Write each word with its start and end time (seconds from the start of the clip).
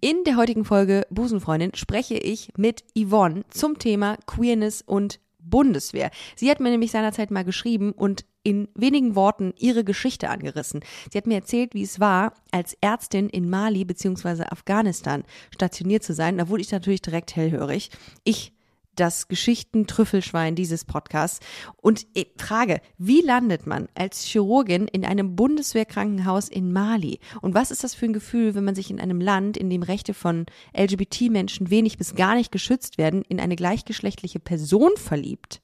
In 0.00 0.24
der 0.24 0.36
heutigen 0.36 0.66
Folge 0.66 1.06
Busenfreundin 1.10 1.74
spreche 1.74 2.18
ich 2.18 2.52
mit 2.56 2.84
Yvonne 2.94 3.44
zum 3.48 3.78
Thema 3.78 4.18
Queerness 4.26 4.82
und 4.82 5.20
Bundeswehr. 5.38 6.10
Sie 6.34 6.50
hat 6.50 6.60
mir 6.60 6.70
nämlich 6.70 6.90
seinerzeit 6.90 7.30
mal 7.30 7.44
geschrieben 7.44 7.92
und 7.92 8.26
in 8.42 8.68
wenigen 8.74 9.14
Worten 9.14 9.54
ihre 9.56 9.84
Geschichte 9.84 10.28
angerissen. 10.28 10.80
Sie 11.10 11.16
hat 11.16 11.26
mir 11.26 11.36
erzählt, 11.36 11.74
wie 11.74 11.82
es 11.82 11.98
war, 11.98 12.34
als 12.50 12.76
Ärztin 12.80 13.28
in 13.28 13.48
Mali 13.48 13.84
bzw. 13.84 14.44
Afghanistan 14.50 15.24
stationiert 15.50 16.02
zu 16.02 16.12
sein. 16.12 16.36
Da 16.36 16.48
wurde 16.48 16.62
ich 16.62 16.70
natürlich 16.70 17.02
direkt 17.02 17.34
hellhörig. 17.34 17.90
Ich 18.22 18.52
das 18.96 19.28
Geschichten-Trüffelschwein 19.28 20.54
dieses 20.54 20.84
Podcasts. 20.84 21.40
Und 21.76 22.06
ich 22.14 22.32
frage, 22.38 22.80
wie 22.98 23.20
landet 23.20 23.66
man 23.66 23.88
als 23.94 24.22
Chirurgin 24.22 24.88
in 24.88 25.04
einem 25.04 25.36
Bundeswehrkrankenhaus 25.36 26.48
in 26.48 26.72
Mali? 26.72 27.20
Und 27.40 27.54
was 27.54 27.70
ist 27.70 27.84
das 27.84 27.94
für 27.94 28.06
ein 28.06 28.12
Gefühl, 28.12 28.54
wenn 28.54 28.64
man 28.64 28.74
sich 28.74 28.90
in 28.90 29.00
einem 29.00 29.20
Land, 29.20 29.56
in 29.56 29.70
dem 29.70 29.82
Rechte 29.82 30.14
von 30.14 30.46
LGBT-Menschen 30.76 31.70
wenig 31.70 31.98
bis 31.98 32.14
gar 32.14 32.34
nicht 32.34 32.52
geschützt 32.52 32.98
werden, 32.98 33.22
in 33.22 33.40
eine 33.40 33.56
gleichgeschlechtliche 33.56 34.40
Person 34.40 34.92
verliebt? 34.96 35.60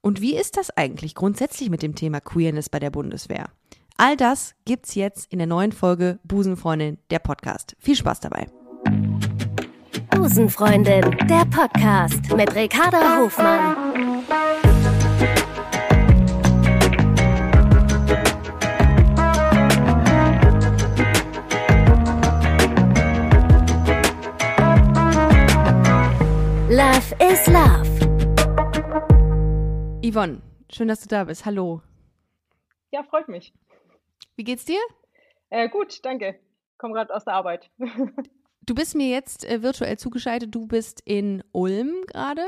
Und 0.00 0.20
wie 0.20 0.34
ist 0.34 0.56
das 0.56 0.70
eigentlich 0.70 1.14
grundsätzlich 1.14 1.70
mit 1.70 1.82
dem 1.82 1.94
Thema 1.94 2.20
Queerness 2.20 2.68
bei 2.68 2.80
der 2.80 2.90
Bundeswehr? 2.90 3.50
All 3.96 4.16
das 4.16 4.54
gibt's 4.64 4.94
jetzt 4.94 5.32
in 5.32 5.38
der 5.38 5.46
neuen 5.46 5.72
Folge 5.72 6.18
Busenfreundin, 6.24 6.98
der 7.10 7.20
Podcast. 7.20 7.76
Viel 7.78 7.96
Spaß 7.96 8.20
dabei. 8.20 8.46
Busenfreundin, 10.10 11.02
der 11.28 11.44
Podcast 11.50 12.32
mit 12.34 12.54
Ricarda 12.54 13.18
Hofmann. 13.18 14.24
Love 26.68 27.14
is 27.20 27.46
Love. 27.46 27.88
Yvonne, 30.02 30.40
schön, 30.70 30.88
dass 30.88 31.00
du 31.00 31.08
da 31.08 31.24
bist. 31.24 31.44
Hallo. 31.44 31.82
Ja, 32.90 33.02
freut 33.02 33.28
mich. 33.28 33.52
Wie 34.36 34.44
geht's 34.44 34.64
dir? 34.64 34.80
Äh, 35.50 35.68
gut, 35.68 36.04
danke. 36.04 36.38
Komme 36.78 36.94
gerade 36.94 37.14
aus 37.14 37.24
der 37.24 37.34
Arbeit. 37.34 37.70
Du 38.64 38.74
bist 38.74 38.94
mir 38.94 39.08
jetzt 39.08 39.44
äh, 39.44 39.62
virtuell 39.62 39.98
zugeschaltet. 39.98 40.54
Du 40.54 40.66
bist 40.66 41.02
in 41.04 41.42
Ulm 41.52 42.04
gerade 42.06 42.44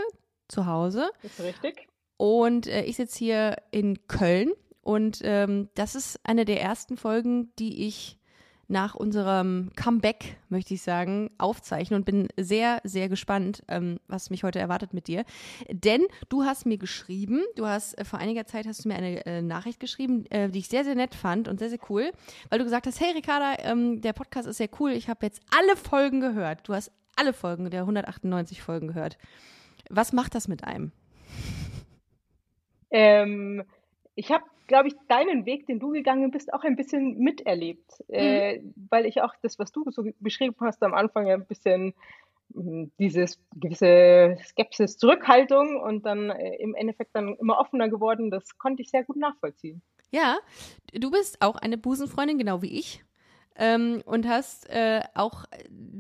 zu 0.49 0.67
Hause. 0.67 1.11
Ist 1.23 1.41
richtig. 1.41 1.89
Und 2.17 2.67
äh, 2.67 2.85
ich 2.85 2.97
sitze 2.97 3.19
hier 3.19 3.57
in 3.71 4.07
Köln. 4.07 4.53
Und 4.81 5.21
ähm, 5.23 5.69
das 5.75 5.95
ist 5.95 6.21
eine 6.25 6.45
der 6.45 6.61
ersten 6.61 6.97
Folgen, 6.97 7.53
die 7.59 7.87
ich 7.87 8.19
nach 8.75 8.97
unserem 8.97 9.71
Comeback, 9.77 10.37
möchte 10.49 10.75
ich 10.75 10.83
sagen, 10.83 11.31
aufzeichnen 11.39 12.01
und 12.01 12.05
bin 12.05 12.27
sehr, 12.37 12.81
sehr 12.83 13.09
gespannt, 13.09 13.63
ähm, 13.69 14.01
was 14.09 14.31
mich 14.31 14.43
heute 14.43 14.59
erwartet 14.59 14.93
mit 14.93 15.07
dir. 15.07 15.25
Denn 15.71 16.03
du 16.29 16.43
hast 16.43 16.67
mir 16.67 16.77
geschrieben, 16.77 17.41
du 17.55 17.67
hast 17.67 17.97
äh, 17.97 18.05
vor 18.05 18.19
einiger 18.19 18.47
Zeit 18.47 18.67
hast 18.67 18.85
du 18.85 18.89
mir 18.89 18.97
eine 18.97 19.25
äh, 19.27 19.43
Nachricht 19.43 19.79
geschrieben, 19.79 20.27
äh, 20.27 20.49
die 20.49 20.59
ich 20.59 20.69
sehr, 20.69 20.83
sehr 20.83 20.97
nett 20.97 21.15
fand 21.15 21.47
und 21.47 21.61
sehr, 21.61 21.71
sehr 21.71 21.79
cool, 21.89 22.11
weil 22.51 22.59
du 22.59 22.65
gesagt 22.65 22.89
hast, 22.89 23.01
hey 23.01 23.13
Ricarda, 23.13 23.55
ähm, 23.61 24.01
der 24.01 24.13
Podcast 24.13 24.49
ist 24.49 24.57
sehr 24.57 24.71
cool, 24.81 24.91
ich 24.91 25.09
habe 25.09 25.25
jetzt 25.25 25.41
alle 25.57 25.77
Folgen 25.77 26.21
gehört. 26.21 26.69
Du 26.69 26.75
hast 26.75 26.91
alle 27.15 27.33
Folgen 27.33 27.71
der 27.71 27.83
198 27.83 28.61
Folgen 28.61 28.89
gehört. 28.89 29.19
Was 29.89 30.13
macht 30.13 30.35
das 30.35 30.49
mit 30.49 30.65
einem? 30.65 30.91
Ähm, 32.91 33.63
ich 34.17 34.33
habe 34.33 34.45
glaube 34.67 34.89
ich, 34.89 34.95
deinen 35.09 35.47
Weg, 35.47 35.67
den 35.67 35.79
du 35.79 35.91
gegangen 35.91 36.31
bist, 36.31 36.53
auch 36.53 36.63
ein 36.63 36.77
bisschen 36.77 37.19
miterlebt. 37.19 38.01
Mhm. 38.09 38.15
Äh, 38.15 38.63
weil 38.91 39.07
ich 39.07 39.23
auch 39.23 39.35
das, 39.43 39.59
was 39.59 39.73
du 39.73 39.85
so 39.91 40.05
beschrieben 40.21 40.57
hast 40.61 40.83
am 40.83 40.95
Anfang, 40.95 41.27
ja 41.27 41.35
ein 41.35 41.47
bisschen 41.47 41.95
hm, 42.53 42.91
dieses 42.99 43.39
gewisse 43.57 44.37
Skepsis, 44.45 44.97
Zurückhaltung 44.97 45.81
und 45.81 46.05
dann 46.07 46.31
äh, 46.31 46.57
im 46.57 46.75
Endeffekt 46.75 47.15
dann 47.15 47.35
immer 47.37 47.59
offener 47.59 47.89
geworden, 47.89 48.31
das 48.31 48.59
konnte 48.59 48.83
ich 48.83 48.91
sehr 48.91 49.05
gut 49.05 49.17
nachvollziehen. 49.17 49.83
Ja, 50.11 50.39
du 50.93 51.11
bist 51.11 51.43
auch 51.43 51.57
eine 51.57 51.77
Busenfreundin, 51.77 52.39
genau 52.39 52.63
wie 52.63 52.79
ich 52.79 53.05
ähm, 53.57 54.03
und 54.05 54.29
hast 54.29 54.69
äh, 54.71 55.03
auch 55.15 55.45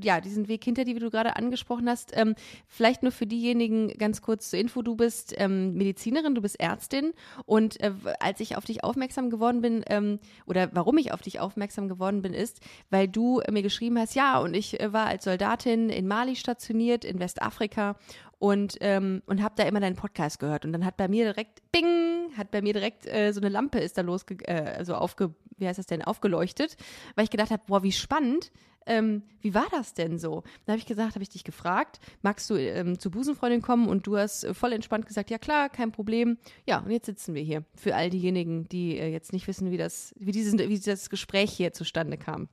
ja 0.03 0.20
diesen 0.20 0.48
Weg 0.48 0.65
hinter 0.65 0.84
dir, 0.84 0.97
wie 0.97 1.00
du 1.00 1.10
gerade 1.10 1.37
angesprochen 1.37 1.88
hast. 1.88 2.12
Ähm, 2.16 2.34
vielleicht 2.66 3.03
nur 3.03 3.12
für 3.12 3.26
diejenigen 3.26 3.88
ganz 3.98 4.22
kurz 4.22 4.50
zur 4.50 4.59
Info: 4.59 4.82
Du 4.82 4.97
bist 4.97 5.34
ähm, 5.38 5.75
Medizinerin, 5.75 6.34
du 6.34 6.42
bist 6.42 6.60
Ärztin. 6.60 7.12
Und 7.47 7.81
äh, 7.81 7.92
als 8.20 8.41
ich 8.41 8.56
auf 8.56 8.65
dich 8.65 8.84
aufmerksam 8.84 9.31
geworden 9.31 9.60
bin 9.60 9.84
ähm, 9.88 10.19
oder 10.47 10.70
warum 10.72 10.98
ich 10.98 11.12
auf 11.12 11.22
dich 11.22 11.41
aufmerksam 11.41 11.88
geworden 11.88 12.22
bin, 12.22 12.34
ist, 12.34 12.60
weil 12.91 13.09
du 13.09 13.41
mir 13.50 13.62
geschrieben 13.62 13.98
hast, 13.98 14.15
ja 14.15 14.38
und 14.38 14.54
ich 14.54 14.81
äh, 14.81 14.92
war 14.92 15.06
als 15.06 15.25
Soldatin 15.25 15.91
in 15.91 16.06
Mali 16.06 16.36
stationiert 16.36 17.04
in 17.04 17.19
Westafrika 17.19 17.97
und, 18.44 18.77
ähm, 18.82 19.22
und 19.25 19.43
habe 19.43 19.55
da 19.56 19.62
immer 19.62 19.81
deinen 19.81 19.97
Podcast 19.97 20.38
gehört. 20.38 20.66
Und 20.66 20.75
dann 20.75 20.84
hat 20.84 20.99
bei 20.99 21.09
mir 21.09 21.25
direkt, 21.25 21.62
bing, 21.72 22.28
hat 22.37 22.50
bei 22.50 22.60
mir 22.60 22.75
direkt 22.75 23.06
äh, 23.06 23.32
so 23.32 23.41
eine 23.41 23.49
Lampe 23.49 23.78
ist 23.78 23.97
da 23.97 24.03
losge, 24.03 24.37
äh, 24.47 24.84
so 24.84 24.97
aufge, 24.97 25.34
wie 25.56 25.66
heißt 25.66 25.78
das 25.78 25.87
denn, 25.87 26.03
aufgeleuchtet, 26.03 26.77
weil 27.15 27.25
ich 27.25 27.31
gedacht 27.31 27.50
habe, 27.50 27.62
boah, 27.66 27.83
wie 27.83 27.93
spannend. 27.93 28.53
Ähm, 28.84 29.22
wie 29.41 29.54
war 29.54 29.65
das 29.71 29.94
denn 29.94 30.19
so? 30.19 30.43
Da 30.66 30.72
habe 30.72 30.78
ich 30.78 30.84
gesagt, 30.84 31.15
habe 31.15 31.22
ich 31.22 31.31
dich 31.31 31.44
gefragt, 31.44 32.00
magst 32.21 32.50
du 32.50 32.56
ähm, 32.56 32.99
zu 32.99 33.10
Busenfreundin 33.10 33.62
kommen? 33.62 33.88
Und 33.88 34.06
du 34.06 34.19
hast 34.19 34.44
äh, 34.44 34.53
voll 34.53 34.75
entspannt 34.75 35.06
gesagt, 35.06 35.31
ja 35.31 35.38
klar, 35.38 35.71
kein 35.71 35.91
Problem. 35.91 36.37
Ja, 36.66 36.81
und 36.81 36.91
jetzt 36.91 37.06
sitzen 37.06 37.33
wir 37.34 37.43
hier. 37.43 37.65
Für 37.75 37.94
all 37.94 38.10
diejenigen, 38.10 38.69
die 38.69 38.99
äh, 38.99 39.09
jetzt 39.09 39.33
nicht 39.33 39.49
wissen, 39.49 39.71
wie 39.71 39.78
das, 39.78 40.15
wie, 40.19 40.33
diesen, 40.33 40.59
wie 40.59 40.69
dieses 40.69 41.09
Gespräch 41.09 41.50
hier 41.50 41.72
zustande 41.72 42.19
kam. 42.19 42.50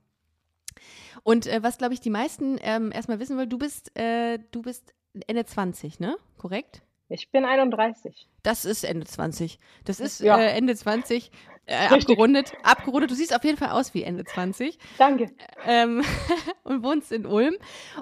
Und 1.22 1.46
äh, 1.46 1.62
was, 1.62 1.76
glaube 1.76 1.92
ich, 1.92 2.00
die 2.00 2.08
meisten 2.08 2.56
ähm, 2.62 2.92
erstmal 2.92 3.20
wissen 3.20 3.36
wollen, 3.36 3.50
du 3.50 3.58
bist, 3.58 3.94
äh, 3.98 4.38
du 4.52 4.62
bist 4.62 4.94
Ende 5.26 5.44
20, 5.44 6.00
ne? 6.00 6.16
Korrekt? 6.38 6.82
Ich 7.08 7.30
bin 7.30 7.44
31. 7.44 8.28
Das 8.42 8.64
ist 8.64 8.84
Ende 8.84 9.06
20. 9.06 9.58
Das 9.84 10.00
ist 10.00 10.20
ja. 10.20 10.38
äh, 10.38 10.56
Ende 10.56 10.74
20. 10.74 11.30
Äh, 11.66 11.86
abgerundet. 11.88 12.54
Abgerundet. 12.62 13.10
Du 13.10 13.14
siehst 13.14 13.34
auf 13.36 13.44
jeden 13.44 13.58
Fall 13.58 13.70
aus 13.70 13.92
wie 13.94 14.02
Ende 14.02 14.24
20. 14.24 14.78
Danke. 14.98 15.30
Ähm, 15.66 16.02
und 16.64 16.82
wohnst 16.82 17.12
in 17.12 17.26
Ulm. 17.26 17.54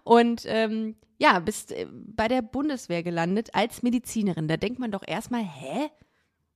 Und 0.04 0.42
ähm, 0.46 0.96
ja, 1.18 1.40
bist 1.40 1.72
äh, 1.72 1.86
bei 1.90 2.28
der 2.28 2.40
Bundeswehr 2.40 3.02
gelandet 3.02 3.54
als 3.54 3.82
Medizinerin. 3.82 4.48
Da 4.48 4.56
denkt 4.56 4.78
man 4.78 4.92
doch 4.92 5.02
erstmal, 5.06 5.42
hä? 5.42 5.90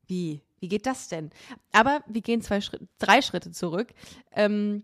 Wie? 0.07 0.43
Wie 0.61 0.69
geht 0.69 0.87
das 0.87 1.09
denn? 1.09 1.31
Aber 1.73 2.03
wir 2.07 2.23
gehen 2.23 2.41
zwei 2.41 2.61
Schritt, 2.61 2.83
drei 2.99 3.21
Schritte 3.21 3.51
zurück. 3.51 3.89
Ähm, 4.33 4.83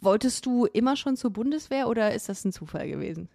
wolltest 0.00 0.46
du 0.46 0.64
immer 0.66 0.96
schon 0.96 1.16
zur 1.16 1.30
Bundeswehr 1.30 1.88
oder 1.88 2.14
ist 2.14 2.28
das 2.28 2.44
ein 2.44 2.52
Zufall 2.52 2.88
gewesen? 2.88 3.28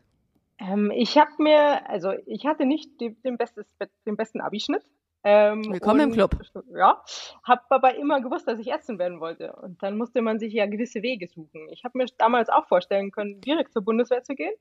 Ähm, 0.60 0.92
ich 0.92 1.18
habe 1.18 1.32
mir, 1.40 1.90
also 1.90 2.14
ich 2.26 2.46
hatte 2.46 2.66
nicht 2.66 3.00
die, 3.00 3.16
den, 3.22 3.38
bestes, 3.38 3.66
den 4.06 4.16
besten 4.16 4.42
Abischnitt. 4.42 4.84
Ähm, 5.24 5.66
Willkommen 5.72 6.02
und, 6.02 6.08
im 6.10 6.14
Club. 6.14 6.38
Ja, 6.76 7.02
habe 7.44 7.62
aber 7.70 7.96
immer 7.96 8.22
gewusst, 8.22 8.48
dass 8.48 8.60
ich 8.60 8.68
Ärztin 8.68 9.00
werden 9.00 9.20
wollte. 9.20 9.54
Und 9.54 9.82
dann 9.82 9.98
musste 9.98 10.22
man 10.22 10.40
sich 10.40 10.54
ja 10.54 10.68
gewisse 10.68 11.02
Wege 11.02 11.28
suchen. 11.28 11.68
Ich 11.72 11.84
habe 11.84 11.98
mir 11.98 12.06
damals 12.18 12.50
auch 12.50 12.68
vorstellen 12.68 13.12
können, 13.12 13.42
direkt 13.42 13.74
zur 13.74 13.82
Bundeswehr 13.82 14.24
zu 14.24 14.36
gehen. 14.36 14.54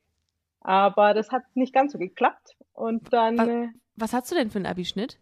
Aber 0.60 1.12
das 1.12 1.30
hat 1.30 1.42
nicht 1.54 1.74
ganz 1.74 1.92
so 1.92 1.98
geklappt. 1.98 2.56
Und 2.72 3.12
dann. 3.12 3.36
Was, 3.36 3.48
äh, 3.48 3.68
was 3.96 4.12
hast 4.14 4.30
du 4.30 4.34
denn 4.34 4.50
für 4.50 4.56
einen 4.56 4.66
Abischnitt? 4.66 5.18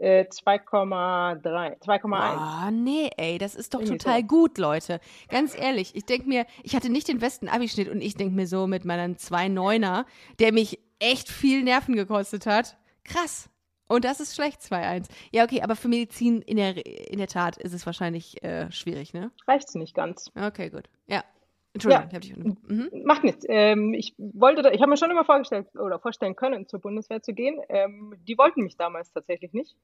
2,3, 0.00 1.72
äh, 1.72 1.76
2,1. 1.78 2.68
Oh, 2.68 2.70
nee, 2.70 3.10
ey, 3.16 3.38
das 3.38 3.54
ist 3.54 3.74
doch 3.74 3.80
Irgendwie 3.80 3.98
total 3.98 4.20
so. 4.20 4.26
gut, 4.26 4.58
Leute. 4.58 5.00
Ganz 5.28 5.56
ehrlich, 5.56 5.94
ich 5.94 6.06
denke 6.06 6.28
mir, 6.28 6.46
ich 6.62 6.74
hatte 6.74 6.90
nicht 6.90 7.08
den 7.08 7.18
besten 7.18 7.48
Abischnitt 7.48 7.88
und 7.88 8.00
ich 8.00 8.14
denke 8.14 8.34
mir 8.34 8.46
so 8.46 8.66
mit 8.66 8.84
meinem 8.84 9.14
2,9er, 9.14 10.04
der 10.38 10.52
mich 10.52 10.78
echt 10.98 11.28
viel 11.28 11.62
Nerven 11.62 11.96
gekostet 11.96 12.46
hat. 12.46 12.76
Krass. 13.04 13.50
Und 13.88 14.04
das 14.04 14.20
ist 14.20 14.36
schlecht, 14.36 14.60
2,1. 14.62 15.06
Ja, 15.32 15.42
okay, 15.42 15.62
aber 15.62 15.74
für 15.74 15.88
Medizin 15.88 16.42
in 16.42 16.56
der, 16.56 16.86
in 17.10 17.18
der 17.18 17.26
Tat 17.26 17.56
ist 17.56 17.74
es 17.74 17.84
wahrscheinlich 17.86 18.42
äh, 18.44 18.70
schwierig, 18.70 19.12
ne? 19.12 19.32
Reicht's 19.48 19.74
nicht 19.74 19.94
ganz. 19.94 20.30
Okay, 20.40 20.70
gut. 20.70 20.84
Ja. 21.08 21.24
Entschuldigung, 21.72 22.08
ja, 22.10 22.18
ich 22.18 22.34
dich 22.34 22.36
mhm. 22.36 22.90
Macht 23.04 23.22
nichts. 23.22 23.44
Ähm, 23.48 23.94
ich 23.94 24.14
wollte, 24.18 24.62
da, 24.62 24.70
ich 24.70 24.80
habe 24.80 24.90
mir 24.90 24.96
schon 24.96 25.10
immer 25.10 25.24
vorgestellt 25.24 25.68
oder 25.76 26.00
vorstellen 26.00 26.34
können, 26.34 26.66
zur 26.66 26.80
Bundeswehr 26.80 27.22
zu 27.22 27.32
gehen. 27.32 27.60
Ähm, 27.68 28.14
die 28.26 28.36
wollten 28.36 28.62
mich 28.62 28.76
damals 28.76 29.12
tatsächlich 29.12 29.52
nicht, 29.52 29.76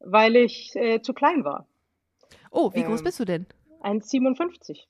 weil 0.00 0.34
ich 0.34 0.74
äh, 0.74 1.00
zu 1.00 1.14
klein 1.14 1.44
war. 1.44 1.66
Oh, 2.50 2.72
wie 2.74 2.80
ähm, 2.80 2.86
groß 2.86 3.04
bist 3.04 3.20
du 3.20 3.24
denn? 3.24 3.46
1,57. 3.82 4.86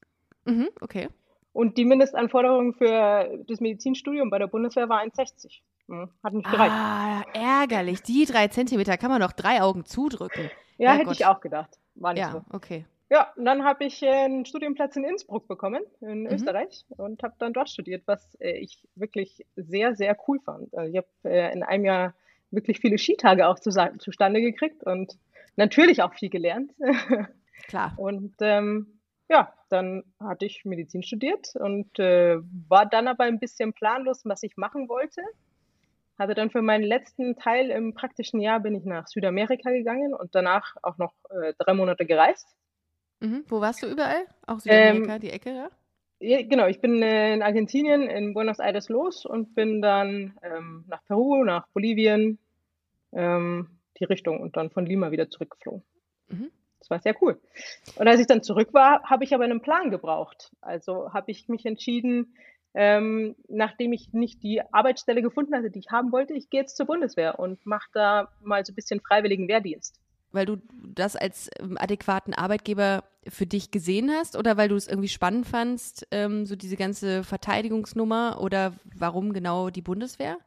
Mhm, 0.47 0.69
okay. 0.81 1.09
Und 1.53 1.77
die 1.77 1.85
Mindestanforderung 1.85 2.73
für 2.73 3.45
das 3.47 3.61
Medizinstudium 3.61 4.31
bei 4.31 4.39
der 4.39 4.47
Bundeswehr 4.47 4.89
war 4.89 5.03
1,60. 5.03 5.61
Hm, 5.89 6.09
hat 6.23 6.33
nicht 6.33 6.51
gereicht. 6.51 6.73
Ah, 6.73 7.23
ärgerlich. 7.35 8.03
Die 8.03 8.25
drei 8.25 8.49
Zentimeter 8.49 8.97
kann 8.97 9.11
man 9.11 9.21
noch 9.21 9.33
drei 9.33 9.61
Augen 9.61 9.85
zudrücken. 9.85 10.51
Ja, 10.79 10.91
ja 10.91 10.93
hätte 10.95 11.07
Gott. 11.07 11.17
ich 11.17 11.27
auch 11.27 11.41
gedacht. 11.41 11.79
War 11.95 12.15
nicht 12.15 12.23
ja, 12.23 12.33
so. 12.33 12.43
okay. 12.51 12.87
Ja, 13.13 13.31
und 13.37 13.45
dann 13.45 13.63
habe 13.63 13.85
ich 13.85 14.03
einen 14.03 14.47
Studienplatz 14.47 14.97
in 14.97 15.05
Innsbruck 15.05 15.47
bekommen, 15.47 15.83
in 16.01 16.21
mhm. 16.21 16.29
Österreich, 16.29 16.87
und 16.97 17.23
habe 17.23 17.35
dann 17.39 17.53
dort 17.53 17.69
studiert, 17.69 18.05
was 18.07 18.37
äh, 18.41 18.53
ich 18.53 18.89
wirklich 18.95 19.45
sehr, 19.55 19.95
sehr 19.95 20.17
cool 20.27 20.41
fand. 20.41 20.75
Also 20.75 20.91
ich 20.91 20.97
habe 20.97 21.09
äh, 21.25 21.53
in 21.53 21.63
einem 21.63 21.85
Jahr 21.85 22.15
wirklich 22.51 22.81
viele 22.81 22.97
Skitage 22.97 23.49
auch 23.49 23.59
zu, 23.59 23.71
zustande 23.99 24.41
gekriegt 24.41 24.83
und 24.83 25.19
natürlich 25.57 26.03
auch 26.03 26.15
viel 26.15 26.31
gelernt. 26.31 26.73
Klar. 27.69 27.93
Und 27.99 28.33
ähm, 28.41 28.99
ja, 29.29 29.53
dann 29.69 30.05
hatte 30.19 30.47
ich 30.47 30.65
Medizin 30.65 31.03
studiert 31.03 31.55
und 31.57 31.99
äh, 31.99 32.39
war 32.67 32.87
dann 32.87 33.09
aber 33.09 33.25
ein 33.25 33.41
bisschen 33.41 33.75
planlos, 33.75 34.23
was 34.25 34.43
ich 34.43 34.57
machen 34.57 34.89
wollte. 34.89 35.21
Hatte 36.19 36.33
dann 36.33 36.49
für 36.49 36.63
meinen 36.63 36.85
letzten 36.85 37.37
Teil 37.37 37.71
im 37.73 37.93
praktischen 37.93 38.41
Jahr 38.41 38.61
bin 38.61 38.75
ich 38.75 38.87
nach 38.87 39.07
Südamerika 39.07 39.71
gegangen 39.71 40.15
und 40.15 40.35
danach 40.35 40.77
auch 40.83 40.97
noch 40.97 41.13
äh, 41.29 41.53
drei 41.59 41.75
Monate 41.75 42.07
gereist. 42.07 42.57
Mhm. 43.23 43.45
Wo 43.49 43.61
warst 43.61 43.83
du 43.83 43.87
überall? 43.87 44.27
Auch 44.47 44.59
Südamerika, 44.59 45.15
Ähm, 45.15 45.21
die 45.21 45.31
Ecke, 45.31 45.55
ja? 45.55 45.71
Genau, 46.43 46.67
ich 46.67 46.81
bin 46.81 47.03
äh, 47.03 47.35
in 47.35 47.43
Argentinien, 47.43 48.03
in 48.03 48.35
Buenos 48.35 48.59
Aires 48.59 48.89
los 48.89 49.25
und 49.25 49.55
bin 49.55 49.81
dann 49.81 50.37
ähm, 50.43 50.85
nach 50.89 51.05
Peru, 51.05 51.45
nach 51.45 51.67
Bolivien, 51.69 52.39
ähm, 53.13 53.69
die 53.99 54.05
Richtung 54.05 54.41
und 54.41 54.57
dann 54.57 54.71
von 54.71 54.87
Lima 54.87 55.11
wieder 55.11 55.31
zurückgeflogen. 55.31 55.83
Mhm. 56.29 56.51
Das 56.81 56.91
war 56.91 57.01
sehr 57.01 57.15
cool. 57.23 57.41
Und 57.97 58.09
als 58.09 58.21
ich 58.21 58.27
dann 58.27 58.43
zurück 58.43 58.73
war, 58.73 59.03
habe 59.05 59.23
ich 59.25 59.35
aber 59.35 59.45
einen 59.45 59.63
Plan 59.63 59.91
gebraucht. 59.91 60.51
Also 60.61 61.13
habe 61.13 61.31
ich 61.31 61.49
mich 61.49 61.65
entschieden, 61.65 62.35
ähm, 62.75 63.37
nachdem 63.49 63.93
ich 63.93 64.13
nicht 64.13 64.43
die 64.43 64.63
Arbeitsstelle 64.73 65.23
gefunden 65.23 65.55
hatte, 65.55 65.71
die 65.71 65.79
ich 65.79 65.91
haben 65.91 66.11
wollte, 66.11 66.35
ich 66.35 66.51
gehe 66.51 66.61
jetzt 66.61 66.77
zur 66.77 66.87
Bundeswehr 66.87 67.39
und 67.39 67.65
mache 67.67 67.89
da 67.93 68.33
mal 68.41 68.65
so 68.65 68.73
ein 68.73 68.77
bisschen 68.77 69.01
freiwilligen 69.01 69.47
Wehrdienst. 69.47 70.01
Weil 70.33 70.47
du 70.47 70.57
das 70.95 71.17
als 71.17 71.51
ähm, 71.61 71.77
adäquaten 71.79 72.35
Arbeitgeber 72.35 73.05
für 73.29 73.47
dich 73.47 73.71
gesehen 73.71 74.11
hast 74.11 74.37
oder 74.37 74.57
weil 74.57 74.69
du 74.69 74.77
es 74.77 74.89
irgendwie 74.89 75.09
spannend 75.09 75.47
fandst, 75.47 76.07
ähm, 76.11 76.47
so 76.47 76.57
diese 76.57 76.77
ganze 76.77 77.23
Verteidigungsnummer 77.23 78.41
oder 78.41 78.73
warum 78.97 79.33
genau 79.33 79.71
die 79.71 79.83
Bundeswehr? 79.83 80.39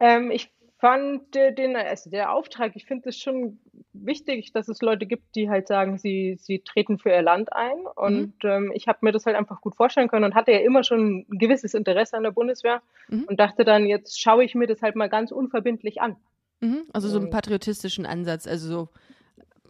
Ähm, 0.00 0.30
ich 0.30 0.50
fand 0.78 1.34
äh, 1.36 1.52
den, 1.54 1.74
also 1.76 2.10
der 2.10 2.32
Auftrag, 2.32 2.72
ich 2.74 2.84
finde 2.84 3.08
es 3.08 3.18
schon 3.18 3.58
wichtig, 3.92 4.52
dass 4.52 4.68
es 4.68 4.82
Leute 4.82 5.06
gibt, 5.06 5.34
die 5.34 5.48
halt 5.48 5.68
sagen, 5.68 5.96
sie, 5.96 6.36
sie 6.38 6.58
treten 6.60 6.98
für 6.98 7.10
ihr 7.10 7.22
Land 7.22 7.52
ein. 7.52 7.78
Und 7.94 8.34
ähm, 8.44 8.72
ich 8.74 8.86
habe 8.86 8.98
mir 9.00 9.12
das 9.12 9.26
halt 9.26 9.36
einfach 9.36 9.60
gut 9.60 9.74
vorstellen 9.76 10.08
können 10.08 10.24
und 10.24 10.34
hatte 10.34 10.52
ja 10.52 10.58
immer 10.58 10.84
schon 10.84 11.24
ein 11.30 11.38
gewisses 11.38 11.72
Interesse 11.74 12.16
an 12.16 12.24
der 12.24 12.30
Bundeswehr 12.32 12.82
Mhm. 13.08 13.24
und 13.28 13.40
dachte 13.40 13.64
dann, 13.64 13.86
jetzt 13.86 14.20
schaue 14.20 14.44
ich 14.44 14.54
mir 14.54 14.66
das 14.66 14.82
halt 14.82 14.96
mal 14.96 15.08
ganz 15.08 15.30
unverbindlich 15.30 16.00
an. 16.02 16.16
Mhm. 16.60 16.84
Also 16.92 17.08
so 17.08 17.16
einen 17.16 17.26
Ähm. 17.26 17.32
patriotistischen 17.32 18.06
Ansatz, 18.06 18.46
also 18.46 18.68
so 18.68 18.88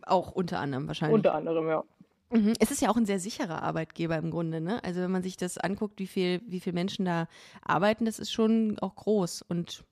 auch 0.02 0.32
unter 0.32 0.60
anderem 0.60 0.86
wahrscheinlich. 0.86 1.16
Unter 1.16 1.34
anderem, 1.34 1.68
ja. 1.68 1.84
Mhm. 2.30 2.54
Es 2.58 2.70
ist 2.70 2.80
ja 2.80 2.90
auch 2.90 2.96
ein 2.96 3.06
sehr 3.06 3.20
sicherer 3.20 3.62
Arbeitgeber 3.62 4.16
im 4.16 4.30
Grunde, 4.30 4.60
ne? 4.60 4.82
Also 4.82 5.00
wenn 5.00 5.10
man 5.10 5.22
sich 5.22 5.36
das 5.36 5.58
anguckt, 5.58 5.98
wie 5.98 6.06
viel, 6.06 6.40
wie 6.46 6.60
viel 6.60 6.72
Menschen 6.72 7.04
da 7.04 7.28
arbeiten, 7.62 8.04
das 8.04 8.18
ist 8.18 8.32
schon 8.32 8.78
auch 8.80 8.96
groß 8.96 9.42
und 9.42 9.84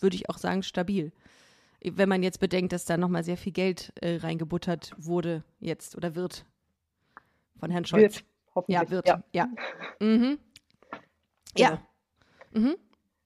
würde 0.00 0.16
ich 0.16 0.28
auch 0.30 0.38
sagen 0.38 0.62
stabil. 0.62 1.12
Wenn 1.84 2.08
man 2.08 2.22
jetzt 2.22 2.40
bedenkt, 2.40 2.72
dass 2.72 2.84
da 2.84 2.96
nochmal 2.96 3.24
sehr 3.24 3.36
viel 3.36 3.52
Geld 3.52 3.92
äh, 4.00 4.16
reingebuttert 4.16 4.92
wurde 4.96 5.42
jetzt 5.60 5.96
oder 5.96 6.14
wird 6.14 6.44
von 7.58 7.70
Herrn 7.70 7.84
Scholz. 7.84 8.16
Wird, 8.16 8.24
hoffentlich. 8.54 8.82
Ja, 8.82 8.90
wird. 8.90 9.06
Ja, 9.08 9.22
Ja. 9.32 9.46
Mhm. 10.00 10.38
Genau. 11.54 11.70
Ja. 11.70 11.82
Mhm. 12.52 12.76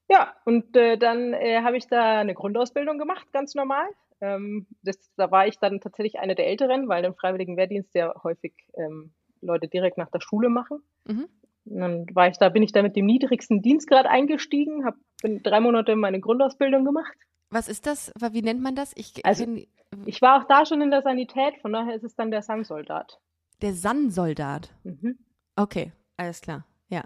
Ja, 0.09 0.33
und 0.45 0.75
äh, 0.77 0.97
dann 0.97 1.33
äh, 1.33 1.61
habe 1.63 1.77
ich 1.77 1.87
da 1.87 2.19
eine 2.19 2.33
Grundausbildung 2.33 2.97
gemacht, 2.97 3.31
ganz 3.33 3.55
normal. 3.55 3.85
Ähm, 4.21 4.65
das, 4.81 4.97
da 5.17 5.29
war 5.31 5.47
ich 5.47 5.59
dann 5.59 5.81
tatsächlich 5.81 6.19
eine 6.19 6.33
der 6.35 6.47
Älteren, 6.47 6.87
weil 6.87 7.03
im 7.05 7.13
Freiwilligen 7.13 7.57
Wehrdienst 7.57 7.93
ja 7.93 8.13
häufig 8.23 8.53
ähm, 8.75 9.11
Leute 9.41 9.67
direkt 9.67 9.97
nach 9.97 10.09
der 10.09 10.21
Schule 10.21 10.49
machen. 10.49 10.81
Mhm. 11.05 11.27
Und 11.65 11.79
dann 11.79 12.05
war 12.15 12.29
ich 12.29 12.37
da, 12.37 12.47
bin 12.49 12.63
ich 12.63 12.71
da 12.71 12.81
mit 12.81 12.95
dem 12.95 13.05
niedrigsten 13.05 13.61
Dienstgrad 13.61 14.05
eingestiegen, 14.05 14.85
habe 14.85 14.97
drei 15.21 15.59
Monate 15.59 15.95
meine 15.97 16.19
Grundausbildung 16.21 16.85
gemacht. 16.85 17.13
Was 17.49 17.67
ist 17.67 17.85
das? 17.85 18.11
Wie 18.31 18.41
nennt 18.41 18.61
man 18.61 18.75
das? 18.75 18.93
Ich 18.95 19.25
Also- 19.25 19.43
kenn, 19.45 19.67
Ich 20.05 20.21
war 20.21 20.41
auch 20.41 20.47
da 20.47 20.65
schon 20.65 20.81
in 20.81 20.91
der 20.91 21.01
Sanität, 21.01 21.57
von 21.61 21.73
daher 21.73 21.95
ist 21.95 22.03
es 22.03 22.15
dann 22.15 22.31
der 22.31 22.41
Sangsoldat. 22.41 23.19
der 23.61 23.73
Sannsoldat. 23.73 24.73
Mhm, 24.83 25.17
Okay, 25.55 25.91
alles 26.17 26.41
klar. 26.41 26.65
Ja. 26.89 27.03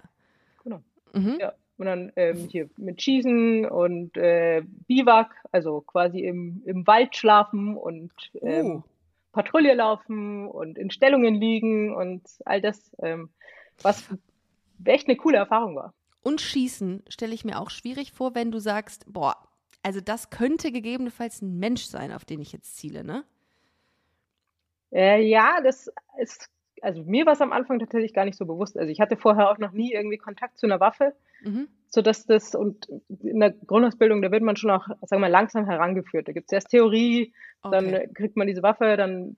genau. 0.62 0.82
Mhm. 1.14 1.38
Ja. 1.40 1.52
Und 1.82 1.86
dann 1.86 2.12
ähm, 2.14 2.46
hier 2.48 2.70
mit 2.76 3.02
Schießen 3.02 3.66
und 3.66 4.16
äh, 4.16 4.62
Biwak, 4.86 5.34
also 5.50 5.80
quasi 5.80 6.20
im, 6.20 6.62
im 6.64 6.86
Wald 6.86 7.16
schlafen 7.16 7.76
und 7.76 8.12
ähm, 8.40 8.84
Oh. 8.84 8.88
Patrouille 9.32 9.74
laufen 9.74 10.46
und 10.46 10.78
in 10.78 10.92
Stellungen 10.92 11.34
liegen 11.34 11.92
und 11.92 12.22
all 12.44 12.60
das, 12.60 12.94
ähm, 13.02 13.30
was 13.82 14.08
echt 14.84 15.08
eine 15.08 15.16
coole 15.16 15.38
Erfahrung 15.38 15.74
war. 15.74 15.92
Und 16.22 16.40
Schießen 16.40 17.02
stelle 17.08 17.34
ich 17.34 17.44
mir 17.44 17.58
auch 17.58 17.70
schwierig 17.70 18.12
vor, 18.12 18.36
wenn 18.36 18.52
du 18.52 18.60
sagst, 18.60 19.12
boah, 19.12 19.36
also 19.82 20.00
das 20.00 20.30
könnte 20.30 20.70
gegebenenfalls 20.70 21.42
ein 21.42 21.58
Mensch 21.58 21.82
sein, 21.82 22.12
auf 22.12 22.24
den 22.24 22.40
ich 22.40 22.52
jetzt 22.52 22.76
ziele, 22.76 23.02
ne? 23.02 23.24
Äh, 24.92 25.20
ja, 25.22 25.60
das 25.64 25.90
ist, 26.20 26.48
also 26.82 27.02
mir 27.04 27.24
war 27.26 27.32
es 27.32 27.40
am 27.40 27.52
Anfang 27.52 27.78
tatsächlich 27.78 28.12
gar 28.12 28.24
nicht 28.24 28.36
so 28.36 28.44
bewusst. 28.44 28.76
Also 28.76 28.90
ich 28.90 29.00
hatte 29.00 29.16
vorher 29.16 29.50
auch 29.50 29.58
noch 29.58 29.72
nie 29.72 29.92
irgendwie 29.92 30.18
Kontakt 30.18 30.58
zu 30.58 30.66
einer 30.66 30.80
Waffe, 30.80 31.14
Mhm. 31.42 31.68
sodass 31.88 32.26
das, 32.26 32.54
und 32.54 32.88
in 33.22 33.40
der 33.40 33.50
Grundausbildung, 33.52 34.22
da 34.22 34.30
wird 34.30 34.42
man 34.42 34.56
schon 34.56 34.70
auch, 34.70 34.86
sagen 34.86 35.10
wir 35.10 35.18
mal, 35.20 35.30
langsam 35.30 35.66
herangeführt. 35.66 36.28
Da 36.28 36.32
gibt 36.32 36.46
es 36.50 36.52
erst 36.52 36.70
Theorie, 36.70 37.32
dann 37.62 37.86
Okay. 37.86 38.04
äh, 38.04 38.08
kriegt 38.08 38.36
man 38.36 38.46
diese 38.46 38.62
Waffe, 38.62 38.96
dann 38.96 39.36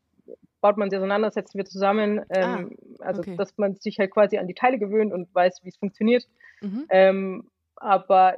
baut 0.61 0.76
man 0.79 0.88
sie 0.91 0.96
auseinander, 0.96 1.31
setzt 1.31 1.55
wir 1.55 1.64
zusammen. 1.67 2.23
Ähm, 2.31 2.76
also, 3.00 3.20
okay. 3.20 3.37
dass 3.37 3.56
man 3.58 3.75
sich 3.76 3.99
halt 3.99 4.11
quasi 4.11 4.38
an 4.38 4.46
die 4.46 4.55
Teile 4.55 4.79
gewöhnt 4.79 5.12
und 5.12 5.35
weiß, 5.35 5.61
wie 5.62 5.69
es 5.69 5.76
funktioniert. 5.76 6.26
Mhm. 6.62 6.87
Ähm, 6.91 7.50
aber, 7.76 8.37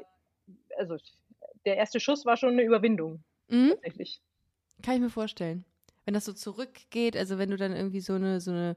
also, 0.79 0.97
der 1.65 1.77
erste 1.77 2.01
Schuss 2.01 2.25
war 2.27 2.37
schon 2.37 2.51
eine 2.51 2.63
Überwindung, 2.65 3.23
Mhm. 3.49 3.71
tatsächlich. 3.71 4.21
Kann 4.83 4.95
ich 4.97 5.01
mir 5.01 5.11
vorstellen. 5.11 5.65
Wenn 6.07 6.15
das 6.15 6.25
so 6.25 6.33
zurückgeht, 6.33 7.17
also 7.17 7.37
wenn 7.37 7.51
du 7.51 7.59
dann 7.59 7.73
irgendwie 7.73 8.01
so 8.01 8.15
eine, 8.15 8.41
so 8.41 8.53
eine, 8.53 8.77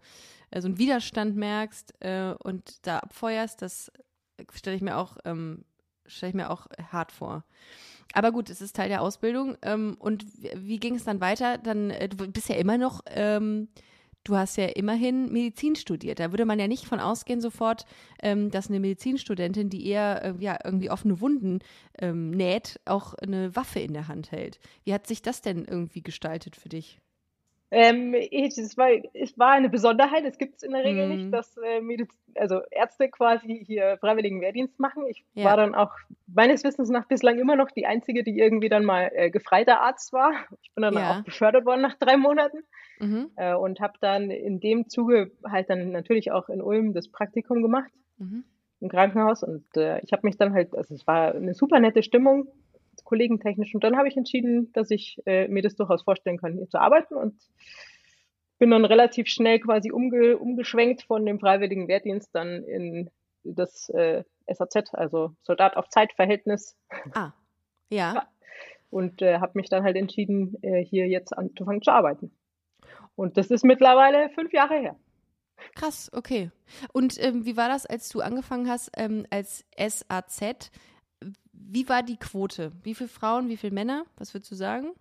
äh, 0.52 0.60
so 0.60 0.68
einen 0.68 0.78
Widerstand 0.78 1.38
merkst 1.38 1.94
äh, 2.02 2.34
und 2.44 2.86
da 2.86 3.00
abfeuerst, 3.00 3.62
das 3.62 3.92
stelle 4.54 4.76
ich 4.76 4.82
mir 4.82 4.98
auch, 4.98 5.18
ähm, 5.24 5.64
stelle 6.06 6.32
ich 6.32 6.36
mir 6.36 6.50
auch 6.50 6.68
hart 6.92 7.14
vor. 7.14 7.46
Aber 8.14 8.32
gut, 8.32 8.50
es 8.50 8.62
ist 8.62 8.76
Teil 8.76 8.90
der 8.90 9.02
Ausbildung. 9.02 9.58
Ähm, 9.62 9.96
und 10.00 10.26
wie, 10.56 10.80
ging 10.80 10.96
es 10.96 11.04
dann 11.04 11.22
weiter? 11.22 11.58
Dann, 11.58 11.92
äh, 11.92 12.10
du 12.10 12.28
bist 12.32 12.50
ja 12.50 12.56
immer 12.56 12.78
noch, 12.78 13.02
ähm, 13.08 13.68
du 14.24 14.36
hast 14.36 14.58
ja 14.58 14.66
immerhin 14.66 15.32
Medizin 15.32 15.76
studiert. 15.76 16.20
Da 16.20 16.32
würde 16.32 16.46
man 16.46 16.60
ja 16.60 16.68
nicht 16.68 16.86
von 16.86 17.00
ausgehen 17.00 17.42
sofort, 17.42 17.86
ähm, 18.22 18.50
dass 18.52 18.70
eine 18.70 18.80
Medizinstudentin, 18.80 19.70
die 19.70 19.86
eher 19.86 20.24
äh, 20.24 20.34
ja, 20.40 20.58
irgendwie 20.64 20.90
offene 20.90 21.22
Wunden 21.22 21.60
ähm, 22.00 22.32
näht, 22.32 22.80
auch 22.86 23.14
eine 23.14 23.56
Waffe 23.56 23.80
in 23.80 23.94
der 23.94 24.08
Hand 24.08 24.32
hält. 24.32 24.60
Wie 24.84 24.94
hat 24.94 25.08
sich 25.08 25.22
das 25.22 25.42
denn 25.42 25.66
irgendwie 25.66 26.02
gestaltet 26.02 26.56
für 26.56 26.70
dich? 26.70 27.00
Ähm, 27.72 28.16
ich, 28.16 28.58
es, 28.58 28.78
war, 28.78 28.90
es 29.14 29.38
war 29.38 29.52
eine 29.52 29.70
Besonderheit, 29.70 30.24
es 30.26 30.40
gibt 30.40 30.56
es 30.56 30.64
in 30.64 30.72
der 30.72 30.84
Regel 30.84 31.06
Mhm. 31.08 31.14
nicht, 31.14 31.34
dass 31.34 31.56
äh, 31.58 31.82
Mediz 31.82 32.10
also 32.36 32.62
Ärzte 32.72 33.10
quasi 33.10 33.64
hier 33.66 33.98
freiwilligen 34.00 34.42
Wehrdienst 34.42 34.80
machen. 34.80 35.06
Ich 35.08 35.24
Ja. 35.36 35.46
war 35.46 35.58
dann 35.58 35.76
auch 35.76 35.92
meines 36.26 36.64
Wissens 36.64 36.90
nach 36.90 37.08
bislang 37.08 37.38
immer 37.38 37.56
noch 37.56 37.70
die 37.70 37.86
Einzige, 37.86 38.24
die 38.24 38.40
irgendwie 38.40 38.70
dann 38.70 38.86
mal 38.86 39.12
äh, 39.14 39.30
gefreiter 39.30 39.82
Arzt 39.82 40.14
war. 40.14 40.32
Ich 40.62 40.74
bin 40.74 40.82
dann 40.82 40.96
Ja. 40.96 41.12
auch 41.12 41.24
befördert 41.24 41.66
worden 41.66 41.82
nach 41.82 41.96
drei 42.00 42.18
Monaten 42.18 42.64
Mhm. 43.00 43.30
äh, 43.36 43.54
und 43.54 43.80
habe 43.82 43.94
dann 44.02 44.32
in 44.32 44.60
dem 44.60 44.90
Zuge 44.90 45.32
halt 45.48 45.70
dann 45.70 45.92
natürlich 45.92 46.32
auch 46.32 46.50
in 46.50 46.62
Ulm 46.62 46.94
das 46.94 47.08
Praktikum 47.10 47.62
gemacht 47.62 47.92
Mhm. 48.18 48.44
im 48.82 48.90
Krankenhaus 48.90 49.44
und 49.44 49.64
äh, 49.78 50.00
ich 50.02 50.12
habe 50.12 50.26
mich 50.26 50.38
dann 50.38 50.54
halt, 50.54 50.76
also 50.76 50.96
es 50.96 51.06
war 51.06 51.36
eine 51.36 51.54
super 51.54 51.80
nette 51.80 52.02
Stimmung, 52.04 52.48
kollegentechnisch 53.10 53.74
und 53.74 53.84
dann 53.84 53.98
habe 53.98 54.08
ich 54.08 54.16
entschieden, 54.16 54.72
dass 54.74 54.92
ich 54.92 55.18
äh, 55.26 55.48
mir 55.48 55.64
das 55.64 55.76
durchaus 55.76 56.04
vorstellen 56.04 56.38
kann, 56.38 56.54
hier 56.54 56.70
zu 56.70 56.80
arbeiten 56.80 57.16
und 57.16 57.36
bin 58.60 58.70
dann 58.70 58.86
relativ 58.86 59.28
schnell 59.28 59.60
quasi 59.60 59.92
umge 59.92 60.38
umgeschwenkt 60.38 61.04
von 61.04 61.26
dem 61.26 61.40
freiwilligen 61.40 61.88
Wehrdienst 61.88 62.30
dann 62.34 62.64
in 62.64 63.10
das 63.44 63.90
äh, 63.90 64.24
SAZ, 64.48 64.94
also 64.94 65.32
Soldat 65.42 65.76
auf 65.76 65.90
Zeitverhältnis 65.90 66.78
Ah, 67.14 67.32
ja. 67.90 68.14
Ja. 68.14 68.28
und 68.92 69.22
äh, 69.22 69.40
habe 69.40 69.54
mich 69.56 69.70
dann 69.70 69.84
halt 69.84 69.96
entschieden, 69.96 70.56
äh, 70.62 70.84
hier 70.84 71.08
jetzt 71.08 71.36
anzufangen 71.36 71.82
zu 71.82 71.92
arbeiten. 71.92 72.32
Und 73.16 73.38
das 73.38 73.50
ist 73.50 73.66
mittlerweile 73.66 74.30
fünf 74.30 74.54
Jahre 74.54 74.76
her. 74.80 74.96
Krass, 75.76 76.10
okay. 76.14 76.52
Und 76.94 77.22
ähm, 77.22 77.46
wie 77.46 77.58
war 77.58 77.68
das, 77.70 77.86
als 77.86 78.10
du 78.10 78.22
angefangen 78.22 78.70
hast 78.70 78.92
ähm, 78.98 79.26
als 79.30 79.66
SAZ? 79.78 80.72
Wie 81.60 81.88
war 81.90 82.04
die 82.04 82.18
Quote? 82.18 82.72
Wie 82.84 82.96
viele 82.96 83.10
Frauen, 83.10 83.50
wie 83.50 83.58
viele 83.58 83.74
Männer? 83.74 84.06
Was 84.18 84.34
würdest 84.34 84.52
du 84.52 84.56
sagen? 84.56 84.94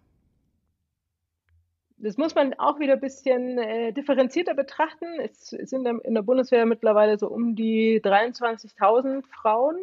Das 2.01 2.17
muss 2.17 2.35
man 2.35 2.55
auch 2.55 2.79
wieder 2.79 2.93
ein 2.95 3.01
bisschen 3.01 3.59
äh, 3.59 3.93
differenzierter 3.93 4.55
betrachten. 4.55 5.07
Es 5.21 5.49
sind 5.49 5.87
in 5.87 6.15
der 6.15 6.23
Bundeswehr 6.23 6.65
mittlerweile 6.67 7.19
so 7.19 7.29
um 7.29 7.57
die 7.57 8.01
23.000 8.01 9.25
Frauen, 9.27 9.77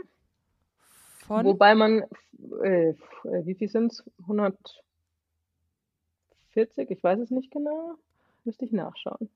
Von? 1.28 1.46
wobei 1.46 1.76
man, 1.76 2.04
äh, 2.64 2.90
äh, 2.90 2.96
wie 3.24 3.56
viel 3.56 3.68
sind 3.68 3.92
es? 3.92 4.04
140? 4.22 4.82
Ich 6.90 7.04
weiß 7.04 7.20
es 7.20 7.32
nicht 7.32 7.52
genau. 7.52 7.96
Müsste 8.46 8.64
ich 8.66 8.72
nachschauen. 8.72 9.30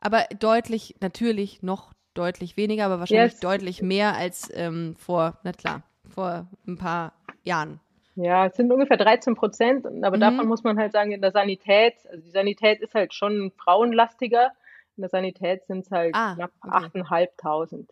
Aber 0.00 0.24
deutlich, 0.40 0.96
natürlich 1.00 1.62
noch 1.62 1.92
deutlich 2.14 2.56
weniger, 2.56 2.86
aber 2.86 2.98
wahrscheinlich 2.98 3.34
Yes. 3.34 3.40
deutlich 3.40 3.82
mehr 3.82 4.16
als 4.16 4.50
ähm, 4.54 4.96
vor, 4.96 5.38
na 5.44 5.52
klar, 5.52 5.82
vor 6.18 6.48
ein 6.66 6.76
paar 6.76 7.12
Jahren. 7.44 7.78
Ja, 8.16 8.46
es 8.46 8.56
sind 8.56 8.72
ungefähr 8.72 8.96
13 8.96 9.36
Prozent, 9.36 9.86
aber 10.02 10.16
Mhm. 10.16 10.20
davon 10.20 10.48
muss 10.48 10.64
man 10.64 10.76
halt 10.76 10.90
sagen, 10.90 11.12
in 11.12 11.20
der 11.20 11.30
Sanität, 11.30 11.94
also 12.10 12.24
die 12.24 12.32
Sanität 12.32 12.80
ist 12.80 12.92
halt 12.94 13.14
schon 13.14 13.52
frauenlastiger. 13.52 14.50
In 14.96 15.02
der 15.02 15.10
Sanität 15.10 15.64
sind 15.68 15.84
es 15.84 15.92
halt 15.92 16.16
Ah, 16.16 16.34
knapp 16.34 16.50
okay. 16.60 16.86
8.500. 17.02 17.86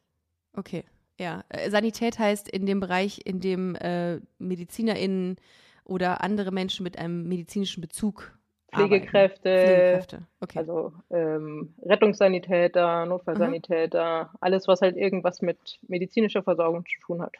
Okay, 0.56 0.82
ja. 1.20 1.44
Äh, 1.50 1.70
Sanität 1.70 2.18
heißt 2.18 2.48
in 2.48 2.66
dem 2.66 2.80
Bereich, 2.80 3.20
in 3.24 3.38
dem 3.38 3.76
äh, 3.76 4.18
MedizinerInnen 4.40 5.36
oder 5.84 6.24
andere 6.24 6.50
Menschen 6.50 6.82
mit 6.82 6.98
einem 6.98 7.28
medizinischen 7.28 7.80
Bezug. 7.80 8.36
Pflegekräfte, 8.74 9.58
Pflegekräfte, 9.60 10.22
okay. 10.40 10.58
also 10.58 10.92
ähm, 11.10 11.74
Rettungssanitäter, 11.82 13.06
Notfallsanitäter, 13.06 14.32
alles, 14.40 14.66
was 14.66 14.80
halt 14.82 14.96
irgendwas 14.96 15.40
mit 15.42 15.78
medizinischer 15.86 16.42
Versorgung 16.42 16.84
zu 16.84 17.00
tun 17.06 17.22
hat. 17.22 17.36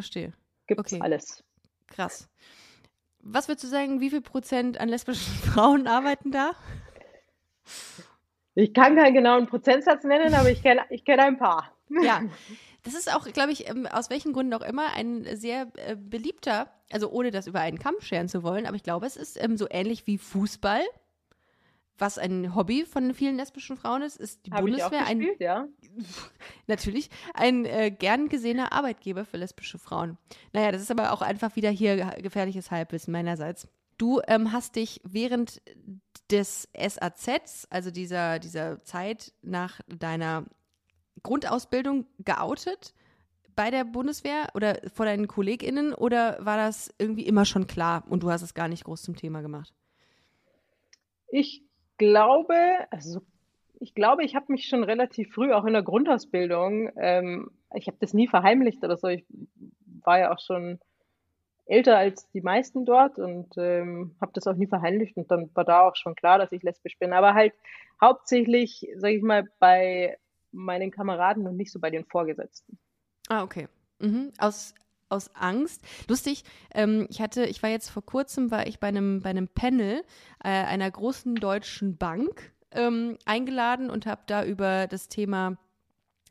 Verstehe. 0.00 0.32
Gibt's 0.66 0.92
Okay. 0.94 1.02
alles. 1.02 1.44
Krass. 1.88 2.26
Was 3.22 3.48
würdest 3.48 3.64
du 3.64 3.68
sagen, 3.68 4.00
wie 4.00 4.08
viel 4.08 4.22
Prozent 4.22 4.80
an 4.80 4.88
lesbischen 4.88 5.34
Frauen 5.52 5.86
arbeiten 5.86 6.30
da? 6.32 6.52
Ich 8.54 8.72
kann 8.72 8.96
keinen 8.96 9.12
genauen 9.14 9.46
Prozentsatz 9.46 10.04
nennen, 10.04 10.32
aber 10.34 10.50
ich 10.50 10.62
kenne 10.62 10.82
ich 10.88 11.04
kenn 11.04 11.20
ein 11.20 11.36
paar. 11.38 11.76
Ja, 12.02 12.22
das 12.82 12.94
ist 12.94 13.14
auch, 13.14 13.26
glaube 13.30 13.52
ich, 13.52 13.68
ähm, 13.68 13.86
aus 13.86 14.08
welchen 14.08 14.32
Gründen 14.32 14.54
auch 14.54 14.62
immer 14.62 14.94
ein 14.94 15.26
sehr 15.36 15.70
äh, 15.76 15.96
beliebter, 15.96 16.72
also 16.90 17.10
ohne 17.10 17.30
das 17.30 17.46
über 17.46 17.60
einen 17.60 17.78
Kamm 17.78 17.96
scheren 18.00 18.28
zu 18.28 18.42
wollen, 18.42 18.64
aber 18.66 18.76
ich 18.76 18.82
glaube, 18.82 19.04
es 19.06 19.16
ist 19.16 19.42
ähm, 19.42 19.58
so 19.58 19.66
ähnlich 19.70 20.06
wie 20.06 20.16
Fußball, 20.16 20.82
was 22.00 22.18
ein 22.18 22.54
Hobby 22.54 22.84
von 22.84 23.14
vielen 23.14 23.36
lesbischen 23.36 23.76
Frauen 23.76 24.02
ist, 24.02 24.16
ist 24.16 24.46
die 24.46 24.52
auch 24.52 24.60
Bundeswehr 24.60 25.06
ein 25.06 25.18
gespielt, 25.18 25.40
ja. 25.40 25.68
natürlich 26.66 27.10
ein 27.34 27.64
äh, 27.64 27.90
gern 27.90 28.28
gesehener 28.28 28.72
Arbeitgeber 28.72 29.24
für 29.24 29.36
lesbische 29.36 29.78
Frauen. 29.78 30.18
Naja, 30.52 30.72
das 30.72 30.82
ist 30.82 30.90
aber 30.90 31.12
auch 31.12 31.22
einfach 31.22 31.56
wieder 31.56 31.70
hier 31.70 31.96
ge- 31.96 32.22
gefährliches 32.22 32.70
Halbwissen 32.70 33.12
meinerseits. 33.12 33.68
Du 33.98 34.20
ähm, 34.26 34.52
hast 34.52 34.76
dich 34.76 35.00
während 35.04 35.60
des 36.30 36.68
SAZs, 36.74 37.66
also 37.70 37.90
dieser, 37.90 38.38
dieser 38.38 38.82
Zeit 38.82 39.32
nach 39.42 39.80
deiner 39.88 40.46
Grundausbildung, 41.22 42.06
geoutet 42.18 42.94
bei 43.56 43.70
der 43.70 43.84
Bundeswehr 43.84 44.48
oder 44.54 44.80
vor 44.94 45.04
deinen 45.04 45.28
KollegInnen 45.28 45.92
oder 45.92 46.38
war 46.44 46.56
das 46.56 46.94
irgendwie 46.98 47.26
immer 47.26 47.44
schon 47.44 47.66
klar 47.66 48.04
und 48.08 48.22
du 48.22 48.30
hast 48.30 48.42
es 48.42 48.54
gar 48.54 48.68
nicht 48.68 48.84
groß 48.84 49.02
zum 49.02 49.16
Thema 49.16 49.42
gemacht? 49.42 49.74
Ich 51.28 51.62
glaube, 52.00 52.56
also 52.90 53.20
ich 53.78 53.94
glaube, 53.94 54.24
ich 54.24 54.34
habe 54.34 54.50
mich 54.52 54.66
schon 54.66 54.84
relativ 54.84 55.34
früh, 55.34 55.52
auch 55.52 55.66
in 55.66 55.74
der 55.74 55.82
Grundausbildung, 55.82 56.90
ähm, 56.96 57.50
ich 57.74 57.86
habe 57.86 57.98
das 58.00 58.14
nie 58.14 58.26
verheimlicht 58.26 58.82
oder 58.82 58.96
so. 58.96 59.08
Ich 59.08 59.24
war 60.02 60.18
ja 60.18 60.32
auch 60.32 60.40
schon 60.40 60.80
älter 61.66 61.98
als 61.98 62.28
die 62.30 62.40
meisten 62.40 62.86
dort 62.86 63.18
und 63.18 63.52
ähm, 63.58 64.16
habe 64.20 64.32
das 64.34 64.46
auch 64.46 64.56
nie 64.56 64.66
verheimlicht 64.66 65.16
und 65.18 65.30
dann 65.30 65.50
war 65.54 65.64
da 65.64 65.86
auch 65.86 65.94
schon 65.94 66.14
klar, 66.14 66.38
dass 66.38 66.52
ich 66.52 66.62
lesbisch 66.62 66.98
bin. 66.98 67.12
Aber 67.12 67.34
halt 67.34 67.52
hauptsächlich, 68.00 68.88
sage 68.96 69.16
ich 69.16 69.22
mal, 69.22 69.46
bei 69.58 70.18
meinen 70.52 70.90
Kameraden 70.90 71.46
und 71.46 71.56
nicht 71.56 71.70
so 71.70 71.78
bei 71.78 71.90
den 71.90 72.06
Vorgesetzten. 72.06 72.78
Ah, 73.28 73.44
okay. 73.44 73.68
Mhm. 74.00 74.32
Aus, 74.38 74.74
aus 75.10 75.34
Angst. 75.34 75.82
Lustig, 76.08 76.44
ähm, 76.74 77.06
ich 77.10 77.20
hatte, 77.20 77.44
ich 77.44 77.62
war 77.62 77.70
jetzt 77.70 77.90
vor 77.90 78.04
kurzem, 78.04 78.50
war 78.50 78.66
ich 78.66 78.78
bei 78.78 78.88
einem, 78.88 79.20
bei 79.20 79.30
einem 79.30 79.48
Panel 79.48 80.02
äh, 80.42 80.48
einer 80.48 80.90
großen 80.90 81.34
deutschen 81.34 81.96
Bank 81.96 82.52
ähm, 82.72 83.18
eingeladen 83.24 83.90
und 83.90 84.06
habe 84.06 84.22
da 84.26 84.44
über 84.44 84.86
das 84.86 85.08
Thema 85.08 85.56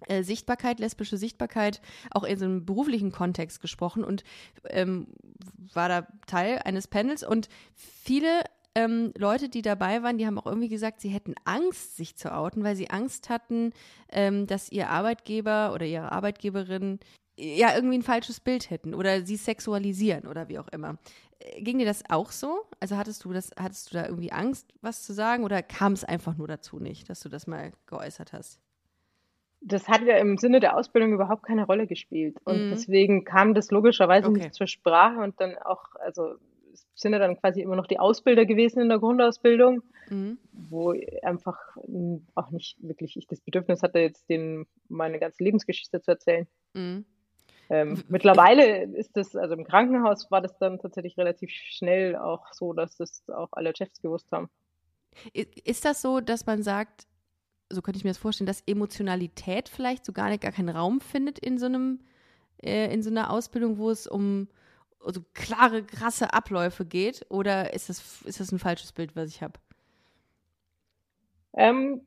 äh, 0.08 0.24
Sichtbarkeit, 0.24 0.80
lesbische 0.80 1.18
Sichtbarkeit, 1.18 1.82
auch 2.12 2.24
in 2.24 2.40
so 2.40 2.46
einem 2.46 2.66
beruflichen 2.66 3.12
Kontext 3.12 3.60
gesprochen 3.60 4.04
und 4.04 4.24
ähm, 4.70 5.08
war 5.74 5.90
da 5.90 6.08
Teil 6.26 6.62
eines 6.64 6.88
Panels 6.88 7.24
und 7.24 7.50
viele 7.76 8.44
ähm, 8.76 9.12
Leute, 9.18 9.50
die 9.50 9.62
dabei 9.62 10.04
waren, 10.04 10.18
die 10.18 10.26
haben 10.26 10.40
auch 10.40 10.46
irgendwie 10.46 10.70
gesagt, 10.70 11.02
sie 11.02 11.10
hätten 11.10 11.36
Angst, 11.44 11.98
sich 11.98 12.16
zu 12.16 12.34
outen, 12.34 12.64
weil 12.64 12.76
sie 12.76 12.90
Angst 12.90 13.30
hatten, 13.30 13.74
ähm, 14.10 14.48
dass 14.48 14.72
ihr 14.72 14.90
Arbeitgeber 14.90 15.74
oder 15.74 15.86
ihre 15.86 16.12
Arbeitgeberin 16.12 17.00
ja 17.40 17.74
irgendwie 17.76 17.98
ein 17.98 18.04
falsches 18.04 18.40
Bild 18.40 18.70
hätten 18.70 18.94
oder 18.94 19.22
sie 19.26 19.36
sexualisieren 19.38 20.28
oder 20.28 20.50
wie 20.50 20.60
auch 20.60 20.68
immer. 20.70 20.98
Äh, 21.40 21.62
Ging 21.62 21.78
dir 21.80 21.86
das 21.86 22.04
auch 22.10 22.32
so? 22.32 22.66
Also 22.80 22.98
hattest 22.98 23.24
du 23.26 23.34
das, 23.34 23.52
hattest 23.58 23.90
du 23.92 23.98
da 23.98 24.06
irgendwie 24.06 24.32
Angst, 24.32 24.74
was 24.82 25.04
zu 25.04 25.14
sagen, 25.14 25.44
oder 25.44 25.62
kam 25.64 25.94
es 25.94 26.04
einfach 26.04 26.36
nur 26.38 26.48
dazu 26.48 26.80
nicht, 26.80 27.10
dass 27.10 27.20
du 27.22 27.30
das 27.30 27.48
mal 27.48 27.72
geäußert 27.88 28.34
hast? 28.34 28.60
Das 29.62 29.88
hat 29.90 30.04
ja 30.04 30.16
im 30.18 30.38
Sinne 30.38 30.60
der 30.62 30.78
Ausbildung 30.78 31.14
überhaupt 31.14 31.44
keine 31.44 31.66
Rolle 31.66 31.86
gespielt. 31.86 32.38
Und 32.46 32.68
Mhm. 32.68 32.70
deswegen 32.72 33.26
kam 33.26 33.54
das 33.54 33.72
logischerweise 33.72 34.30
Okay. 34.30 34.44
nicht 34.44 34.54
zur 34.54 34.68
Sprache 34.68 35.20
und 35.20 35.40
dann 35.42 35.58
auch, 35.58 35.84
also 36.00 36.36
sind 36.96 37.14
ja 37.14 37.20
dann 37.20 37.38
quasi 37.40 37.62
immer 37.62 37.76
noch 37.76 37.88
die 37.88 38.00
Ausbilder 38.00 38.46
gewesen 38.46 38.82
in 38.82 38.90
der 38.90 39.00
Grundausbildung, 39.00 39.82
Mhm. 40.10 40.38
wo 40.70 40.94
einfach 41.24 41.58
auch 42.36 42.52
nicht 42.52 42.78
wirklich 42.82 43.18
ich 43.18 43.28
das 43.28 43.42
Bedürfnis 43.42 43.84
hatte, 43.84 44.00
jetzt 44.00 44.30
denen 44.30 44.66
meine 44.88 45.20
ganze 45.20 45.44
Lebensgeschichte 45.44 46.02
zu 46.02 46.12
erzählen. 46.12 46.48
Mhm. 46.74 47.06
Ähm, 47.70 48.04
mittlerweile 48.08 48.84
ist 48.96 49.16
das, 49.16 49.36
also 49.36 49.54
im 49.54 49.64
Krankenhaus 49.64 50.32
war 50.32 50.42
das 50.42 50.58
dann 50.58 50.80
tatsächlich 50.80 51.18
relativ 51.18 51.52
schnell 51.52 52.16
auch 52.16 52.52
so, 52.52 52.74
dass 52.74 52.98
das 52.98 53.24
auch 53.30 53.50
alle 53.52 53.76
Chefs 53.76 54.02
gewusst 54.02 54.32
haben. 54.32 54.50
Ist 55.34 55.86
das 55.86 56.02
so, 56.02 56.20
dass 56.20 56.46
man 56.46 56.64
sagt, 56.64 57.08
so 57.70 57.82
könnte 57.82 57.98
ich 57.98 58.04
mir 58.04 58.10
das 58.10 58.18
vorstellen, 58.18 58.48
dass 58.48 58.64
Emotionalität 58.66 59.70
vielleicht 59.70 60.06
so 60.06 60.14
gar 60.14 60.30
nicht 60.30 60.42
gar 60.42 60.52
keinen 60.52 60.70
Raum 60.70 61.02
findet 61.02 61.38
in 61.38 61.60
so 61.60 61.68
einem, 61.68 62.00
äh, 62.64 62.92
in 62.92 63.04
so 63.04 63.12
einer 63.12 63.30
Ausbildung, 63.30 63.78
wo 63.78 63.92
es 63.92 64.08
um 64.08 64.48
so 65.06 65.24
klare, 65.34 65.84
krasse 65.84 66.34
Abläufe 66.34 66.86
geht? 66.86 67.26
Oder 67.30 67.74
ist 67.74 67.90
das, 67.90 68.22
ist 68.24 68.40
das 68.40 68.52
ein 68.52 68.60
falsches 68.60 68.92
Bild, 68.92 69.16
was 69.16 69.30
ich 69.30 69.44
habe? 69.44 69.60
Ähm, 71.56 72.02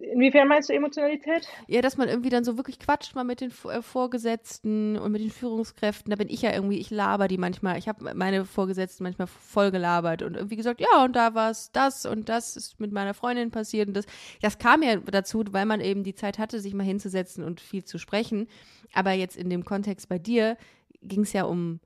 inwiefern 0.00 0.48
meinst 0.48 0.68
du 0.68 0.72
Emotionalität? 0.72 1.46
Ja, 1.66 1.82
dass 1.82 1.96
man 1.96 2.08
irgendwie 2.08 2.30
dann 2.30 2.44
so 2.44 2.56
wirklich 2.56 2.78
quatscht 2.78 3.14
mal 3.14 3.24
mit 3.24 3.40
den 3.40 3.52
äh, 3.68 3.82
Vorgesetzten 3.82 4.96
und 4.96 5.12
mit 5.12 5.20
den 5.20 5.30
Führungskräften. 5.30 6.10
Da 6.10 6.16
bin 6.16 6.28
ich 6.28 6.42
ja 6.42 6.52
irgendwie, 6.52 6.78
ich 6.78 6.90
laber 6.90 7.28
die 7.28 7.38
manchmal. 7.38 7.78
Ich 7.78 7.88
habe 7.88 8.14
meine 8.14 8.44
Vorgesetzten 8.44 9.04
manchmal 9.04 9.26
voll 9.26 9.70
gelabert 9.70 10.22
und 10.22 10.36
irgendwie 10.36 10.56
gesagt, 10.56 10.80
ja, 10.80 11.04
und 11.04 11.16
da 11.16 11.34
war 11.34 11.50
es 11.50 11.70
das 11.72 12.06
und 12.06 12.28
das 12.28 12.56
ist 12.56 12.80
mit 12.80 12.92
meiner 12.92 13.14
Freundin 13.14 13.50
passiert 13.50 13.88
und 13.88 13.94
das. 13.94 14.06
Das 14.40 14.58
kam 14.58 14.82
ja 14.82 14.96
dazu, 14.96 15.44
weil 15.50 15.66
man 15.66 15.80
eben 15.80 16.02
die 16.02 16.14
Zeit 16.14 16.38
hatte, 16.38 16.60
sich 16.60 16.74
mal 16.74 16.84
hinzusetzen 16.84 17.44
und 17.44 17.60
viel 17.60 17.84
zu 17.84 17.98
sprechen. 17.98 18.48
Aber 18.92 19.12
jetzt 19.12 19.36
in 19.36 19.50
dem 19.50 19.64
Kontext 19.64 20.08
bei 20.08 20.18
dir 20.18 20.56
ging 21.02 21.22
es 21.22 21.32
ja 21.32 21.44
um, 21.44 21.80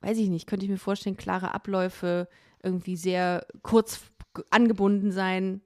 weiß 0.00 0.18
ich 0.18 0.28
nicht, 0.28 0.46
könnte 0.46 0.64
ich 0.64 0.70
mir 0.70 0.78
vorstellen, 0.78 1.16
klare 1.16 1.54
Abläufe, 1.54 2.28
irgendwie 2.62 2.96
sehr 2.96 3.46
kurz 3.62 4.00
angebunden 4.50 5.12
sein. 5.12 5.60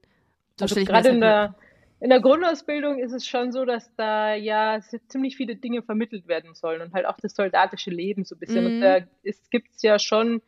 So 0.57 0.63
Also 0.63 0.75
gerade 0.83 1.09
in 1.09 1.15
halt 1.15 1.23
der, 1.23 1.55
in 1.99 2.09
der 2.09 2.19
Grundausbildung 2.19 2.99
ist 2.99 3.13
es 3.13 3.25
schon 3.25 3.51
so, 3.51 3.65
dass 3.65 3.93
da 3.95 4.35
ja 4.35 4.79
ziemlich 5.07 5.37
viele 5.37 5.55
Dinge 5.55 5.81
vermittelt 5.81 6.27
werden 6.27 6.53
sollen 6.53 6.81
und 6.81 6.93
halt 6.93 7.05
auch 7.05 7.17
das 7.21 7.33
soldatische 7.33 7.91
Leben 7.91 8.25
so 8.25 8.35
ein 8.35 8.39
bisschen. 8.39 8.65
Und 8.65 8.75
Mhm. 8.75 8.79
da 8.81 8.99
gibt 9.51 9.73
es 9.73 9.81
ja 9.81 9.97
schon 9.99 10.41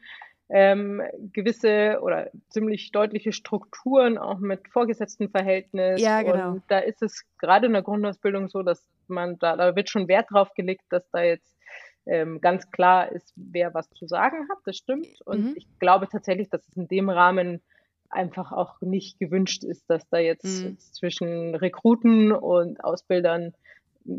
ähm, 0.50 1.02
gewisse 1.34 2.00
oder 2.02 2.30
ziemlich 2.50 2.92
deutliche 2.92 3.32
Strukturen 3.32 4.18
auch 4.18 4.40
mit 4.40 4.68
Vorgesetztenverhältnis. 4.70 6.02
Ja, 6.02 6.22
genau. 6.22 6.52
Und 6.52 6.64
da 6.68 6.80
ist 6.80 7.02
es 7.02 7.24
gerade 7.40 7.68
in 7.68 7.74
der 7.74 7.82
Grundausbildung 7.82 8.50
so, 8.50 8.62
dass 8.62 8.88
man 9.08 9.40
da, 9.40 9.56
da 9.56 9.76
wird 9.76 9.90
schon 9.90 10.08
Wert 10.08 10.30
drauf 10.32 10.54
gelegt, 10.54 10.84
dass 10.90 11.10
da 11.12 11.24
jetzt 11.24 11.58
ähm, 12.06 12.42
ganz 12.42 12.70
klar 12.70 13.12
ist, 13.12 13.34
wer 13.36 13.74
was 13.74 13.90
zu 13.92 14.08
sagen 14.08 14.48
hat. 14.50 14.60
Das 14.66 14.78
stimmt. 14.78 15.08
Und 15.26 15.46
Mhm. 15.46 15.54
ich 15.56 15.68
glaube 15.80 16.08
tatsächlich, 16.08 16.50
dass 16.50 16.68
es 16.68 16.76
in 16.76 16.88
dem 16.88 17.10
Rahmen 17.10 17.62
einfach 18.10 18.52
auch 18.52 18.82
nicht 18.82 19.20
gewünscht 19.20 19.64
ist, 19.64 19.90
dass 19.90 20.08
da 20.10 20.18
jetzt 20.20 20.64
Mhm. 20.64 20.78
zwischen 20.80 21.56
Rekruten 21.56 22.32
und 22.32 22.84
Ausbildern 22.84 23.54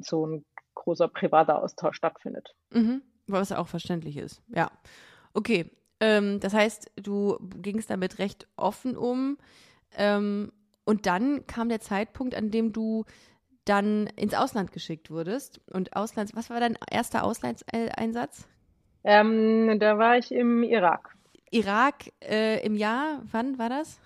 so 0.00 0.26
ein 0.26 0.44
großer 0.74 1.08
privater 1.08 1.62
Austausch 1.62 1.96
stattfindet. 1.96 2.54
Mhm, 2.70 3.02
was 3.26 3.52
auch 3.52 3.68
verständlich 3.68 4.16
ist. 4.16 4.42
Ja. 4.48 4.70
Okay. 5.34 5.70
Ähm, 6.00 6.40
das 6.40 6.52
heißt, 6.52 6.90
du 6.96 7.38
gingst 7.62 7.88
damit 7.90 8.18
recht 8.18 8.46
offen 8.56 8.96
um. 8.96 9.38
Ähm, 9.96 10.52
und 10.84 11.06
dann 11.06 11.46
kam 11.46 11.68
der 11.68 11.80
Zeitpunkt, 11.80 12.34
an 12.34 12.50
dem 12.50 12.72
du 12.72 13.04
dann 13.64 14.06
ins 14.16 14.34
Ausland 14.34 14.72
geschickt 14.72 15.10
wurdest. 15.10 15.60
Und 15.72 15.96
Auslands, 15.96 16.36
was 16.36 16.50
war 16.50 16.60
dein 16.60 16.76
erster 16.90 17.24
Auslandseinsatz? 17.24 18.46
Ähm, 19.04 19.78
da 19.80 19.98
war 19.98 20.18
ich 20.18 20.30
im 20.32 20.62
Irak. 20.62 21.15
Irak 21.50 22.12
äh, 22.22 22.64
im 22.64 22.74
Jahr, 22.74 23.22
wann 23.32 23.58
war 23.58 23.68
das? 23.68 23.98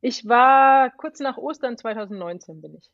Ich 0.00 0.28
war 0.28 0.90
kurz 0.90 1.20
nach 1.20 1.36
Ostern 1.38 1.76
2019 1.78 2.60
bin 2.60 2.74
ich. 2.76 2.90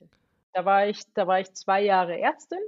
Da 0.53 0.65
war 0.65 0.87
ich, 0.87 1.03
da 1.15 1.27
war 1.27 1.41
ich 1.41 1.53
zwei 1.55 1.83
Jahre 1.83 2.19
Ärztin, 2.19 2.59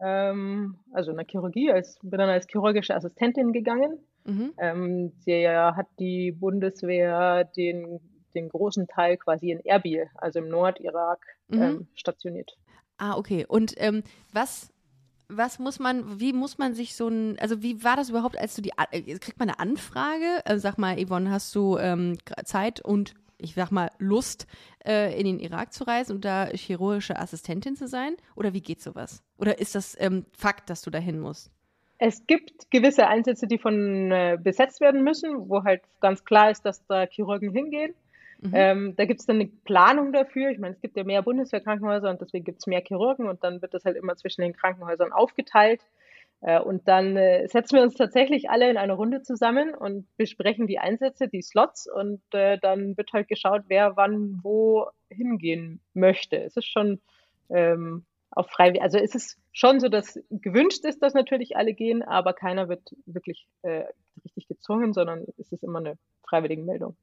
ähm, 0.00 0.76
also 0.92 1.10
in 1.10 1.16
der 1.16 1.26
Chirurgie, 1.26 1.70
als, 1.72 1.98
bin 2.02 2.18
dann 2.18 2.28
als 2.28 2.46
chirurgische 2.50 2.94
Assistentin 2.94 3.52
gegangen. 3.52 3.98
Mhm. 4.24 4.52
Ähm, 4.58 5.12
der 5.26 5.74
hat 5.76 5.86
die 5.98 6.32
Bundeswehr 6.32 7.44
den, 7.44 8.00
den 8.34 8.48
großen 8.48 8.86
Teil 8.86 9.16
quasi 9.16 9.50
in 9.50 9.64
Erbil, 9.64 10.08
also 10.14 10.38
im 10.40 10.48
Nordirak, 10.48 11.20
Mhm. 11.50 11.62
ähm, 11.62 11.88
stationiert. 11.94 12.56
Ah, 12.98 13.16
okay. 13.16 13.46
Und 13.48 13.74
ähm, 13.78 14.02
was, 14.32 14.70
was 15.28 15.58
muss 15.58 15.78
man, 15.78 16.20
wie 16.20 16.32
muss 16.32 16.58
man 16.58 16.74
sich 16.74 16.96
so 16.96 17.08
ein, 17.08 17.38
also 17.38 17.62
wie 17.62 17.84
war 17.84 17.96
das 17.96 18.10
überhaupt, 18.10 18.38
als 18.38 18.54
du 18.54 18.62
die, 18.62 18.72
äh, 18.90 19.18
kriegt 19.18 19.38
man 19.38 19.50
eine 19.50 19.60
Anfrage? 19.60 20.42
Also 20.44 20.62
sag 20.62 20.78
mal, 20.78 20.96
Yvonne, 20.96 21.30
hast 21.30 21.54
du 21.54 21.76
ähm, 21.78 22.16
Zeit 22.44 22.80
und 22.80 23.14
ich 23.36 23.54
sag 23.54 23.70
mal, 23.70 23.90
Lust, 23.98 24.46
äh, 24.84 25.18
in 25.18 25.26
den 25.26 25.38
Irak 25.38 25.72
zu 25.72 25.84
reisen 25.84 26.16
und 26.16 26.24
da 26.24 26.46
chirurgische 26.46 27.18
Assistentin 27.18 27.76
zu 27.76 27.86
sein? 27.86 28.16
Oder 28.34 28.52
wie 28.52 28.60
geht 28.60 28.82
sowas? 28.82 29.22
Oder 29.36 29.58
ist 29.58 29.74
das 29.74 29.96
ähm, 30.00 30.26
Fakt, 30.32 30.70
dass 30.70 30.82
du 30.82 30.90
dahin 30.90 31.20
musst? 31.20 31.50
Es 31.98 32.26
gibt 32.26 32.70
gewisse 32.70 33.06
Einsätze, 33.06 33.46
die 33.46 33.58
von 33.58 34.10
äh, 34.10 34.38
besetzt 34.40 34.80
werden 34.80 35.02
müssen, 35.02 35.48
wo 35.48 35.64
halt 35.64 35.82
ganz 36.00 36.24
klar 36.24 36.50
ist, 36.50 36.64
dass 36.64 36.84
da 36.86 37.06
Chirurgen 37.06 37.52
hingehen. 37.52 37.94
Mhm. 38.40 38.50
Ähm, 38.54 38.96
da 38.96 39.04
gibt 39.04 39.20
es 39.20 39.26
dann 39.26 39.36
eine 39.36 39.48
Planung 39.64 40.12
dafür. 40.12 40.50
Ich 40.50 40.58
meine, 40.58 40.74
es 40.74 40.80
gibt 40.80 40.96
ja 40.96 41.04
mehr 41.04 41.22
Bundeswehrkrankenhäuser 41.22 42.10
und 42.10 42.20
deswegen 42.20 42.44
gibt 42.44 42.60
es 42.60 42.66
mehr 42.66 42.82
Chirurgen 42.86 43.28
und 43.28 43.42
dann 43.42 43.60
wird 43.62 43.74
das 43.74 43.84
halt 43.84 43.96
immer 43.96 44.14
zwischen 44.16 44.42
den 44.42 44.52
Krankenhäusern 44.52 45.12
aufgeteilt. 45.12 45.82
Äh, 46.40 46.60
und 46.60 46.86
dann 46.86 47.16
äh, 47.16 47.48
setzen 47.48 47.76
wir 47.76 47.82
uns 47.82 47.94
tatsächlich 47.94 48.48
alle 48.48 48.70
in 48.70 48.76
eine 48.76 48.92
Runde 48.92 49.22
zusammen 49.22 49.74
und 49.74 50.06
besprechen 50.16 50.68
die 50.68 50.78
Einsätze, 50.78 51.28
die 51.28 51.42
Slots 51.42 51.88
und 51.90 52.22
äh, 52.32 52.58
dann 52.58 52.96
wird 52.96 53.12
halt 53.12 53.28
geschaut, 53.28 53.62
wer 53.66 53.96
wann 53.96 54.38
wo 54.42 54.86
hingehen 55.10 55.80
möchte. 55.94 56.36
Es 56.36 56.56
ist 56.56 56.66
schon 56.66 57.00
ähm, 57.50 58.04
auf 58.30 58.48
freiwillig. 58.50 58.82
Also 58.82 58.98
ist 58.98 59.16
es 59.16 59.36
schon 59.52 59.80
so, 59.80 59.88
dass 59.88 60.20
gewünscht 60.30 60.84
ist, 60.84 61.02
dass 61.02 61.14
natürlich 61.14 61.56
alle 61.56 61.74
gehen, 61.74 62.02
aber 62.02 62.34
keiner 62.34 62.68
wird 62.68 62.94
wirklich 63.06 63.48
äh, 63.62 63.84
richtig 64.24 64.46
gezwungen, 64.46 64.92
sondern 64.92 65.24
es 65.38 65.50
ist 65.50 65.64
immer 65.64 65.80
eine 65.80 65.98
freiwillige 66.22 66.62
Meldung. 66.62 66.96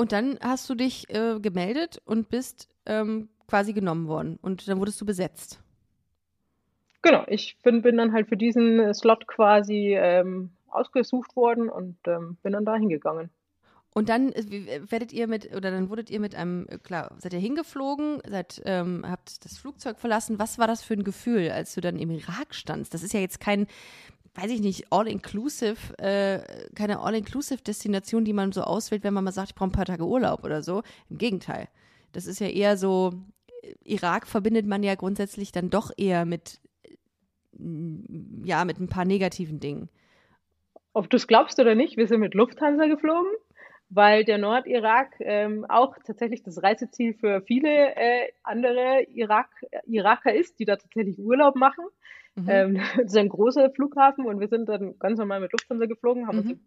Und 0.00 0.12
dann 0.12 0.38
hast 0.40 0.70
du 0.70 0.74
dich 0.74 1.10
äh, 1.10 1.38
gemeldet 1.40 2.00
und 2.06 2.30
bist 2.30 2.70
ähm, 2.86 3.28
quasi 3.46 3.74
genommen 3.74 4.08
worden 4.08 4.38
und 4.40 4.66
dann 4.66 4.78
wurdest 4.78 4.98
du 5.02 5.04
besetzt. 5.04 5.60
Genau, 7.02 7.24
ich 7.26 7.58
bin, 7.62 7.82
bin 7.82 7.98
dann 7.98 8.14
halt 8.14 8.26
für 8.26 8.38
diesen 8.38 8.94
Slot 8.94 9.26
quasi 9.26 9.94
ähm, 9.94 10.52
ausgesucht 10.70 11.36
worden 11.36 11.68
und 11.68 11.98
ähm, 12.06 12.38
bin 12.42 12.52
dann 12.52 12.64
da 12.64 12.76
hingegangen. 12.76 13.28
Und 13.92 14.08
dann 14.08 14.32
äh, 14.32 14.80
werdet 14.90 15.12
ihr 15.12 15.26
mit, 15.26 15.54
oder 15.54 15.70
dann 15.70 15.90
wurdet 15.90 16.08
ihr 16.08 16.20
mit 16.20 16.34
einem, 16.34 16.66
äh, 16.70 16.78
klar, 16.78 17.14
seid 17.18 17.34
ihr 17.34 17.38
hingeflogen, 17.38 18.22
seid, 18.26 18.62
ähm, 18.64 19.04
habt 19.06 19.44
das 19.44 19.58
Flugzeug 19.58 19.98
verlassen. 19.98 20.38
Was 20.38 20.58
war 20.58 20.66
das 20.66 20.82
für 20.82 20.94
ein 20.94 21.04
Gefühl, 21.04 21.50
als 21.50 21.74
du 21.74 21.82
dann 21.82 21.98
im 21.98 22.10
Irak 22.10 22.54
standst? 22.54 22.94
Das 22.94 23.02
ist 23.02 23.12
ja 23.12 23.20
jetzt 23.20 23.38
kein, 23.38 23.66
weiß 24.34 24.50
ich 24.50 24.60
nicht, 24.60 24.92
all-inclusive, 24.92 25.98
äh, 25.98 26.40
keine 26.74 27.00
all-inclusive-Destination, 27.00 28.24
die 28.24 28.32
man 28.32 28.52
so 28.52 28.62
auswählt, 28.62 29.04
wenn 29.04 29.14
man 29.14 29.24
mal 29.24 29.32
sagt, 29.32 29.50
ich 29.50 29.54
brauche 29.54 29.70
ein 29.70 29.72
paar 29.72 29.84
Tage 29.84 30.06
Urlaub 30.06 30.44
oder 30.44 30.62
so. 30.62 30.82
Im 31.08 31.18
Gegenteil. 31.18 31.68
Das 32.12 32.26
ist 32.26 32.40
ja 32.40 32.48
eher 32.48 32.76
so, 32.76 33.12
äh, 33.62 33.74
Irak 33.84 34.26
verbindet 34.26 34.66
man 34.66 34.82
ja 34.82 34.94
grundsätzlich 34.94 35.52
dann 35.52 35.70
doch 35.70 35.90
eher 35.96 36.24
mit, 36.24 36.60
ja, 38.44 38.64
mit 38.64 38.78
ein 38.80 38.88
paar 38.88 39.04
negativen 39.04 39.60
Dingen. 39.60 39.88
Ob 40.92 41.10
du 41.10 41.16
es 41.16 41.26
glaubst 41.26 41.58
oder 41.60 41.74
nicht, 41.74 41.96
wir 41.96 42.06
sind 42.06 42.20
mit 42.20 42.34
Lufthansa 42.34 42.86
geflogen 42.86 43.30
weil 43.90 44.24
der 44.24 44.38
Nordirak 44.38 45.16
ähm, 45.18 45.66
auch 45.68 45.96
tatsächlich 46.06 46.44
das 46.44 46.62
Reiseziel 46.62 47.12
für 47.12 47.42
viele 47.42 47.96
äh, 47.96 48.28
andere 48.44 49.02
Irak 49.12 49.48
Iraker 49.84 50.32
ist, 50.32 50.60
die 50.60 50.64
da 50.64 50.76
tatsächlich 50.76 51.18
Urlaub 51.18 51.56
machen. 51.56 51.84
Mhm. 52.36 52.48
Ähm, 52.48 52.74
das 52.96 53.06
ist 53.06 53.16
ein 53.16 53.28
großer 53.28 53.70
Flughafen 53.70 54.26
und 54.26 54.40
wir 54.40 54.48
sind 54.48 54.68
dann 54.68 54.98
ganz 54.98 55.18
normal 55.18 55.40
mit 55.40 55.52
Lufthansa 55.52 55.86
geflogen, 55.86 56.26
haben 56.26 56.42
mhm. 56.42 56.50
uns 56.50 56.60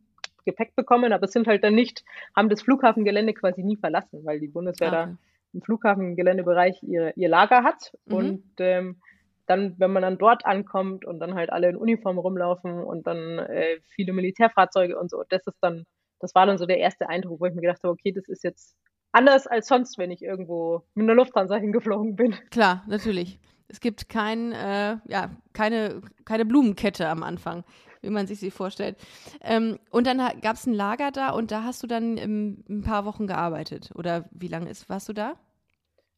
Gepäck 0.46 0.76
bekommen, 0.76 1.14
aber 1.14 1.28
sind 1.28 1.48
halt 1.48 1.64
dann 1.64 1.76
nicht, 1.76 2.04
haben 2.36 2.50
das 2.50 2.62
Flughafengelände 2.62 3.34
quasi 3.34 3.64
nie 3.64 3.78
verlassen, 3.78 4.26
weil 4.26 4.40
die 4.40 4.50
Bundeswehr 4.50 4.90
okay. 4.90 4.98
da 4.98 5.18
im 5.54 5.62
Flughafengeländebereich 5.62 6.84
ihr, 6.84 7.16
ihr 7.16 7.30
Lager 7.30 7.64
hat 7.64 7.94
mhm. 8.06 8.16
und 8.16 8.44
ähm, 8.60 8.98
dann, 9.46 9.76
wenn 9.78 9.92
man 9.92 10.02
dann 10.02 10.18
dort 10.18 10.46
ankommt 10.46 11.06
und 11.06 11.20
dann 11.20 11.36
halt 11.36 11.52
alle 11.52 11.70
in 11.70 11.76
Uniform 11.76 12.18
rumlaufen 12.18 12.84
und 12.84 13.08
dann 13.08 13.40
äh, 13.40 13.80
viele 13.90 14.14
Militärfahrzeuge 14.14 14.98
und 14.98 15.10
so, 15.10 15.24
das 15.30 15.46
ist 15.48 15.58
dann 15.62 15.86
das 16.24 16.34
war 16.36 16.46
dann 16.46 16.58
so 16.58 16.66
der 16.66 16.78
erste 16.78 17.10
Eindruck, 17.10 17.42
wo 17.42 17.46
ich 17.46 17.54
mir 17.54 17.60
gedacht 17.60 17.84
habe, 17.84 17.92
okay, 17.92 18.14
das 18.14 18.30
ist 18.30 18.46
jetzt 18.46 18.78
anders 19.12 19.46
als 19.46 19.68
sonst, 19.68 19.98
wenn 19.98 20.10
ich 20.10 20.24
irgendwo 20.24 20.84
mit 20.96 21.04
einer 21.04 21.16
Lufthansa 21.16 21.58
hingeflogen 21.58 22.16
bin. 22.16 22.34
Klar, 22.50 22.84
natürlich. 22.88 23.40
Es 23.68 23.80
gibt 23.80 24.10
kein, 24.10 24.52
äh, 24.52 24.98
ja, 25.08 25.32
keine, 25.54 26.02
keine 26.26 26.46
Blumenkette 26.46 27.08
am 27.08 27.24
Anfang, 27.24 27.64
wie 28.02 28.10
man 28.10 28.28
sich 28.28 28.40
sie 28.40 28.52
vorstellt. 28.52 28.98
Ähm, 29.42 29.80
und 29.90 30.08
dann 30.08 30.18
gab 30.42 30.56
es 30.56 30.68
ein 30.68 30.74
Lager 30.74 31.12
da 31.12 31.30
und 31.32 31.52
da 31.52 31.64
hast 31.64 31.82
du 31.84 31.88
dann 31.88 32.18
im, 32.18 32.64
ein 32.70 32.82
paar 32.82 33.06
Wochen 33.06 33.28
gearbeitet. 33.28 33.92
Oder 33.96 34.26
wie 34.32 34.48
lange 34.48 34.70
ist, 34.70 34.90
warst 34.90 35.10
du 35.10 35.14
da? 35.14 35.36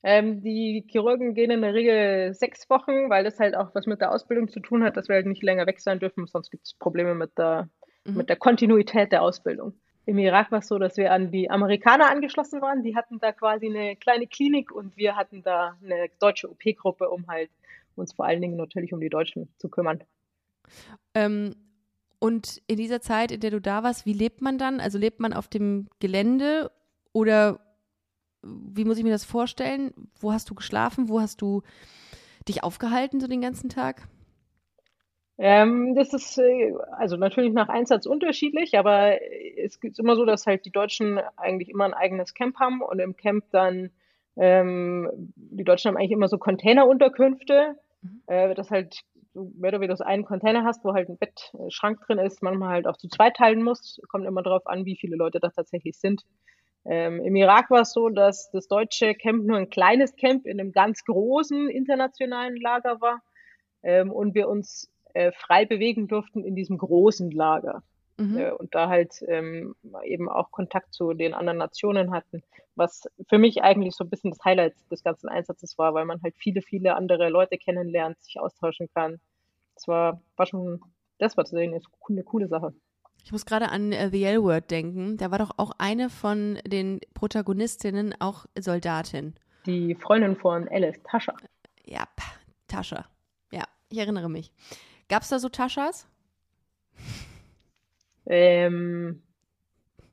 Ähm, 0.08 0.44
die 0.44 0.86
Chirurgen 0.88 1.34
gehen 1.34 1.50
in 1.50 1.64
der 1.64 1.74
Regel 1.74 2.34
sechs 2.36 2.70
Wochen, 2.70 3.10
weil 3.10 3.24
das 3.24 3.40
halt 3.40 3.56
auch 3.56 3.74
was 3.74 3.88
mit 3.88 4.02
der 4.02 4.12
Ausbildung 4.12 4.50
zu 4.50 4.60
tun 4.60 4.84
hat, 4.84 4.98
dass 4.98 5.08
wir 5.08 5.16
halt 5.16 5.26
nicht 5.26 5.42
länger 5.42 5.66
weg 5.66 5.82
sein 5.82 5.98
dürfen, 5.98 6.28
sonst 6.28 6.52
gibt 6.52 6.68
es 6.68 6.76
Probleme 6.76 7.16
mit 7.16 7.36
der, 7.40 7.70
mhm. 8.06 8.18
mit 8.18 8.30
der 8.30 8.36
Kontinuität 8.36 9.12
der 9.12 9.24
Ausbildung. 9.24 9.74
Im 10.06 10.18
Irak 10.20 10.52
war 10.52 10.60
es 10.60 10.68
so, 10.68 10.78
dass 10.78 10.98
wir 10.98 11.12
an 11.12 11.32
die 11.32 11.50
Amerikaner 11.50 12.10
angeschlossen 12.10 12.62
waren. 12.62 12.84
Die 12.84 12.96
hatten 12.96 13.20
da 13.20 13.32
quasi 13.32 13.68
eine 13.68 13.96
kleine 13.96 14.28
Klinik 14.28 14.72
und 14.72 14.96
wir 14.98 15.16
hatten 15.16 15.42
da 15.42 15.78
eine 15.84 16.10
deutsche 16.20 16.50
OP-Gruppe, 16.50 17.10
um 17.10 17.28
halt 17.28 17.50
uns 17.96 18.14
vor 18.14 18.26
allen 18.26 18.42
Dingen 18.42 18.56
natürlich 18.56 18.94
um 18.94 19.00
die 19.00 19.10
Deutschen 19.10 19.50
zu 19.58 19.70
kümmern. 19.70 20.04
Ähm, 21.14 21.56
und 22.20 22.62
in 22.68 22.78
dieser 22.78 23.02
Zeit, 23.02 23.32
in 23.32 23.40
der 23.40 23.52
du 23.52 23.62
da 23.62 23.84
warst, 23.84 24.06
wie 24.06 24.14
lebt 24.14 24.42
man 24.42 24.58
dann? 24.58 24.80
Also 24.80 24.98
lebt 24.98 25.20
man 25.20 25.34
auf 25.34 25.48
dem 25.48 25.88
Gelände 26.00 26.72
oder 27.14 27.60
wie 28.44 28.86
muss 28.86 28.98
ich 28.98 29.04
mir 29.04 29.12
das 29.12 29.26
vorstellen? 29.26 29.94
Wo 30.20 30.32
hast 30.32 30.50
du 30.50 30.56
geschlafen? 30.56 31.10
Wo 31.10 31.20
hast 31.20 31.42
du 31.42 31.64
dich 32.48 32.64
aufgehalten 32.64 33.20
so 33.20 33.28
den 33.28 33.42
ganzen 33.42 33.70
Tag? 33.70 34.08
Ähm, 35.38 35.96
das 35.96 36.14
ist 36.14 36.38
äh, 36.38 36.74
also 36.92 37.18
natürlich 37.18 37.54
nach 37.54 37.68
Einsatz 37.68 38.06
unterschiedlich, 38.06 38.78
aber 38.78 39.20
es 39.58 39.78
ist 39.82 40.00
immer 40.00 40.16
so, 40.16 40.26
dass 40.26 40.46
halt 40.46 40.66
die 40.66 40.72
Deutschen 40.72 41.20
eigentlich 41.36 41.70
immer 41.70 41.86
ein 41.86 41.94
eigenes 41.94 42.34
Camp 42.34 42.58
haben 42.60 42.82
und 42.82 43.00
im 43.00 43.18
Camp 43.18 43.44
dann 43.52 43.92
ähm, 44.38 45.10
die 45.36 45.64
Deutschen 45.64 45.90
haben 45.90 45.98
eigentlich 45.98 46.12
immer 46.12 46.28
so 46.28 46.38
Containerunterkünfte, 46.38 47.76
mhm. 48.02 48.22
äh, 48.28 48.54
dass 48.56 48.72
halt 48.72 49.02
du 49.34 49.52
mehr 49.58 49.70
oder 49.70 49.82
weniger 49.82 49.98
so 49.98 50.04
einen 50.04 50.24
Container 50.24 50.64
hast, 50.64 50.84
wo 50.84 50.94
halt 50.94 51.10
ein 51.10 51.18
Bettschrank 51.18 52.00
drin 52.02 52.20
ist, 52.20 52.42
manchmal 52.42 52.70
halt 52.70 52.88
auch 52.88 52.98
zu 52.98 53.08
zweit 53.10 53.36
teilen 53.36 53.62
musst. 53.62 54.02
Kommt 54.08 54.26
immer 54.26 54.42
darauf 54.42 54.66
an, 54.66 54.86
wie 54.86 54.96
viele 54.96 55.18
Leute 55.18 55.40
da 55.40 55.50
tatsächlich 55.50 55.98
sind. 55.98 56.24
Ähm, 56.86 57.22
Im 57.22 57.36
Irak 57.36 57.70
war 57.70 57.82
es 57.82 57.92
so, 57.94 58.10
dass 58.10 58.50
das 58.52 58.68
deutsche 58.68 59.14
Camp 59.16 59.46
nur 59.46 59.58
ein 59.58 59.70
kleines 59.70 60.16
Camp 60.16 60.46
in 60.46 60.60
einem 60.60 60.72
ganz 60.72 61.04
großen 61.04 61.70
internationalen 61.70 62.56
Lager 62.56 63.02
war 63.02 63.22
ähm, 63.84 64.12
und 64.12 64.36
wir 64.36 64.48
uns 64.48 64.90
äh, 65.16 65.32
frei 65.32 65.66
bewegen 65.66 66.08
durften 66.08 66.44
in 66.44 66.56
diesem 66.56 66.78
großen 66.78 67.32
Lager. 67.32 67.84
Mhm. 68.18 68.38
Äh, 68.38 68.52
und 68.52 68.76
da 68.76 68.90
halt 68.90 69.24
ähm, 69.28 69.76
eben 70.04 70.30
auch 70.30 70.52
Kontakt 70.52 70.94
zu 70.94 71.14
den 71.14 71.34
anderen 71.34 71.58
Nationen 71.58 72.12
hatten, 72.12 72.44
was 72.76 73.04
für 73.30 73.38
mich 73.38 73.64
eigentlich 73.64 73.96
so 73.96 74.04
ein 74.04 74.10
bisschen 74.10 74.32
das 74.32 74.44
Highlight 74.44 74.76
des 74.92 75.04
ganzen 75.04 75.28
Einsatzes 75.30 75.78
war, 75.78 75.94
weil 75.94 76.06
man 76.06 76.22
halt 76.22 76.36
viele, 76.38 76.62
viele 76.62 76.96
andere 76.96 77.30
Leute 77.30 77.58
kennenlernt, 77.58 78.22
sich 78.22 78.40
austauschen 78.40 78.90
kann. 78.94 79.20
Das 79.76 79.88
war, 79.88 80.22
war 80.38 80.46
schon, 80.46 80.82
das 81.18 81.36
war 81.38 81.44
tatsächlich 81.44 81.74
eine, 81.74 81.82
eine 82.10 82.24
coole 82.24 82.48
Sache. 82.48 82.74
Ich 83.24 83.32
muss 83.32 83.46
gerade 83.46 83.70
an 83.70 83.92
äh, 83.92 84.10
The 84.10 84.24
L-Word 84.24 84.70
denken. 84.70 85.18
Da 85.18 85.32
war 85.32 85.40
doch 85.40 85.52
auch 85.58 85.72
eine 85.78 86.10
von 86.10 86.60
den 86.66 87.00
Protagonistinnen 87.14 88.14
auch 88.20 88.46
Soldatin. 88.58 89.34
Die 89.66 89.96
Freundin 89.96 90.36
von 90.36 90.68
Alice, 90.70 91.02
Tascha. 91.04 91.34
Ja, 91.86 92.04
Tascha. 92.68 93.06
Ja, 93.52 93.64
ich 93.90 93.98
erinnere 93.98 94.30
mich. 94.30 94.52
Gab 95.08 95.24
es 95.24 95.30
da 95.30 95.40
so 95.40 95.50
Taschas? 95.50 96.08
Ähm, 98.26 99.22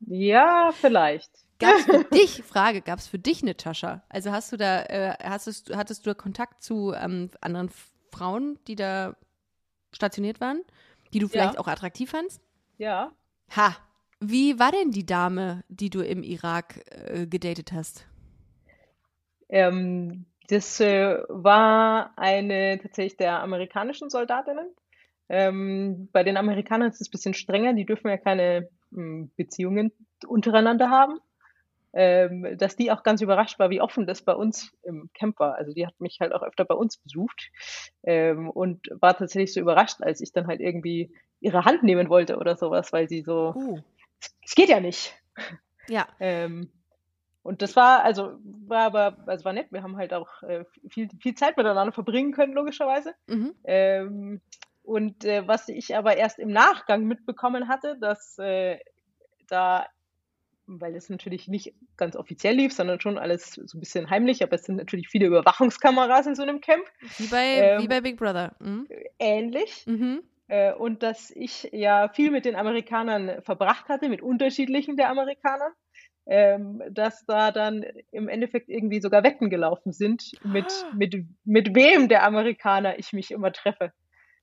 ja, 0.01 0.71
vielleicht. 0.73 1.31
Gab 1.59 1.75
es 1.75 1.85
für 1.85 2.03
dich, 2.13 2.43
Frage, 2.43 2.81
gab 2.81 2.99
es 2.99 3.07
für 3.07 3.19
dich 3.19 3.41
eine 3.41 3.55
Tascha? 3.55 4.03
Also 4.09 4.31
hast 4.31 4.51
du 4.51 4.57
da, 4.57 4.83
äh, 4.83 5.15
hast 5.23 5.71
hattest 5.75 6.05
du 6.05 6.15
Kontakt 6.15 6.63
zu 6.63 6.93
ähm, 6.93 7.29
anderen 7.41 7.69
Frauen, 8.11 8.59
die 8.67 8.75
da 8.75 9.15
stationiert 9.91 10.41
waren, 10.41 10.61
die 11.13 11.19
du 11.19 11.27
vielleicht 11.27 11.55
ja. 11.55 11.59
auch 11.59 11.67
attraktiv 11.67 12.11
fandst? 12.11 12.41
Ja. 12.77 13.11
Ha. 13.55 13.75
Wie 14.19 14.57
war 14.57 14.71
denn 14.71 14.91
die 14.91 15.05
Dame, 15.05 15.63
die 15.67 15.89
du 15.89 16.01
im 16.01 16.23
Irak 16.23 16.79
äh, 16.91 17.27
gedatet 17.27 17.73
hast? 17.73 18.05
Ähm, 19.49 20.25
das 20.47 20.79
äh, 20.79 21.17
war 21.27 22.13
eine 22.17 22.79
tatsächlich 22.81 23.17
der 23.17 23.41
amerikanischen 23.41 24.09
Soldatinnen. 24.09 24.69
Ähm, 25.29 26.09
bei 26.11 26.23
den 26.23 26.37
Amerikanern 26.37 26.89
ist 26.89 27.01
es 27.01 27.07
ein 27.07 27.11
bisschen 27.11 27.33
strenger, 27.33 27.73
die 27.73 27.85
dürfen 27.85 28.09
ja 28.09 28.17
keine 28.17 28.69
m, 28.91 28.97
hm, 28.97 29.31
Beziehungen 29.35 29.91
untereinander 30.27 30.89
haben. 30.89 31.19
Ähm, 31.95 32.57
dass 32.57 32.75
die 32.75 32.91
auch 32.91 33.03
ganz 33.03 33.21
überrascht 33.21 33.59
war, 33.59 33.69
wie 33.69 33.79
offen 33.79 34.07
das 34.07 34.23
bei 34.23 34.33
uns 34.33 34.73
im 34.81 35.11
Camp 35.13 35.39
war. 35.39 35.55
Also 35.55 35.73
die 35.73 35.85
hat 35.85 35.99
mich 35.99 36.17
halt 36.19 36.33
auch 36.33 36.41
öfter 36.41 36.65
bei 36.65 36.73
uns 36.73 36.97
besucht 36.97 37.51
ähm, 38.01 38.49
und 38.49 38.87
war 38.99 39.15
tatsächlich 39.15 39.53
so 39.53 39.59
überrascht, 39.59 40.01
als 40.01 40.19
ich 40.19 40.31
dann 40.31 40.47
halt 40.47 40.59
irgendwie 40.59 41.13
ihre 41.39 41.65
Hand 41.65 41.83
nehmen 41.83 42.09
wollte 42.09 42.37
oder 42.37 42.55
sowas, 42.55 42.91
weil 42.93 43.07
sie 43.07 43.21
so, 43.21 43.53
uh. 43.55 43.79
es 44.43 44.55
geht 44.55 44.69
ja 44.69 44.79
nicht. 44.79 45.13
Ja. 45.87 46.07
Ähm, 46.19 46.71
und 47.43 47.61
das 47.61 47.75
war, 47.75 48.03
also 48.03 48.39
war 48.43 48.85
aber, 48.85 49.17
also 49.27 49.45
war 49.45 49.53
nett. 49.53 49.67
Wir 49.71 49.83
haben 49.83 49.97
halt 49.97 50.13
auch 50.13 50.41
äh, 50.43 50.63
viel, 50.89 51.09
viel 51.19 51.35
Zeit 51.35 51.57
miteinander 51.57 51.91
verbringen 51.91 52.31
können, 52.31 52.53
logischerweise. 52.53 53.13
Mhm. 53.27 53.53
Und 54.83 55.25
äh, 55.25 55.47
was 55.47 55.69
ich 55.69 55.95
aber 55.95 56.17
erst 56.17 56.39
im 56.39 56.51
Nachgang 56.51 57.05
mitbekommen 57.05 57.67
hatte, 57.67 57.97
dass 57.99 58.37
äh, 58.37 58.77
da 59.47 59.87
weil 60.65 60.95
es 60.95 61.09
natürlich 61.09 61.47
nicht 61.47 61.73
ganz 61.97 62.15
offiziell 62.15 62.55
lief, 62.55 62.73
sondern 62.73 62.99
schon 62.99 63.17
alles 63.17 63.51
so 63.51 63.77
ein 63.77 63.79
bisschen 63.79 64.09
heimlich, 64.09 64.43
aber 64.43 64.53
es 64.53 64.63
sind 64.63 64.77
natürlich 64.77 65.09
viele 65.09 65.27
Überwachungskameras 65.27 66.27
in 66.27 66.35
so 66.35 66.43
einem 66.43 66.61
Camp. 66.61 66.85
Wie 67.17 67.27
bei, 67.27 67.45
ähm, 67.55 67.81
wie 67.81 67.87
bei 67.87 68.01
Big 68.01 68.17
Brother. 68.17 68.55
Mhm. 68.59 68.87
Ähnlich. 69.19 69.83
Mhm. 69.85 70.23
Äh, 70.47 70.73
und 70.73 71.03
dass 71.03 71.31
ich 71.31 71.69
ja 71.71 72.09
viel 72.09 72.31
mit 72.31 72.45
den 72.45 72.55
Amerikanern 72.55 73.41
verbracht 73.41 73.89
hatte, 73.89 74.09
mit 74.09 74.21
unterschiedlichen 74.21 74.97
der 74.97 75.09
Amerikaner. 75.09 75.71
Ähm, 76.25 76.81
dass 76.89 77.25
da 77.25 77.51
dann 77.51 77.83
im 78.11 78.29
Endeffekt 78.29 78.69
irgendwie 78.69 79.01
sogar 79.01 79.25
Wetten 79.25 79.49
gelaufen 79.49 79.91
sind, 79.91 80.31
mit, 80.45 80.67
ah. 80.67 80.95
mit, 80.95 81.17
mit 81.43 81.75
wem 81.75 82.07
der 82.07 82.23
Amerikaner 82.23 82.97
ich 82.97 83.11
mich 83.11 83.31
immer 83.31 83.51
treffe. 83.51 83.91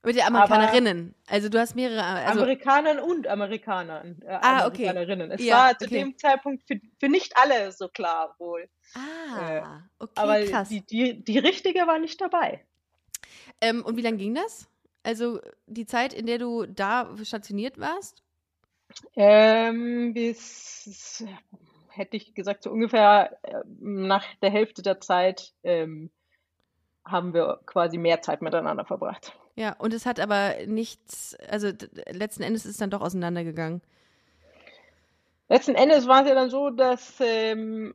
Mit 0.02 0.16
den 0.16 0.22
Amerikanerinnen. 0.22 1.14
Aber 1.26 1.34
also 1.34 1.48
du 1.50 1.58
hast 1.58 1.76
mehrere. 1.76 2.02
Also 2.02 2.40
Amerikanern 2.40 2.98
und 3.00 3.26
Amerikanern. 3.26 4.22
Äh, 4.22 4.30
ah, 4.32 4.64
Amerikanerinnen. 4.64 5.30
Es 5.30 5.44
ja, 5.44 5.56
war 5.56 5.78
zu 5.78 5.84
okay. 5.86 5.98
dem 5.98 6.16
Zeitpunkt 6.16 6.66
für, 6.66 6.80
für 6.98 7.08
nicht 7.08 7.36
alle 7.36 7.70
so 7.72 7.88
klar 7.88 8.34
wohl. 8.38 8.68
Ah, 8.94 9.50
äh, 9.50 9.62
okay, 9.98 10.12
aber 10.14 10.42
krass. 10.44 10.70
Die, 10.70 10.80
die, 10.80 11.22
die 11.22 11.38
richtige 11.38 11.80
war 11.86 11.98
nicht 11.98 12.20
dabei. 12.20 12.64
Ähm, 13.60 13.84
und 13.84 13.96
wie 13.96 14.02
lange 14.02 14.16
ging 14.16 14.34
das? 14.34 14.68
Also 15.02 15.40
die 15.66 15.86
Zeit, 15.86 16.14
in 16.14 16.26
der 16.26 16.38
du 16.38 16.66
da 16.66 17.14
stationiert 17.22 17.78
warst? 17.78 18.22
Ähm, 19.16 20.14
bis, 20.14 21.24
hätte 21.88 22.16
ich 22.16 22.34
gesagt, 22.34 22.62
so 22.62 22.70
ungefähr 22.70 23.38
äh, 23.42 23.62
nach 23.80 24.24
der 24.42 24.50
Hälfte 24.50 24.82
der 24.82 25.00
Zeit 25.00 25.52
ähm, 25.62 26.10
haben 27.04 27.34
wir 27.34 27.60
quasi 27.66 27.98
mehr 27.98 28.22
Zeit 28.22 28.42
miteinander 28.42 28.84
verbracht. 28.84 29.34
Ja, 29.56 29.74
und 29.78 29.92
es 29.92 30.06
hat 30.06 30.20
aber 30.20 30.54
nichts, 30.66 31.36
also 31.48 31.70
letzten 32.10 32.42
Endes 32.42 32.64
ist 32.64 32.72
es 32.72 32.78
dann 32.78 32.90
doch 32.90 33.02
auseinandergegangen. 33.02 33.82
Letzten 35.48 35.74
Endes 35.74 36.06
war 36.06 36.22
es 36.22 36.28
ja 36.28 36.34
dann 36.34 36.48
so, 36.48 36.70
dass, 36.70 37.20
ähm, 37.20 37.92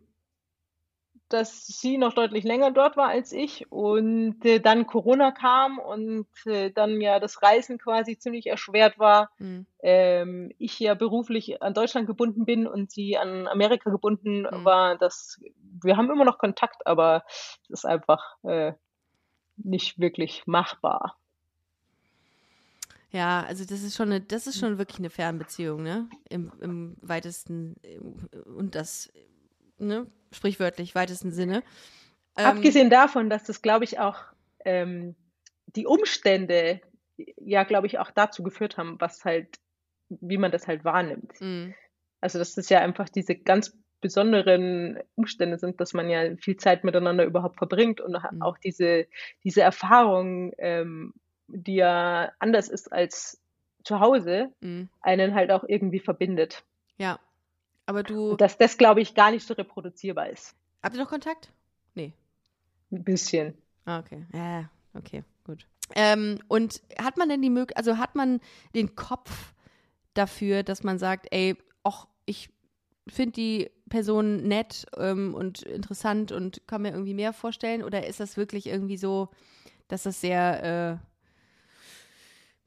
dass 1.30 1.66
sie 1.66 1.98
noch 1.98 2.14
deutlich 2.14 2.44
länger 2.44 2.72
dort 2.72 2.98
war 2.98 3.08
als 3.08 3.32
ich 3.32 3.72
und 3.72 4.46
äh, 4.46 4.60
dann 4.60 4.86
Corona 4.86 5.32
kam 5.32 5.80
und 5.80 6.28
äh, 6.46 6.70
dann 6.72 7.00
ja 7.02 7.20
das 7.20 7.42
Reisen 7.42 7.78
quasi 7.78 8.18
ziemlich 8.18 8.48
erschwert 8.48 9.00
war. 9.00 9.32
Mhm. 9.40 9.66
Ähm, 9.82 10.52
ich 10.58 10.78
ja 10.80 10.96
beruflich 10.96 11.64
an 11.64 11.74
Deutschland 11.74 12.08
gebunden 12.08 12.44
bin 12.44 12.68
und 12.68 12.92
sie 12.92 13.18
an 13.18 13.48
Amerika 13.48 13.90
gebunden 13.90 14.42
mhm. 14.42 14.66
war. 14.66 14.98
Das, 14.98 15.42
wir 15.82 15.96
haben 15.96 16.12
immer 16.12 16.26
noch 16.26 16.38
Kontakt, 16.38 16.86
aber 16.86 17.24
es 17.64 17.70
ist 17.70 17.86
einfach 17.86 18.36
äh, 18.44 18.74
nicht 19.56 19.98
wirklich 19.98 20.46
machbar. 20.46 21.18
Ja, 23.16 23.46
also 23.48 23.64
das 23.64 23.82
ist 23.82 23.96
schon 23.96 24.12
eine, 24.12 24.22
das 24.22 24.46
ist 24.46 24.60
schon 24.60 24.78
wirklich 24.78 25.00
eine 25.00 25.10
Fernbeziehung, 25.10 25.84
ne? 25.84 26.10
Im, 26.30 26.52
im 26.60 26.98
weitesten 27.02 27.76
und 28.46 28.76
das, 28.76 29.12
ne, 29.78 30.08
sprichwörtlich 30.32 30.96
weitesten 30.96 31.32
Sinne. 31.32 31.64
Ähm, 32.38 32.46
Abgesehen 32.46 32.90
davon, 32.90 33.30
dass 33.30 33.44
das, 33.44 33.62
glaube 33.62 33.86
ich, 33.86 34.00
auch 34.00 34.18
ähm, 34.66 35.16
die 35.68 35.86
Umstände 35.86 36.82
ja, 37.38 37.64
glaube 37.64 37.88
ich, 37.88 38.00
auch 38.00 38.12
dazu 38.12 38.44
geführt 38.44 38.78
haben, 38.78 39.00
was 39.00 39.24
halt, 39.26 39.60
wie 40.10 40.38
man 40.38 40.52
das 40.52 40.68
halt 40.68 40.84
wahrnimmt. 40.84 41.40
Mhm. 41.40 41.74
Also, 42.22 42.40
dass 42.40 42.56
das 42.56 42.70
ja 42.70 42.80
einfach 42.80 43.10
diese 43.10 43.36
ganz 43.36 43.78
besonderen 44.02 45.00
Umstände 45.16 45.58
sind, 45.58 45.80
dass 45.80 45.94
man 45.94 46.10
ja 46.10 46.36
viel 46.38 46.58
Zeit 46.58 46.84
miteinander 46.84 47.24
überhaupt 47.24 47.58
verbringt 47.58 48.02
und 48.02 48.12
mhm. 48.12 48.42
auch 48.42 48.58
diese, 48.58 49.08
diese 49.44 49.62
Erfahrung 49.62 50.52
ähm, 50.58 51.14
die 51.48 51.76
ja 51.76 52.32
anders 52.40 52.70
ist 52.70 52.92
als 52.92 53.42
zu 53.84 54.00
Hause, 54.00 54.52
mhm. 54.62 54.90
einen 55.02 55.36
halt 55.36 55.52
auch 55.52 55.64
irgendwie 55.64 56.00
verbindet. 56.00 56.64
Ja. 56.98 57.20
Aber 57.86 58.04
du. 58.04 58.36
Dass 58.36 58.58
das, 58.58 58.78
glaube 58.78 59.02
ich, 59.02 59.14
gar 59.14 59.32
nicht 59.32 59.46
so 59.46 59.54
reproduzierbar 59.54 60.30
ist. 60.30 60.56
Habt 60.82 60.96
ihr 60.96 61.02
noch 61.02 61.10
Kontakt? 61.10 61.52
Nee. 61.94 62.14
Ein 62.92 63.04
bisschen. 63.04 63.56
Ah, 63.86 64.00
okay. 64.00 64.26
Ja, 64.34 64.70
okay, 64.94 65.24
gut. 65.44 65.68
Ähm, 65.96 66.40
und 66.48 66.82
hat 67.00 67.18
man 67.18 67.30
denn 67.30 67.42
die 67.42 67.50
Möglichkeit, 67.52 67.78
also 67.78 67.98
hat 68.00 68.16
man 68.16 68.40
den 68.74 68.96
Kopf 68.96 69.54
dafür, 70.16 70.64
dass 70.64 70.84
man 70.84 70.98
sagt, 70.98 71.28
ey, 71.30 71.56
ach, 71.84 72.08
ich 72.26 72.50
finde 73.08 73.34
die 73.34 73.72
Person 73.90 74.48
nett 74.48 74.88
ähm, 74.98 75.36
und 75.36 75.62
interessant 75.62 76.32
und 76.32 76.66
kann 76.68 76.82
mir 76.82 76.92
irgendwie 76.92 77.14
mehr 77.14 77.34
vorstellen? 77.34 77.84
Oder 77.84 78.08
ist 78.08 78.20
das 78.20 78.36
wirklich 78.36 78.66
irgendwie 78.66 78.98
so, 78.98 79.30
dass 79.88 80.04
das 80.04 80.22
sehr 80.22 81.00
äh, 81.02 81.06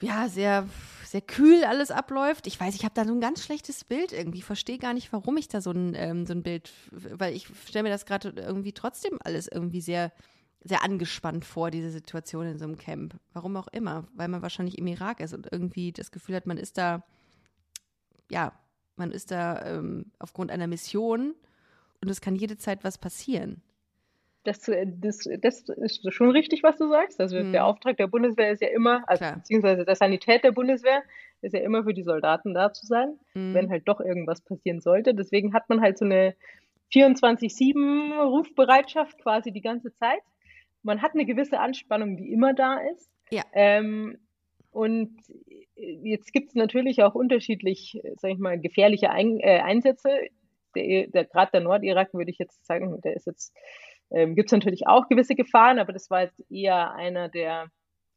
ja, 0.02 0.28
sehr, 0.28 0.68
sehr 1.04 1.20
kühl 1.20 1.64
alles 1.64 1.90
abläuft. 1.90 2.46
Ich 2.46 2.58
weiß, 2.58 2.74
ich 2.74 2.84
habe 2.84 2.94
da 2.94 3.04
so 3.04 3.12
ein 3.12 3.20
ganz 3.20 3.42
schlechtes 3.42 3.84
Bild 3.84 4.12
irgendwie. 4.12 4.42
Verstehe 4.42 4.78
gar 4.78 4.94
nicht, 4.94 5.12
warum 5.12 5.36
ich 5.36 5.48
da 5.48 5.60
so 5.60 5.70
ein, 5.70 5.94
ähm, 5.94 6.26
so 6.26 6.34
ein 6.34 6.42
Bild, 6.42 6.70
weil 6.90 7.34
ich 7.34 7.48
stelle 7.66 7.84
mir 7.84 7.90
das 7.90 8.06
gerade 8.06 8.30
irgendwie 8.30 8.72
trotzdem 8.72 9.18
alles 9.22 9.48
irgendwie 9.48 9.80
sehr, 9.80 10.12
sehr 10.62 10.84
angespannt 10.84 11.44
vor, 11.44 11.70
diese 11.70 11.90
Situation 11.90 12.46
in 12.46 12.58
so 12.58 12.64
einem 12.64 12.78
Camp. 12.78 13.18
Warum 13.32 13.56
auch 13.56 13.68
immer. 13.68 14.06
Weil 14.14 14.28
man 14.28 14.42
wahrscheinlich 14.42 14.78
im 14.78 14.86
Irak 14.86 15.20
ist 15.20 15.34
und 15.34 15.50
irgendwie 15.50 15.92
das 15.92 16.10
Gefühl 16.10 16.36
hat, 16.36 16.46
man 16.46 16.58
ist 16.58 16.78
da, 16.78 17.04
ja, 18.30 18.52
man 18.96 19.10
ist 19.10 19.30
da 19.30 19.64
ähm, 19.64 20.12
aufgrund 20.18 20.50
einer 20.50 20.66
Mission 20.66 21.34
und 22.00 22.08
es 22.08 22.20
kann 22.20 22.36
jede 22.36 22.56
Zeit 22.56 22.84
was 22.84 22.98
passieren 22.98 23.62
das, 24.48 24.68
äh, 24.68 24.86
das, 24.88 25.28
das 25.40 25.68
ist 25.68 26.12
schon 26.12 26.30
richtig, 26.30 26.62
was 26.62 26.76
du 26.78 26.88
sagst. 26.88 27.20
Also 27.20 27.38
hm. 27.38 27.52
der 27.52 27.66
Auftrag 27.66 27.96
der 27.96 28.06
Bundeswehr 28.06 28.50
ist 28.50 28.62
ja 28.62 28.68
immer, 28.68 29.02
also 29.06 29.24
Klar. 29.24 29.36
beziehungsweise 29.36 29.84
der 29.84 29.94
Sanität 29.94 30.44
der 30.44 30.52
Bundeswehr 30.52 31.02
ist 31.42 31.54
ja 31.54 31.60
immer 31.60 31.84
für 31.84 31.94
die 31.94 32.02
Soldaten 32.02 32.54
da 32.54 32.72
zu 32.72 32.86
sein, 32.86 33.18
hm. 33.32 33.54
wenn 33.54 33.70
halt 33.70 33.86
doch 33.86 34.00
irgendwas 34.00 34.40
passieren 34.40 34.80
sollte. 34.80 35.14
Deswegen 35.14 35.52
hat 35.52 35.68
man 35.68 35.80
halt 35.80 35.98
so 35.98 36.04
eine 36.04 36.34
24-7 36.92 38.22
Rufbereitschaft 38.22 39.18
quasi 39.18 39.52
die 39.52 39.60
ganze 39.60 39.92
Zeit. 39.94 40.22
Man 40.82 41.02
hat 41.02 41.12
eine 41.14 41.26
gewisse 41.26 41.60
Anspannung, 41.60 42.16
die 42.16 42.32
immer 42.32 42.54
da 42.54 42.78
ist. 42.92 43.10
Ja. 43.30 43.42
Ähm, 43.52 44.18
und 44.70 45.18
jetzt 45.74 46.32
gibt 46.32 46.48
es 46.48 46.54
natürlich 46.54 47.02
auch 47.02 47.14
unterschiedlich, 47.14 48.00
sag 48.16 48.30
ich 48.30 48.38
mal, 48.38 48.58
gefährliche 48.58 49.10
Ein 49.10 49.38
äh, 49.40 49.60
Einsätze. 49.60 50.08
Der, 50.74 51.08
der, 51.08 51.24
Gerade 51.24 51.50
der 51.52 51.60
Nordirak 51.60 52.14
würde 52.14 52.30
ich 52.30 52.38
jetzt 52.38 52.66
sagen, 52.66 53.00
der 53.02 53.16
ist 53.16 53.26
jetzt 53.26 53.54
ähm, 54.10 54.34
Gibt 54.34 54.48
es 54.48 54.52
natürlich 54.52 54.86
auch 54.86 55.08
gewisse 55.08 55.34
Gefahren, 55.34 55.78
aber 55.78 55.92
das 55.92 56.10
war 56.10 56.22
jetzt 56.22 56.42
eher 56.50 56.92
einer 56.94 57.28
der 57.28 57.70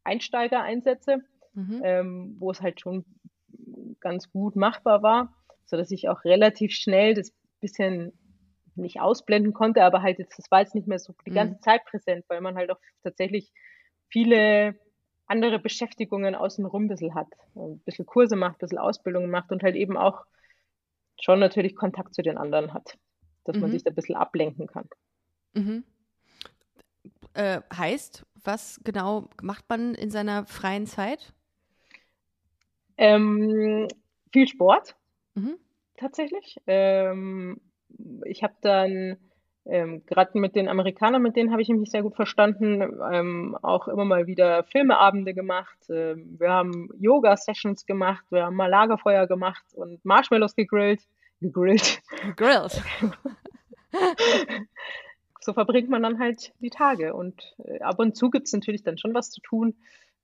Einsteigereinsätze, 0.04 1.20
mhm. 1.54 1.82
ähm, 1.84 2.36
wo 2.40 2.52
es 2.52 2.62
halt 2.62 2.80
schon 2.80 3.06
ganz 4.00 4.32
gut 4.32 4.56
machbar 4.56 5.04
war, 5.04 5.34
sodass 5.66 5.92
ich 5.92 6.10
auch 6.10 6.24
relativ 6.24 6.72
schnell 6.72 7.14
das 7.14 7.34
bisschen 7.60 8.14
nicht 8.76 9.00
ausblenden 9.00 9.54
konnte, 9.54 9.84
aber 9.84 10.02
halt 10.02 10.20
jetzt, 10.20 10.38
das 10.38 10.50
war 10.50 10.62
jetzt 10.62 10.76
nicht 10.76 10.88
mehr 10.88 11.00
so 11.00 11.14
die 11.26 11.32
ganze 11.32 11.56
mhm. 11.56 11.62
Zeit 11.62 11.86
präsent, 11.86 12.26
weil 12.28 12.42
man 12.42 12.56
halt 12.56 12.72
auch 12.72 12.80
tatsächlich 13.04 13.52
viele 14.10 14.76
andere 15.28 15.60
Beschäftigungen 15.60 16.36
außenrum 16.36 16.86
ein 16.86 16.88
bisschen 16.88 17.14
hat. 17.14 17.28
Ein 17.56 17.80
bisschen 17.86 18.06
Kurse 18.06 18.36
macht, 18.36 18.56
ein 18.56 18.60
bisschen 18.60 18.78
Ausbildungen 18.80 19.30
macht 19.30 19.52
und 19.52 19.64
halt 19.64 19.76
eben 19.76 19.98
auch 19.98 20.26
schon 21.20 21.40
natürlich 21.40 21.76
Kontakt 21.76 22.16
zu 22.16 22.22
den 22.22 22.38
anderen 22.38 22.74
hat, 22.74 22.98
dass 23.46 23.56
mhm. 23.56 23.62
man 23.62 23.72
sich 23.72 23.84
da 23.84 23.92
ein 23.92 23.96
bisschen 23.96 24.16
ablenken 24.16 24.68
kann. 24.68 24.90
Mhm. 25.54 25.84
Äh, 27.34 27.62
heißt, 27.74 28.26
was 28.44 28.80
genau 28.84 29.30
macht 29.42 29.70
man 29.70 29.96
in 29.96 30.10
seiner 30.10 30.46
freien 30.46 30.86
Zeit? 30.86 31.34
Ähm, 32.98 33.88
viel 34.32 34.48
Sport, 34.48 34.96
mhm. 35.36 35.58
tatsächlich. 35.98 36.58
Ähm, 36.68 37.60
ich 38.26 38.44
habe 38.44 38.56
dann 38.62 39.18
ähm, 39.66 40.04
gerade 40.06 40.38
mit 40.40 40.56
den 40.56 40.68
Amerikanern, 40.68 41.22
mit 41.22 41.36
denen 41.36 41.52
habe 41.52 41.62
ich 41.62 41.70
mich 41.70 41.92
sehr 41.92 42.04
gut 42.04 42.16
verstanden, 42.16 42.82
ähm, 43.12 43.58
auch 43.62 43.88
immer 43.88 44.06
mal 44.06 44.28
wieder 44.28 44.64
Filmeabende 44.66 45.34
gemacht. 45.34 45.78
Ähm, 45.90 46.36
wir 46.40 46.50
haben 46.50 46.90
Yoga-Sessions 47.00 47.86
gemacht, 47.86 48.26
wir 48.30 48.46
haben 48.46 48.56
mal 48.56 48.70
Lagerfeuer 48.70 49.28
gemacht 49.28 49.64
und 49.74 50.04
Marshmallows 50.04 50.56
gegrillt. 50.56 51.02
Gegrillt. 51.40 52.02
Gegrillt. 52.24 52.82
so 55.42 55.54
verbringt 55.54 55.90
man 55.90 56.04
dann 56.04 56.20
halt 56.20 56.54
die 56.60 56.70
Tage. 56.70 57.14
Und 57.14 57.56
äh, 57.64 57.80
ab 57.82 58.00
und 58.00 58.16
zu 58.16 58.30
gibt 58.30 58.48
es 58.48 58.54
natürlich 58.54 58.84
dann 58.84 58.98
schon 58.98 59.14
was 59.14 59.32
zu 59.32 59.42
tun. 59.42 59.76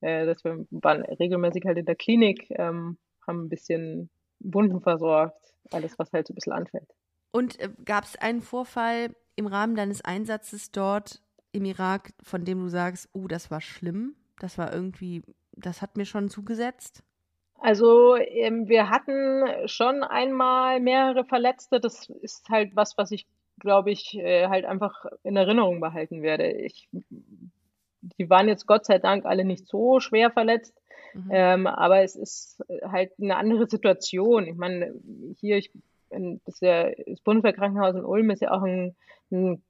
Äh, 0.01 0.25
dass 0.25 0.43
wir 0.43 0.65
waren 0.69 1.01
regelmäßig 1.01 1.65
halt 1.65 1.77
in 1.77 1.85
der 1.85 1.95
Klinik, 1.95 2.47
ähm, 2.51 2.97
haben 3.25 3.45
ein 3.45 3.49
bisschen 3.49 4.09
Wunden 4.39 4.81
versorgt, 4.81 5.53
alles, 5.71 5.97
was 5.97 6.13
halt 6.13 6.27
so 6.27 6.33
ein 6.33 6.35
bisschen 6.35 6.53
anfällt. 6.53 6.89
Und 7.31 7.59
äh, 7.59 7.69
gab 7.83 8.03
es 8.03 8.15
einen 8.15 8.41
Vorfall 8.41 9.15
im 9.35 9.47
Rahmen 9.47 9.75
deines 9.75 10.03
Einsatzes 10.05 10.71
dort 10.71 11.21
im 11.51 11.65
Irak, 11.65 12.13
von 12.21 12.45
dem 12.45 12.59
du 12.59 12.69
sagst, 12.69 13.09
oh, 13.13 13.27
das 13.27 13.49
war 13.49 13.61
schlimm, 13.61 14.15
das 14.39 14.57
war 14.57 14.71
irgendwie, 14.71 15.23
das 15.53 15.81
hat 15.81 15.97
mir 15.97 16.05
schon 16.05 16.29
zugesetzt? 16.29 17.03
Also 17.59 18.15
ähm, 18.15 18.67
wir 18.67 18.91
hatten 18.91 19.67
schon 19.67 20.03
einmal 20.03 20.79
mehrere 20.79 21.25
Verletzte. 21.25 21.79
Das 21.79 22.07
ist 22.21 22.47
halt 22.49 22.75
was, 22.75 22.97
was 22.99 23.09
ich 23.11 23.25
glaube 23.59 23.91
ich, 23.91 24.17
äh, 24.17 24.47
halt 24.47 24.65
einfach 24.65 25.05
in 25.23 25.35
Erinnerung 25.35 25.79
behalten 25.79 26.21
werde. 26.21 26.51
Ich, 26.51 26.89
die 28.01 28.29
waren 28.29 28.47
jetzt 28.47 28.67
Gott 28.67 28.85
sei 28.85 28.99
Dank 28.99 29.25
alle 29.25 29.45
nicht 29.45 29.67
so 29.67 29.99
schwer 29.99 30.31
verletzt, 30.31 30.75
mhm. 31.13 31.29
ähm, 31.31 31.67
aber 31.67 32.03
es 32.03 32.15
ist 32.15 32.63
halt 32.83 33.11
eine 33.19 33.37
andere 33.37 33.67
Situation. 33.67 34.45
Ich 34.47 34.55
meine, 34.55 34.93
hier, 35.39 35.57
ich 35.57 35.71
ein, 36.11 36.41
das, 36.45 36.59
ja, 36.61 36.89
das 37.05 37.21
Bundeswehrkrankenhaus 37.21 37.95
in 37.95 38.05
Ulm 38.05 38.29
ist 38.29 38.41
ja 38.41 38.51
auch 38.51 38.63
ein, 38.63 38.95
ein, 39.31 39.61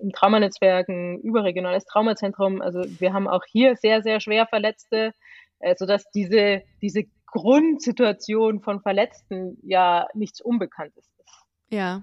ein 0.00 0.10
Traumanetzwerk, 0.12 0.88
ein 0.88 1.20
überregionales 1.20 1.84
Traumazentrum. 1.84 2.60
Also 2.60 2.84
wir 3.00 3.12
haben 3.12 3.28
auch 3.28 3.44
hier 3.46 3.76
sehr, 3.76 4.02
sehr 4.02 4.20
schwer 4.20 4.46
Verletzte, 4.46 5.12
äh, 5.60 5.74
sodass 5.76 6.10
diese, 6.10 6.62
diese 6.80 7.04
Grundsituation 7.26 8.60
von 8.60 8.80
Verletzten 8.80 9.58
ja 9.62 10.06
nichts 10.14 10.40
Unbekanntes 10.40 11.10
ist. 11.18 11.44
Ja. 11.68 12.02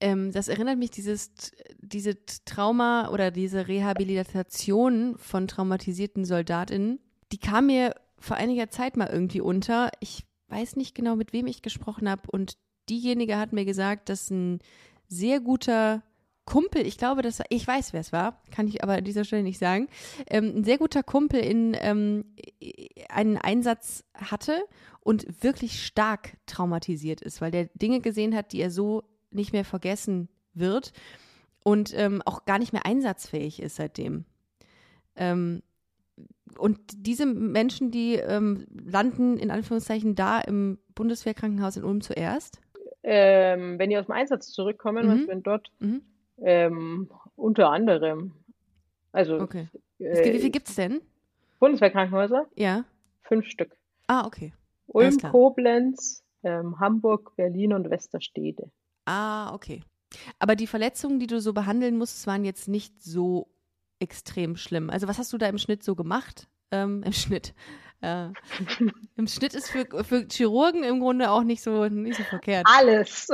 Ähm, 0.00 0.32
das 0.32 0.48
erinnert 0.48 0.78
mich, 0.78 0.90
dieses, 0.90 1.52
diese 1.78 2.16
Trauma 2.44 3.08
oder 3.10 3.30
diese 3.30 3.68
Rehabilitation 3.68 5.16
von 5.18 5.48
traumatisierten 5.48 6.24
Soldatinnen, 6.24 7.00
die 7.32 7.38
kam 7.38 7.66
mir 7.66 7.94
vor 8.18 8.36
einiger 8.36 8.70
Zeit 8.70 8.96
mal 8.96 9.08
irgendwie 9.08 9.40
unter. 9.40 9.90
Ich 10.00 10.24
weiß 10.48 10.76
nicht 10.76 10.94
genau, 10.94 11.16
mit 11.16 11.32
wem 11.32 11.46
ich 11.46 11.62
gesprochen 11.62 12.08
habe. 12.08 12.22
Und 12.30 12.56
diejenige 12.88 13.38
hat 13.38 13.52
mir 13.52 13.64
gesagt, 13.64 14.08
dass 14.08 14.30
ein 14.30 14.60
sehr 15.08 15.40
guter 15.40 16.02
Kumpel, 16.44 16.86
ich 16.86 16.96
glaube, 16.96 17.22
das 17.22 17.40
ich 17.48 17.66
weiß, 17.66 17.92
wer 17.92 18.00
es 18.00 18.12
war, 18.12 18.40
kann 18.52 18.68
ich 18.68 18.82
aber 18.82 18.94
an 18.94 19.04
dieser 19.04 19.24
Stelle 19.24 19.42
nicht 19.42 19.58
sagen, 19.58 19.88
ähm, 20.28 20.58
ein 20.58 20.64
sehr 20.64 20.78
guter 20.78 21.02
Kumpel 21.02 21.40
in 21.40 21.76
ähm, 21.80 22.24
einen 23.08 23.36
Einsatz 23.36 24.04
hatte 24.14 24.64
und 25.00 25.42
wirklich 25.42 25.84
stark 25.84 26.36
traumatisiert 26.46 27.20
ist, 27.20 27.40
weil 27.40 27.50
der 27.50 27.68
Dinge 27.74 28.00
gesehen 28.00 28.34
hat, 28.34 28.52
die 28.52 28.60
er 28.60 28.70
so 28.70 29.02
nicht 29.36 29.52
mehr 29.52 29.64
vergessen 29.64 30.28
wird 30.54 30.92
und 31.62 31.92
ähm, 31.96 32.22
auch 32.24 32.44
gar 32.44 32.58
nicht 32.58 32.72
mehr 32.72 32.86
einsatzfähig 32.86 33.62
ist 33.62 33.76
seitdem. 33.76 34.24
Ähm, 35.16 35.62
und 36.58 36.78
diese 36.94 37.26
Menschen, 37.26 37.90
die 37.90 38.14
ähm, 38.14 38.66
landen 38.70 39.36
in 39.36 39.50
Anführungszeichen 39.50 40.14
da 40.14 40.40
im 40.40 40.78
Bundeswehrkrankenhaus 40.94 41.76
in 41.76 41.84
Ulm 41.84 42.00
zuerst? 42.00 42.60
Ähm, 43.02 43.78
wenn 43.78 43.90
die 43.90 43.98
aus 43.98 44.06
dem 44.06 44.12
Einsatz 44.12 44.50
zurückkommen, 44.50 45.06
mhm. 45.06 45.10
was 45.10 45.28
wenn 45.28 45.42
dort 45.42 45.70
mhm. 45.80 46.02
ähm, 46.38 47.10
unter 47.36 47.70
anderem. 47.70 48.32
Also 49.12 49.38
okay. 49.40 49.68
Äh, 49.98 50.34
wie 50.34 50.40
viel 50.40 50.50
gibt 50.50 50.68
es 50.68 50.76
denn? 50.76 51.00
Bundeswehrkrankenhäuser? 51.58 52.46
Ja. 52.54 52.84
Fünf 53.22 53.46
Stück. 53.46 53.76
Ah, 54.06 54.26
okay. 54.26 54.52
Ulm, 54.86 55.18
Koblenz, 55.18 56.24
ähm, 56.42 56.78
Hamburg, 56.78 57.34
Berlin 57.36 57.72
und 57.72 57.90
Westerstede. 57.90 58.70
Ah, 59.06 59.54
okay. 59.54 59.82
Aber 60.38 60.56
die 60.56 60.66
Verletzungen, 60.66 61.18
die 61.18 61.26
du 61.26 61.40
so 61.40 61.52
behandeln 61.52 61.96
musstest, 61.98 62.26
waren 62.26 62.44
jetzt 62.44 62.68
nicht 62.68 63.02
so 63.02 63.48
extrem 63.98 64.56
schlimm. 64.56 64.90
Also 64.90 65.08
was 65.08 65.18
hast 65.18 65.32
du 65.32 65.38
da 65.38 65.48
im 65.48 65.58
Schnitt 65.58 65.82
so 65.82 65.94
gemacht? 65.94 66.48
Ähm, 66.70 67.02
Im 67.04 67.12
Schnitt. 67.12 67.54
Äh, 68.02 68.28
Im 69.16 69.26
Schnitt 69.26 69.54
ist 69.54 69.70
für, 69.70 69.86
für 70.04 70.26
Chirurgen 70.30 70.84
im 70.84 71.00
Grunde 71.00 71.30
auch 71.30 71.42
nicht 71.42 71.62
so, 71.62 71.88
nicht 71.88 72.16
so 72.18 72.24
verkehrt. 72.24 72.66
Alles. 72.68 73.28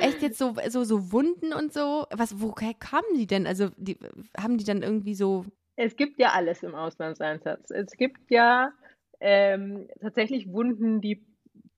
Echt 0.00 0.22
jetzt 0.22 0.38
so, 0.38 0.54
so, 0.68 0.84
so 0.84 1.12
Wunden 1.12 1.52
und 1.52 1.72
so? 1.72 2.06
Was, 2.10 2.40
woher 2.40 2.72
kamen 2.74 3.16
die 3.16 3.26
denn? 3.26 3.46
Also 3.46 3.68
die, 3.76 3.98
haben 4.38 4.58
die 4.58 4.64
dann 4.64 4.82
irgendwie 4.82 5.14
so. 5.14 5.44
Es 5.76 5.96
gibt 5.96 6.18
ja 6.18 6.32
alles 6.32 6.62
im 6.62 6.74
Auslandseinsatz. 6.74 7.70
Es 7.70 7.92
gibt 7.92 8.30
ja 8.30 8.72
ähm, 9.20 9.88
tatsächlich 10.00 10.50
Wunden, 10.50 11.00
die 11.00 11.26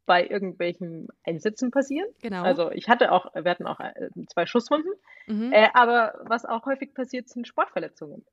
bei 0.08 0.26
irgendwelchen 0.26 1.06
Einsätzen 1.22 1.70
passieren. 1.70 2.08
Genau. 2.22 2.42
Also 2.42 2.72
ich 2.72 2.88
hatte 2.88 3.12
auch, 3.12 3.32
wir 3.34 3.50
hatten 3.50 3.66
auch 3.66 3.78
äh, 3.78 4.08
zwei 4.26 4.46
Schusswunden, 4.46 4.90
mhm. 5.26 5.52
äh, 5.52 5.68
aber 5.74 6.14
was 6.24 6.46
auch 6.46 6.64
häufig 6.66 6.94
passiert, 6.94 7.28
sind 7.28 7.46
Sportverletzungen. 7.46 8.24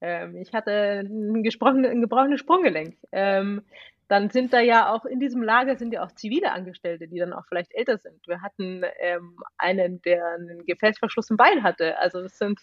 Ähm, 0.00 0.36
ich 0.36 0.54
hatte 0.54 0.72
ein, 0.72 1.36
ein 1.36 1.42
gebrochenes 1.42 2.40
Sprunggelenk. 2.40 2.96
Ähm, 3.12 3.62
dann 4.08 4.30
sind 4.30 4.54
da 4.54 4.60
ja 4.60 4.90
auch 4.90 5.04
in 5.04 5.20
diesem 5.20 5.42
Lager 5.42 5.76
sind 5.76 5.92
ja 5.92 6.02
auch 6.02 6.12
zivile 6.12 6.50
Angestellte, 6.50 7.08
die 7.08 7.18
dann 7.18 7.34
auch 7.34 7.44
vielleicht 7.46 7.74
älter 7.74 7.98
sind. 7.98 8.26
Wir 8.26 8.40
hatten 8.40 8.82
ähm, 9.00 9.36
einen, 9.58 10.00
der 10.00 10.24
einen 10.32 10.64
Gefäßverschluss 10.64 11.28
im 11.28 11.36
Bein 11.36 11.62
hatte. 11.62 11.98
Also 11.98 12.22
das 12.22 12.38
sind 12.38 12.58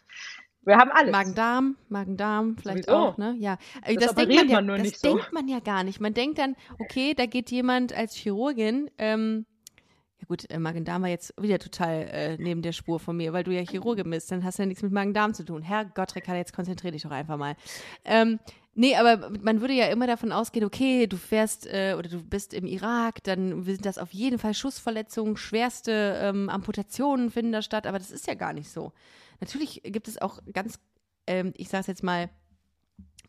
wir 0.65 0.77
haben 0.77 0.91
alles. 0.91 1.11
Magen-Darm, 1.11 1.77
Magen-Darm 1.89 2.57
vielleicht 2.57 2.85
Sowieso. 2.85 2.97
auch, 2.97 3.17
ne? 3.17 3.35
Ja. 3.39 3.57
Das, 3.85 4.13
das 4.13 4.15
denkt 4.15 4.35
man 4.35 4.49
ja, 4.49 4.61
man 4.61 4.83
das 4.83 4.99
denkt 5.01 5.23
so. 5.23 5.33
man 5.33 5.47
ja 5.47 5.59
gar 5.59 5.83
nicht. 5.83 6.01
Man 6.01 6.13
denkt 6.13 6.39
dann, 6.39 6.55
okay, 6.79 7.13
da 7.13 7.25
geht 7.25 7.51
jemand 7.51 7.93
als 7.93 8.15
Chirurgin, 8.15 8.89
ähm, 8.97 9.45
ja 10.19 10.25
gut, 10.27 10.49
äh, 10.49 10.59
Magen-Darm 10.59 11.03
war 11.03 11.09
jetzt 11.09 11.33
wieder 11.39 11.59
total 11.59 12.07
äh, 12.11 12.37
neben 12.37 12.61
der 12.61 12.71
Spur 12.71 12.99
von 12.99 13.15
mir, 13.17 13.33
weil 13.33 13.43
du 13.43 13.51
ja 13.51 13.61
Chirurgin 13.61 14.09
bist, 14.09 14.31
dann 14.31 14.43
hast 14.43 14.57
du 14.57 14.63
ja 14.63 14.67
nichts 14.67 14.83
mit 14.83 14.91
Magen-Darm 14.91 15.33
zu 15.33 15.45
tun. 15.45 15.61
Herr 15.61 15.85
Gottrick, 15.85 16.27
jetzt 16.27 16.53
konzentrier 16.53 16.91
dich 16.91 17.03
doch 17.03 17.11
einfach 17.11 17.37
mal. 17.37 17.55
Ähm, 18.03 18.39
Nee, 18.77 18.97
aber 18.97 19.31
man 19.41 19.61
würde 19.61 19.73
ja 19.73 19.85
immer 19.85 20.05
davon 20.05 20.33
ausgehen, 20.33 20.65
okay, 20.65 21.07
du 21.07 21.15
fährst 21.15 21.65
äh, 21.65 21.95
oder 21.97 22.09
du 22.09 22.21
bist 22.21 22.53
im 22.53 22.65
Irak, 22.65 23.23
dann 23.23 23.63
sind 23.63 23.85
das 23.85 23.97
auf 23.97 24.11
jeden 24.11 24.37
Fall 24.37 24.53
Schussverletzungen, 24.53 25.37
schwerste 25.37 26.19
ähm, 26.21 26.49
Amputationen 26.49 27.31
finden 27.31 27.53
da 27.53 27.61
statt, 27.61 27.87
aber 27.87 27.99
das 27.99 28.11
ist 28.11 28.27
ja 28.27 28.33
gar 28.33 28.51
nicht 28.51 28.69
so. 28.69 28.91
Natürlich 29.39 29.81
gibt 29.83 30.07
es 30.07 30.21
auch 30.21 30.39
ganz, 30.53 30.79
ähm, 31.27 31.53
ich 31.57 31.69
sage 31.69 31.81
es 31.81 31.87
jetzt 31.87 32.03
mal, 32.03 32.29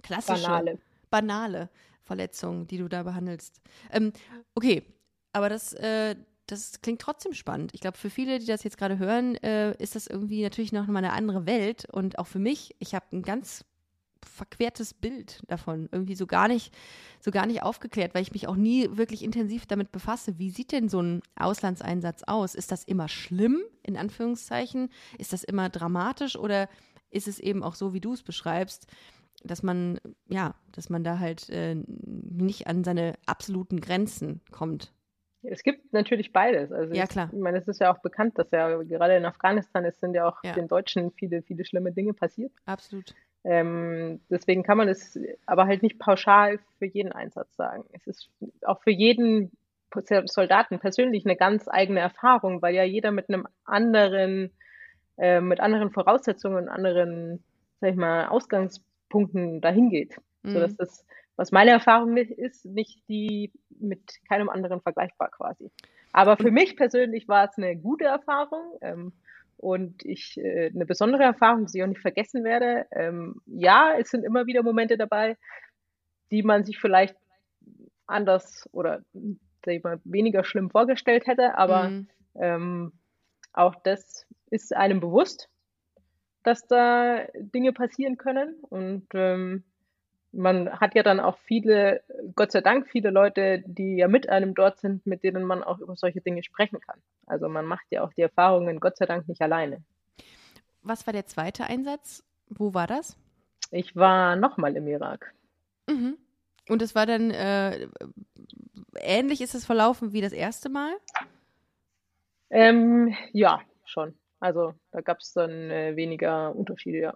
klassische, 0.03 0.43
banale. 0.43 0.79
banale 1.11 1.71
Verletzungen, 2.03 2.67
die 2.67 2.79
du 2.79 2.89
da 2.89 3.03
behandelst. 3.03 3.61
Ähm, 3.91 4.13
okay, 4.55 4.83
aber 5.33 5.49
das, 5.49 5.73
äh, 5.75 6.17
das 6.47 6.81
klingt 6.81 7.01
trotzdem 7.01 7.33
spannend. 7.33 7.73
Ich 7.75 7.81
glaube, 7.81 7.99
für 7.99 8.11
viele, 8.11 8.39
die 8.39 8.47
das 8.47 8.63
jetzt 8.63 8.79
gerade 8.79 8.99
hören, 8.99 9.35
äh, 9.37 9.77
ist 9.83 9.97
das 9.97 10.07
irgendwie 10.07 10.43
natürlich 10.43 10.73
noch 10.73 10.87
mal 10.87 10.99
eine 10.99 11.13
andere 11.13 11.47
Welt. 11.47 11.87
Und 11.91 12.19
auch 12.19 12.29
für 12.29 12.39
mich, 12.39 12.77
ich 12.79 12.95
habe 12.95 13.07
ein 13.13 13.23
ganz 13.23 13.65
verquertes 14.29 14.95
Bild 14.95 15.43
davon, 15.49 15.89
irgendwie 15.93 16.15
so 16.15 16.27
gar 16.27 16.49
nicht, 16.49 16.75
so 17.21 17.31
gar 17.31 17.47
nicht 17.47 17.63
aufgeklärt, 17.63 18.15
weil 18.15 18.23
ich 18.23 18.33
mich 18.33 18.49
auch 18.49 18.57
nie 18.57 18.89
wirklich 18.97 19.23
intensiv 19.23 19.67
damit 19.67 19.93
befasse. 19.93 20.39
Wie 20.39 20.51
sieht 20.51 20.73
denn 20.73 20.89
so 20.89 21.01
ein 21.01 21.23
Auslandseinsatz 21.37 22.23
aus? 22.27 22.55
Ist 22.55 22.73
das 22.73 22.85
immer 22.85 23.09
schlimm, 23.09 23.63
in 23.83 23.97
Anführungszeichen? 23.97 24.91
Ist 25.19 25.33
das 25.33 25.45
immer 25.45 25.69
dramatisch 25.69 26.37
oder 26.37 26.69
ist 27.11 27.29
es 27.29 27.39
eben 27.39 27.63
auch 27.63 27.75
so, 27.75 27.95
wie 27.95 28.01
du 28.01 28.13
es 28.13 28.23
beschreibst, 28.23 28.87
dass 29.45 29.63
man, 29.63 30.01
ja, 30.29 30.55
dass 30.73 30.91
man 30.91 31.05
da 31.05 31.19
halt 31.19 31.49
äh, 31.51 31.75
nicht 31.75 32.67
an 32.67 32.85
seine 32.85 33.15
absoluten 33.27 33.81
Grenzen 33.81 34.41
kommt? 34.51 34.93
Es 35.43 35.63
gibt 35.63 35.93
natürlich 35.93 36.33
beides. 36.33 36.73
Also 36.73 36.95
ja, 36.95 37.07
klar. 37.07 37.31
Ich 37.33 37.39
meine, 37.39 37.59
es 37.59 37.69
ist 37.69 37.81
ja 37.81 37.95
auch 37.95 38.01
bekannt, 38.01 38.39
dass 38.39 38.51
ja 38.51 38.83
gerade 38.83 39.17
in 39.17 39.25
Afghanistan 39.25 39.85
es 39.85 40.01
sind 40.01 40.15
ja 40.15 40.29
auch 40.29 40.43
ja. 40.43 40.53
den 40.53 40.69
Deutschen 40.69 41.13
viele, 41.13 41.43
viele 41.43 41.65
schlimme 41.65 41.93
Dinge 41.93 42.15
passiert. 42.15 42.53
Absolut. 42.65 43.15
Ähm, 43.49 44.21
deswegen 44.29 44.65
kann 44.65 44.77
man 44.77 44.89
es 44.89 45.17
aber 45.47 45.67
halt 45.67 45.85
nicht 45.85 46.01
pauschal 46.01 46.59
für 46.81 46.87
jeden 46.87 47.13
Einsatz 47.13 47.55
sagen. 47.55 47.85
Es 47.93 48.07
ist 48.09 48.29
auch 48.63 48.83
für 48.83 48.91
jeden 48.91 49.53
Soldaten 50.25 50.81
persönlich 50.81 51.25
eine 51.25 51.37
ganz 51.37 51.69
eigene 51.69 52.01
Erfahrung, 52.01 52.61
weil 52.61 52.75
ja 52.75 52.83
jeder 52.83 53.13
mit 53.13 53.29
einem 53.29 53.47
anderen, 53.65 54.51
äh, 55.17 55.41
mit 55.41 55.61
anderen 55.61 55.93
Voraussetzungen 55.93 56.57
und 56.57 56.69
anderen, 56.69 57.45
sag 57.81 57.91
ich 57.91 57.97
mal, 57.97 58.27
Ausgangspunkten 58.27 59.61
dahin 59.61 59.91
geht. 59.91 60.17
Mhm. 60.43 60.51
Sodass 60.51 60.77
das, 60.77 61.07
was 61.37 61.53
meine 61.53 61.71
Erfahrung 61.71 62.17
ist, 62.17 62.65
nicht 62.65 63.09
die 63.09 63.53
mit 63.79 64.01
keinem 64.29 64.49
anderen 64.49 64.81
vergleichbar 64.81 65.31
quasi. 65.31 65.71
Aber 66.13 66.37
für 66.37 66.51
mich 66.51 66.77
persönlich 66.77 67.29
war 67.29 67.45
es 67.49 67.57
eine 67.57 67.77
gute 67.77 68.07
Erfahrung. 68.07 68.77
Ähm, 68.81 69.13
und 69.57 70.05
ich 70.05 70.37
äh, 70.39 70.71
eine 70.75 70.87
besondere 70.87 71.23
Erfahrung, 71.23 71.67
die 71.67 71.79
ich 71.79 71.85
auch 71.85 71.89
nicht 71.89 72.01
vergessen 72.01 72.45
werde. 72.45 72.87
Ähm, 72.91 73.41
ja, 73.47 73.95
es 73.99 74.11
sind 74.11 74.25
immer 74.25 74.47
wieder 74.47 74.63
Momente 74.63 74.97
dabei, 74.97 75.37
die 76.31 76.43
man 76.43 76.65
sich 76.65 76.79
vielleicht 76.79 77.17
anders 78.07 78.69
oder 78.73 79.03
ich 79.67 79.83
mal, 79.83 80.01
weniger 80.05 80.45
schlimm 80.45 80.71
vorgestellt 80.71 81.27
hätte, 81.27 81.59
aber 81.59 81.91
mhm. 81.91 82.09
ähm, 82.37 82.93
auch 83.53 83.75
das 83.83 84.27
ist 84.51 84.75
einem 84.75 85.01
bewusst, 85.01 85.49
dass 86.45 86.67
da 86.69 87.27
Dinge 87.35 87.73
passieren 87.73 88.17
können 88.17 88.55
und 88.61 89.07
ähm, 89.15 89.65
man 90.37 90.71
hat 90.81 90.95
ja 90.95 91.03
dann 91.03 91.21
auch 91.21 91.39
viele, 91.39 92.03
Gott 92.35 92.53
sei 92.53 92.61
Dank, 92.61 92.89
viele 92.89 93.11
Leute, 93.11 93.63
die 93.67 93.97
ja 93.97 94.09
mit 94.09 94.29
einem 94.29 94.55
dort 94.55 94.79
sind, 94.79 95.07
mit 95.07 95.23
denen 95.23 95.45
man 95.45 95.63
auch 95.63 95.79
über 95.79 95.97
solche 95.97 96.21
Dinge 96.21 96.43
sprechen 96.43 96.81
kann. 96.81 97.01
Also 97.27 97.49
man 97.49 97.65
macht 97.65 97.87
ja 97.91 98.03
auch 98.03 98.13
die 98.13 98.23
Erfahrungen, 98.23 98.81
Gott 98.81 98.97
sei 98.97 99.07
Dank, 99.07 99.29
nicht 99.29 99.41
alleine. 99.41 99.83
Was 100.83 101.07
war 101.07 101.13
der 101.13 101.27
zweite 101.27 101.65
Einsatz? 101.65 102.23
Wo 102.49 102.75
war 102.75 102.87
das? 102.87 103.17
Ich 103.71 103.97
war 103.97 104.37
nochmal 104.37 104.77
im 104.77 104.87
Irak. 104.87 105.35
Mhm. 105.89 106.17
Und 106.69 106.83
es 106.83 106.95
war 106.95 107.07
dann 107.07 107.31
äh, 107.31 107.89
ähnlich 109.01 109.41
ist 109.41 109.55
es 109.55 109.65
verlaufen 109.65 110.13
wie 110.13 110.21
das 110.21 110.33
erste 110.33 110.69
Mal? 110.69 110.93
Ähm, 112.51 113.15
ja, 113.33 113.61
schon. 113.85 114.15
Also 114.41 114.75
da 114.93 115.01
gab 115.01 115.19
es 115.19 115.33
dann 115.33 115.71
äh, 115.71 115.97
weniger 115.97 116.55
Unterschiede, 116.55 116.99
ja. 116.99 117.15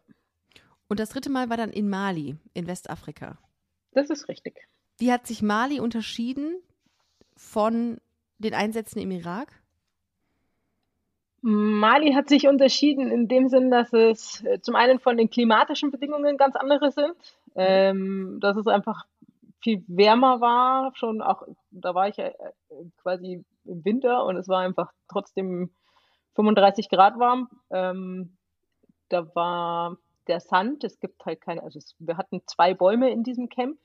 Und 0.90 0.98
das 0.98 1.10
dritte 1.10 1.30
Mal 1.30 1.48
war 1.48 1.56
dann 1.56 1.70
in 1.70 1.88
Mali, 1.88 2.36
in 2.52 2.66
Westafrika. 2.66 3.38
Das 3.92 4.10
ist 4.10 4.28
richtig. 4.28 4.68
Wie 4.98 5.12
hat 5.12 5.24
sich 5.24 5.40
Mali 5.40 5.78
unterschieden 5.78 6.60
von 7.36 7.98
den 8.38 8.54
Einsätzen 8.54 8.98
im 8.98 9.12
Irak? 9.12 9.62
Mali 11.42 12.12
hat 12.12 12.28
sich 12.28 12.48
unterschieden 12.48 13.08
in 13.08 13.28
dem 13.28 13.48
Sinn, 13.48 13.70
dass 13.70 13.92
es 13.92 14.42
äh, 14.44 14.60
zum 14.60 14.74
einen 14.74 14.98
von 14.98 15.16
den 15.16 15.30
klimatischen 15.30 15.92
Bedingungen 15.92 16.36
ganz 16.36 16.56
andere 16.56 16.90
sind, 16.90 17.14
ähm, 17.54 18.38
dass 18.40 18.56
es 18.56 18.66
einfach 18.66 19.06
viel 19.60 19.84
wärmer 19.86 20.40
war, 20.40 20.90
schon 20.96 21.22
auch, 21.22 21.44
da 21.70 21.94
war 21.94 22.08
ich 22.08 22.16
ja 22.16 22.26
äh, 22.26 22.32
quasi 23.00 23.44
im 23.64 23.84
Winter 23.84 24.24
und 24.24 24.36
es 24.36 24.48
war 24.48 24.60
einfach 24.60 24.90
trotzdem 25.08 25.70
35 26.34 26.88
Grad 26.88 27.16
warm. 27.16 27.48
Ähm, 27.70 28.36
da 29.08 29.32
war 29.36 29.96
der 30.26 30.40
Sand, 30.40 30.84
es 30.84 31.00
gibt 31.00 31.24
halt 31.24 31.40
keine, 31.40 31.62
also 31.62 31.78
es, 31.78 31.94
wir 31.98 32.16
hatten 32.16 32.42
zwei 32.46 32.74
Bäume 32.74 33.10
in 33.10 33.22
diesem 33.22 33.48
Camp. 33.48 33.78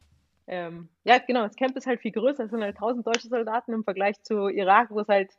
Ähm, 0.47 0.89
ja, 1.03 1.17
genau, 1.17 1.43
das 1.43 1.55
Camp 1.55 1.75
ist 1.75 1.87
halt 1.87 2.01
viel 2.01 2.11
größer, 2.11 2.43
es 2.43 2.51
sind 2.51 2.61
halt 2.61 2.75
1000 2.75 3.05
deutsche 3.05 3.29
Soldaten 3.29 3.73
im 3.73 3.83
Vergleich 3.83 4.21
zu 4.21 4.47
Irak, 4.47 4.91
wo 4.91 4.99
es 4.99 5.07
halt 5.07 5.31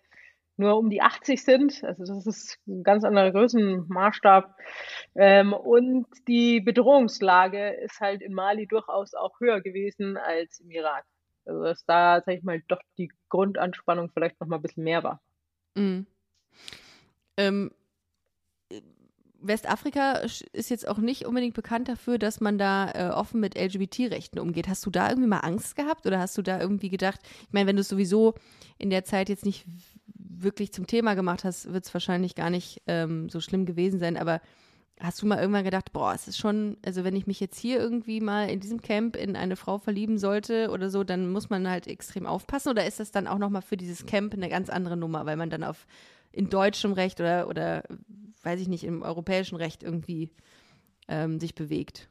nur 0.56 0.78
um 0.78 0.90
die 0.90 1.02
80 1.02 1.44
sind. 1.44 1.84
Also 1.84 2.04
das 2.04 2.26
ist 2.26 2.58
ein 2.66 2.82
ganz 2.82 3.04
anderer 3.04 3.30
Größenmaßstab. 3.30 4.56
Ähm, 5.14 5.52
und 5.52 6.06
die 6.26 6.60
Bedrohungslage 6.60 7.70
ist 7.74 8.00
halt 8.00 8.22
in 8.22 8.32
Mali 8.32 8.66
durchaus 8.66 9.14
auch 9.14 9.38
höher 9.40 9.60
gewesen 9.60 10.16
als 10.16 10.60
im 10.60 10.70
Irak. 10.70 11.04
Also 11.44 11.62
dass 11.62 11.84
da, 11.84 12.22
sag 12.24 12.34
ich 12.34 12.42
mal, 12.42 12.62
doch 12.68 12.80
die 12.98 13.12
Grundanspannung 13.28 14.10
vielleicht 14.10 14.40
noch 14.40 14.48
mal 14.48 14.56
ein 14.56 14.62
bisschen 14.62 14.84
mehr 14.84 15.04
war. 15.04 15.20
Mhm. 15.74 16.06
Ähm, 17.36 17.70
Westafrika 19.46 20.20
ist 20.52 20.70
jetzt 20.70 20.88
auch 20.88 20.98
nicht 20.98 21.26
unbedingt 21.26 21.54
bekannt 21.54 21.88
dafür, 21.88 22.18
dass 22.18 22.40
man 22.40 22.58
da 22.58 22.90
äh, 22.92 23.10
offen 23.10 23.40
mit 23.40 23.56
LGBT-Rechten 23.56 24.38
umgeht. 24.38 24.68
Hast 24.68 24.84
du 24.86 24.90
da 24.90 25.08
irgendwie 25.08 25.28
mal 25.28 25.40
Angst 25.40 25.76
gehabt 25.76 26.06
oder 26.06 26.18
hast 26.18 26.36
du 26.38 26.42
da 26.42 26.60
irgendwie 26.60 26.88
gedacht, 26.88 27.20
ich 27.46 27.52
meine, 27.52 27.66
wenn 27.66 27.76
du 27.76 27.80
es 27.80 27.88
sowieso 27.88 28.34
in 28.78 28.90
der 28.90 29.04
Zeit 29.04 29.28
jetzt 29.28 29.44
nicht 29.44 29.64
wirklich 30.14 30.72
zum 30.72 30.86
Thema 30.86 31.14
gemacht 31.14 31.44
hast, 31.44 31.72
wird 31.72 31.84
es 31.84 31.94
wahrscheinlich 31.94 32.34
gar 32.34 32.50
nicht 32.50 32.82
ähm, 32.86 33.28
so 33.28 33.40
schlimm 33.40 33.66
gewesen 33.66 33.98
sein, 33.98 34.16
aber 34.16 34.40
hast 35.00 35.20
du 35.20 35.26
mal 35.26 35.38
irgendwann 35.38 35.64
gedacht, 35.64 35.92
boah, 35.92 36.14
es 36.14 36.26
ist 36.26 36.38
schon, 36.38 36.78
also 36.84 37.04
wenn 37.04 37.16
ich 37.16 37.26
mich 37.26 37.40
jetzt 37.40 37.58
hier 37.58 37.78
irgendwie 37.78 38.20
mal 38.20 38.48
in 38.48 38.60
diesem 38.60 38.80
Camp 38.80 39.16
in 39.16 39.36
eine 39.36 39.56
Frau 39.56 39.78
verlieben 39.78 40.18
sollte 40.18 40.70
oder 40.70 40.90
so, 40.90 41.04
dann 41.04 41.30
muss 41.30 41.50
man 41.50 41.68
halt 41.68 41.86
extrem 41.86 42.26
aufpassen 42.26 42.70
oder 42.70 42.86
ist 42.86 43.00
das 43.00 43.10
dann 43.10 43.26
auch 43.26 43.38
nochmal 43.38 43.62
für 43.62 43.76
dieses 43.76 44.06
Camp 44.06 44.32
eine 44.32 44.48
ganz 44.48 44.70
andere 44.70 44.96
Nummer, 44.96 45.26
weil 45.26 45.36
man 45.36 45.50
dann 45.50 45.64
auf 45.64 45.86
in 46.32 46.50
deutschem 46.50 46.92
Recht 46.92 47.20
oder, 47.20 47.48
oder 47.48 47.82
weiß 48.42 48.60
ich 48.60 48.68
nicht, 48.68 48.84
im 48.84 49.02
europäischen 49.02 49.56
Recht 49.56 49.82
irgendwie 49.82 50.30
ähm, 51.08 51.38
sich 51.40 51.54
bewegt? 51.54 52.08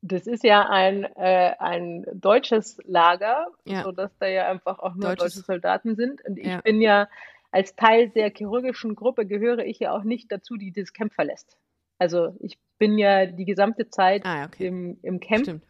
Das 0.00 0.26
ist 0.26 0.44
ja 0.44 0.68
ein, 0.68 1.04
äh, 1.16 1.54
ein 1.58 2.06
deutsches 2.14 2.78
Lager, 2.84 3.48
ja. 3.64 3.82
sodass 3.82 4.16
da 4.18 4.26
ja 4.26 4.48
einfach 4.48 4.78
auch 4.78 4.94
nur 4.94 5.08
Deutsches. 5.08 5.34
deutsche 5.34 5.46
Soldaten 5.46 5.96
sind. 5.96 6.24
Und 6.24 6.38
ich 6.38 6.46
ja. 6.46 6.60
bin 6.60 6.80
ja 6.80 7.08
als 7.50 7.74
Teil 7.74 8.10
der 8.10 8.30
chirurgischen 8.30 8.94
Gruppe 8.94 9.26
gehöre 9.26 9.60
ich 9.60 9.78
ja 9.78 9.92
auch 9.92 10.04
nicht 10.04 10.30
dazu, 10.30 10.56
die 10.56 10.72
das 10.72 10.92
Camp 10.92 11.14
verlässt. 11.14 11.56
Also 11.98 12.36
ich 12.40 12.58
bin 12.78 12.98
ja 12.98 13.26
die 13.26 13.44
gesamte 13.44 13.88
Zeit 13.88 14.24
ah, 14.24 14.44
okay. 14.44 14.66
im, 14.66 14.98
im 15.02 15.18
Camp 15.18 15.62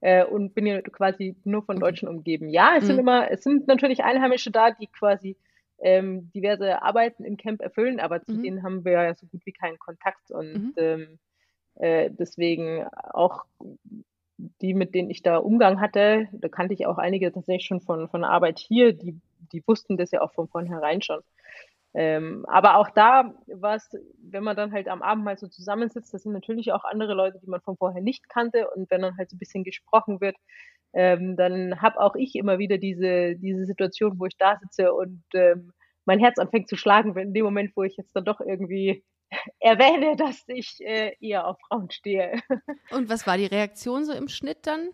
äh, 0.00 0.24
und 0.24 0.54
bin 0.54 0.66
ja 0.66 0.80
quasi 0.80 1.36
nur 1.44 1.62
von 1.62 1.78
Deutschen 1.78 2.08
okay. 2.08 2.16
umgeben. 2.16 2.48
Ja, 2.48 2.74
es 2.76 2.84
mhm. 2.84 2.86
sind 2.86 2.98
immer, 2.98 3.30
es 3.30 3.42
sind 3.42 3.66
natürlich 3.66 4.04
Einheimische 4.04 4.50
da, 4.50 4.70
die 4.70 4.86
quasi 4.86 5.36
ähm, 5.78 6.30
diverse 6.32 6.82
Arbeiten 6.82 7.24
im 7.24 7.36
Camp 7.36 7.60
erfüllen, 7.60 8.00
aber 8.00 8.22
zu 8.22 8.32
mhm. 8.32 8.42
denen 8.42 8.62
haben 8.62 8.84
wir 8.84 8.92
ja 8.92 9.14
so 9.14 9.26
gut 9.26 9.44
wie 9.44 9.52
keinen 9.52 9.78
Kontakt 9.78 10.30
und 10.30 10.54
mhm. 10.54 10.72
ähm, 10.76 11.18
äh, 11.76 12.10
deswegen 12.10 12.86
auch 13.12 13.44
die, 14.38 14.74
mit 14.74 14.94
denen 14.94 15.10
ich 15.10 15.22
da 15.22 15.38
Umgang 15.38 15.80
hatte, 15.80 16.28
da 16.32 16.48
kannte 16.48 16.74
ich 16.74 16.86
auch 16.86 16.98
einige 16.98 17.32
tatsächlich 17.32 17.66
schon 17.66 17.80
von, 17.80 18.08
von 18.08 18.24
Arbeit 18.24 18.58
hier, 18.58 18.92
die, 18.92 19.18
die 19.52 19.62
wussten 19.66 19.96
das 19.96 20.10
ja 20.10 20.20
auch 20.20 20.32
von 20.32 20.48
vornherein 20.48 21.02
schon. 21.02 21.20
Ähm, 21.94 22.44
aber 22.46 22.76
auch 22.76 22.90
da 22.90 23.34
war 23.46 23.76
es, 23.76 23.90
wenn 24.18 24.44
man 24.44 24.54
dann 24.54 24.72
halt 24.72 24.86
am 24.88 25.00
Abend 25.00 25.24
mal 25.24 25.38
so 25.38 25.48
zusammensitzt, 25.48 26.12
das 26.12 26.24
sind 26.24 26.32
natürlich 26.32 26.72
auch 26.72 26.84
andere 26.84 27.14
Leute, 27.14 27.38
die 27.38 27.48
man 27.48 27.62
von 27.62 27.78
vorher 27.78 28.02
nicht 28.02 28.28
kannte 28.28 28.68
und 28.70 28.90
wenn 28.90 29.00
dann 29.00 29.16
halt 29.16 29.30
so 29.30 29.36
ein 29.36 29.38
bisschen 29.38 29.64
gesprochen 29.64 30.20
wird, 30.20 30.36
ähm, 30.92 31.36
dann 31.36 31.80
habe 31.80 32.00
auch 32.00 32.14
ich 32.14 32.34
immer 32.34 32.58
wieder 32.58 32.78
diese, 32.78 33.36
diese 33.36 33.66
Situation, 33.66 34.18
wo 34.18 34.26
ich 34.26 34.36
da 34.36 34.58
sitze 34.58 34.92
und 34.92 35.22
ähm, 35.34 35.72
mein 36.04 36.20
Herz 36.20 36.38
anfängt 36.38 36.68
zu 36.68 36.76
schlagen, 36.76 37.14
wenn 37.14 37.28
in 37.28 37.34
dem 37.34 37.44
Moment, 37.44 37.72
wo 37.76 37.82
ich 37.82 37.96
jetzt 37.96 38.14
dann 38.14 38.24
doch 38.24 38.40
irgendwie 38.40 39.04
erwähne, 39.60 40.16
dass 40.16 40.44
ich 40.46 40.78
äh, 40.80 41.14
eher 41.20 41.46
auf 41.46 41.58
Frauen 41.68 41.90
stehe. 41.90 42.40
Und 42.90 43.08
was 43.08 43.26
war 43.26 43.36
die 43.36 43.46
Reaktion 43.46 44.04
so 44.04 44.12
im 44.12 44.28
Schnitt 44.28 44.66
dann? 44.66 44.90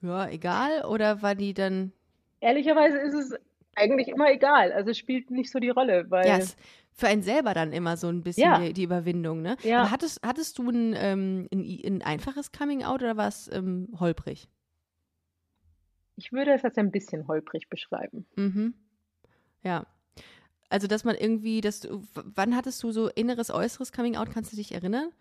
Ja, 0.00 0.28
egal? 0.28 0.84
Oder 0.84 1.22
war 1.22 1.34
die 1.34 1.54
dann. 1.54 1.92
Ehrlicherweise 2.40 2.98
ist 2.98 3.14
es 3.14 3.34
eigentlich 3.74 4.08
immer 4.08 4.30
egal. 4.30 4.72
Also 4.72 4.90
es 4.90 4.98
spielt 4.98 5.30
nicht 5.30 5.50
so 5.50 5.58
die 5.58 5.70
Rolle, 5.70 6.10
weil. 6.10 6.26
Ja, 6.26 6.38
für 6.98 7.06
einen 7.06 7.22
selber 7.22 7.54
dann 7.54 7.72
immer 7.72 7.96
so 7.96 8.08
ein 8.08 8.22
bisschen 8.22 8.42
ja. 8.42 8.58
die, 8.58 8.72
die, 8.72 8.82
Überwindung, 8.82 9.40
ne? 9.40 9.56
Ja. 9.62 9.82
Aber 9.82 9.90
hattest, 9.92 10.20
hattest 10.26 10.58
du 10.58 10.68
ein, 10.68 10.94
ähm, 10.96 11.48
ein, 11.52 11.80
ein 11.84 12.02
einfaches 12.02 12.50
Coming-out 12.50 13.02
oder 13.02 13.16
war 13.16 13.28
es 13.28 13.48
ähm, 13.52 13.88
holprig? 14.00 14.48
Ich 16.16 16.32
würde 16.32 16.52
es 16.52 16.64
als 16.64 16.76
ein 16.76 16.90
bisschen 16.90 17.28
holprig 17.28 17.68
beschreiben. 17.68 18.26
Mhm. 18.34 18.74
Ja. 19.62 19.86
Also, 20.70 20.88
dass 20.88 21.04
man 21.04 21.14
irgendwie, 21.14 21.60
dass 21.60 21.80
du, 21.80 22.02
wann 22.14 22.56
hattest 22.56 22.82
du 22.82 22.90
so 22.90 23.08
inneres, 23.08 23.52
äußeres 23.52 23.92
Coming 23.92 24.16
Out? 24.16 24.30
Kannst 24.34 24.52
du 24.52 24.56
dich 24.56 24.74
erinnern? 24.74 25.12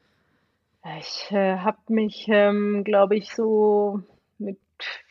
Ich 0.98 1.32
äh, 1.32 1.58
habe 1.58 1.78
mich, 1.90 2.26
ähm, 2.28 2.84
glaube 2.86 3.16
ich, 3.16 3.36
so 3.36 4.02
mit 4.40 4.60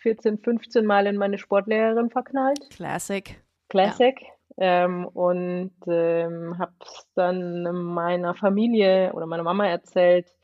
14, 0.02 0.38
15 0.38 0.85
Mal 0.85 1.07
in 1.07 1.16
meine 1.16 1.38
Sportlehrerin 1.38 2.11
verknallt. 2.11 2.59
Classic. 2.70 3.40
Classic. 3.68 4.20
Ja. 4.20 4.36
Ähm, 4.58 5.06
und 5.06 5.74
ähm, 5.86 6.58
habe 6.58 6.72
es 6.82 7.06
dann 7.14 7.62
meiner 7.62 8.34
Familie 8.34 9.12
oder 9.12 9.26
meiner 9.26 9.42
Mama 9.42 9.66
erzählt. 9.66 10.34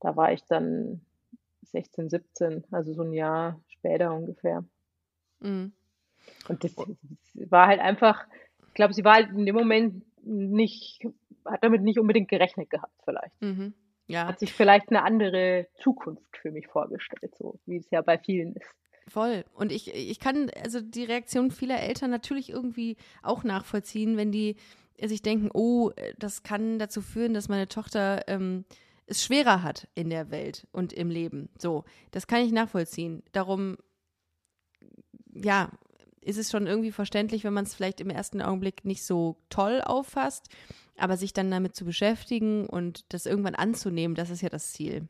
Da 0.00 0.16
war 0.16 0.32
ich 0.32 0.44
dann 0.46 1.02
16, 1.62 2.08
17, 2.08 2.64
also 2.70 2.94
so 2.94 3.02
ein 3.02 3.12
Jahr 3.12 3.60
später 3.68 4.14
ungefähr. 4.14 4.64
Mhm. 5.40 5.72
Und 6.48 6.64
das, 6.64 6.74
das 6.74 7.50
war 7.50 7.66
halt 7.66 7.80
einfach, 7.80 8.26
glaube, 8.76 8.94
sie 8.94 9.04
war 9.04 9.14
halt 9.14 9.30
in 9.30 9.44
dem 9.44 9.56
Moment 9.56 10.04
nicht, 10.22 11.04
hat 11.44 11.64
damit 11.64 11.82
nicht 11.82 11.98
unbedingt 11.98 12.28
gerechnet 12.28 12.70
gehabt, 12.70 12.94
vielleicht. 13.04 13.42
Mhm. 13.42 13.74
Ja. 14.06 14.28
Hat 14.28 14.38
sich 14.38 14.52
vielleicht 14.52 14.90
eine 14.90 15.02
andere 15.02 15.66
Zukunft 15.74 16.36
für 16.36 16.52
mich 16.52 16.68
vorgestellt, 16.68 17.34
so 17.34 17.58
wie 17.66 17.78
es 17.78 17.90
ja 17.90 18.02
bei 18.02 18.18
vielen 18.18 18.54
ist. 18.54 18.72
Voll. 19.08 19.44
Und 19.54 19.70
ich, 19.70 19.94
ich 19.94 20.18
kann 20.18 20.50
also 20.62 20.80
die 20.80 21.04
Reaktion 21.04 21.50
vieler 21.50 21.80
Eltern 21.80 22.10
natürlich 22.10 22.50
irgendwie 22.50 22.96
auch 23.22 23.44
nachvollziehen, 23.44 24.16
wenn 24.16 24.32
die 24.32 24.56
sich 25.02 25.22
denken, 25.22 25.50
oh, 25.52 25.90
das 26.18 26.42
kann 26.42 26.78
dazu 26.78 27.02
führen, 27.02 27.34
dass 27.34 27.48
meine 27.48 27.68
Tochter 27.68 28.26
ähm, 28.28 28.64
es 29.06 29.22
schwerer 29.22 29.62
hat 29.62 29.88
in 29.94 30.10
der 30.10 30.30
Welt 30.30 30.66
und 30.72 30.92
im 30.92 31.10
Leben. 31.10 31.48
So, 31.58 31.84
das 32.10 32.26
kann 32.26 32.44
ich 32.44 32.50
nachvollziehen. 32.50 33.22
Darum, 33.32 33.76
ja, 35.32 35.70
ist 36.20 36.38
es 36.38 36.50
schon 36.50 36.66
irgendwie 36.66 36.90
verständlich, 36.90 37.44
wenn 37.44 37.52
man 37.52 37.64
es 37.64 37.74
vielleicht 37.74 38.00
im 38.00 38.10
ersten 38.10 38.42
Augenblick 38.42 38.84
nicht 38.84 39.04
so 39.04 39.36
toll 39.48 39.80
auffasst, 39.80 40.48
aber 40.96 41.16
sich 41.16 41.32
dann 41.32 41.50
damit 41.50 41.76
zu 41.76 41.84
beschäftigen 41.84 42.66
und 42.66 43.04
das 43.10 43.26
irgendwann 43.26 43.54
anzunehmen, 43.54 44.16
das 44.16 44.30
ist 44.30 44.40
ja 44.40 44.48
das 44.48 44.72
Ziel. 44.72 45.06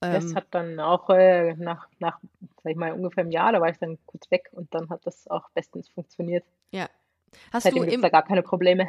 Das 0.00 0.24
ähm, 0.24 0.34
hat 0.34 0.46
dann 0.50 0.80
auch 0.80 1.10
äh, 1.10 1.54
nach, 1.54 1.88
nach, 1.98 2.18
sag 2.62 2.72
ich 2.72 2.76
mal, 2.76 2.92
ungefähr 2.92 3.22
einem 3.22 3.32
Jahr, 3.32 3.52
da 3.52 3.60
war 3.60 3.68
ich 3.68 3.78
dann 3.78 3.98
kurz 4.06 4.30
weg 4.30 4.50
und 4.52 4.72
dann 4.74 4.90
hat 4.90 5.06
das 5.06 5.28
auch 5.28 5.48
bestens 5.50 5.88
funktioniert. 5.88 6.44
Ja. 6.70 6.88
Hast 7.52 7.64
Seitdem 7.64 7.84
du 7.84 7.90
im, 7.90 8.02
da 8.02 8.08
gar 8.08 8.24
keine 8.24 8.42
Probleme. 8.42 8.88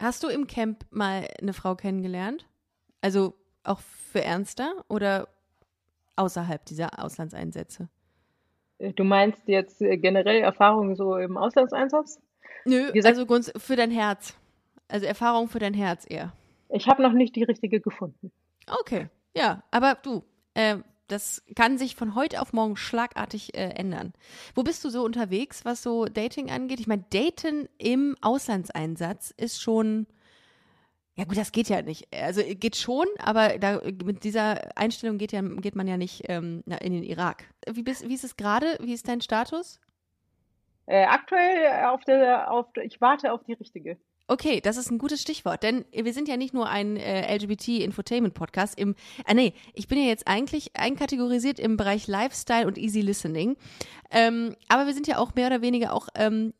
Hast 0.00 0.22
du 0.22 0.28
im 0.28 0.46
Camp 0.46 0.84
mal 0.90 1.28
eine 1.40 1.52
Frau 1.52 1.74
kennengelernt? 1.74 2.46
Also 3.00 3.34
auch 3.62 3.80
für 3.80 4.22
ernster 4.22 4.84
oder 4.88 5.28
außerhalb 6.16 6.64
dieser 6.64 7.02
Auslandseinsätze? 7.02 7.88
Äh, 8.78 8.92
du 8.92 9.04
meinst 9.04 9.46
jetzt 9.46 9.80
äh, 9.80 9.96
generell 9.96 10.42
Erfahrungen 10.42 10.96
so 10.96 11.16
im 11.16 11.36
Auslandseinsatz? 11.36 12.20
Nö, 12.64 12.92
gesagt, 12.92 13.18
also 13.18 13.52
für 13.58 13.76
dein 13.76 13.90
Herz. 13.90 14.34
Also 14.88 15.06
Erfahrung 15.06 15.48
für 15.48 15.58
dein 15.58 15.74
Herz 15.74 16.06
eher. 16.08 16.32
Ich 16.70 16.88
habe 16.88 17.02
noch 17.02 17.12
nicht 17.12 17.36
die 17.36 17.44
richtige 17.44 17.80
gefunden. 17.80 18.32
Okay, 18.66 19.08
ja, 19.36 19.62
aber 19.70 19.96
du, 20.02 20.24
äh, 20.54 20.78
das 21.08 21.42
kann 21.54 21.76
sich 21.76 21.96
von 21.96 22.14
heute 22.14 22.40
auf 22.40 22.52
morgen 22.52 22.76
schlagartig 22.76 23.54
äh, 23.54 23.70
ändern. 23.70 24.14
Wo 24.54 24.62
bist 24.62 24.82
du 24.84 24.88
so 24.88 25.04
unterwegs, 25.04 25.64
was 25.64 25.82
so 25.82 26.06
Dating 26.06 26.50
angeht? 26.50 26.80
Ich 26.80 26.86
meine, 26.86 27.04
Daten 27.10 27.68
im 27.76 28.16
Auslandseinsatz 28.22 29.32
ist 29.36 29.60
schon 29.60 30.06
ja 31.16 31.24
gut, 31.24 31.36
das 31.36 31.52
geht 31.52 31.68
ja 31.68 31.80
nicht. 31.80 32.08
Also 32.12 32.42
geht 32.42 32.74
schon, 32.74 33.06
aber 33.18 33.58
da, 33.58 33.80
mit 34.04 34.24
dieser 34.24 34.76
Einstellung 34.76 35.16
geht, 35.16 35.30
ja, 35.30 35.42
geht 35.42 35.76
man 35.76 35.86
ja 35.86 35.96
nicht 35.96 36.24
ähm, 36.28 36.64
in 36.80 36.92
den 36.92 37.04
Irak. 37.04 37.44
Wie, 37.70 37.84
bist, 37.84 38.08
wie 38.08 38.14
ist 38.14 38.24
es 38.24 38.36
gerade? 38.36 38.76
Wie 38.80 38.92
ist 38.92 39.06
dein 39.06 39.20
Status? 39.20 39.80
Äh, 40.86 41.04
aktuell 41.04 41.86
auf 41.86 42.02
der, 42.04 42.50
auf 42.50 42.66
ich 42.82 43.00
warte 43.00 43.32
auf 43.32 43.44
die 43.44 43.52
richtige. 43.52 43.96
Okay, 44.26 44.60
das 44.62 44.78
ist 44.78 44.90
ein 44.90 44.98
gutes 44.98 45.20
Stichwort, 45.20 45.62
denn 45.62 45.84
wir 45.92 46.14
sind 46.14 46.28
ja 46.28 46.38
nicht 46.38 46.54
nur 46.54 46.68
ein 46.68 46.96
äh, 46.96 47.36
LGBT-Infotainment-Podcast. 47.36 48.78
Im, 48.78 48.94
ah 49.26 49.34
nee, 49.34 49.52
ich 49.74 49.86
bin 49.86 49.98
ja 49.98 50.06
jetzt 50.06 50.26
eigentlich 50.26 50.74
einkategorisiert 50.76 51.58
im 51.58 51.76
Bereich 51.76 52.06
Lifestyle 52.06 52.66
und 52.66 52.78
Easy 52.78 53.02
Listening. 53.02 53.56
Ähm, 54.10 54.56
aber 54.68 54.86
wir 54.86 54.94
sind 54.94 55.06
ja 55.06 55.18
auch 55.18 55.34
mehr 55.34 55.48
oder 55.48 55.60
weniger 55.60 55.92
auch 55.92 56.08
ähm, 56.14 56.54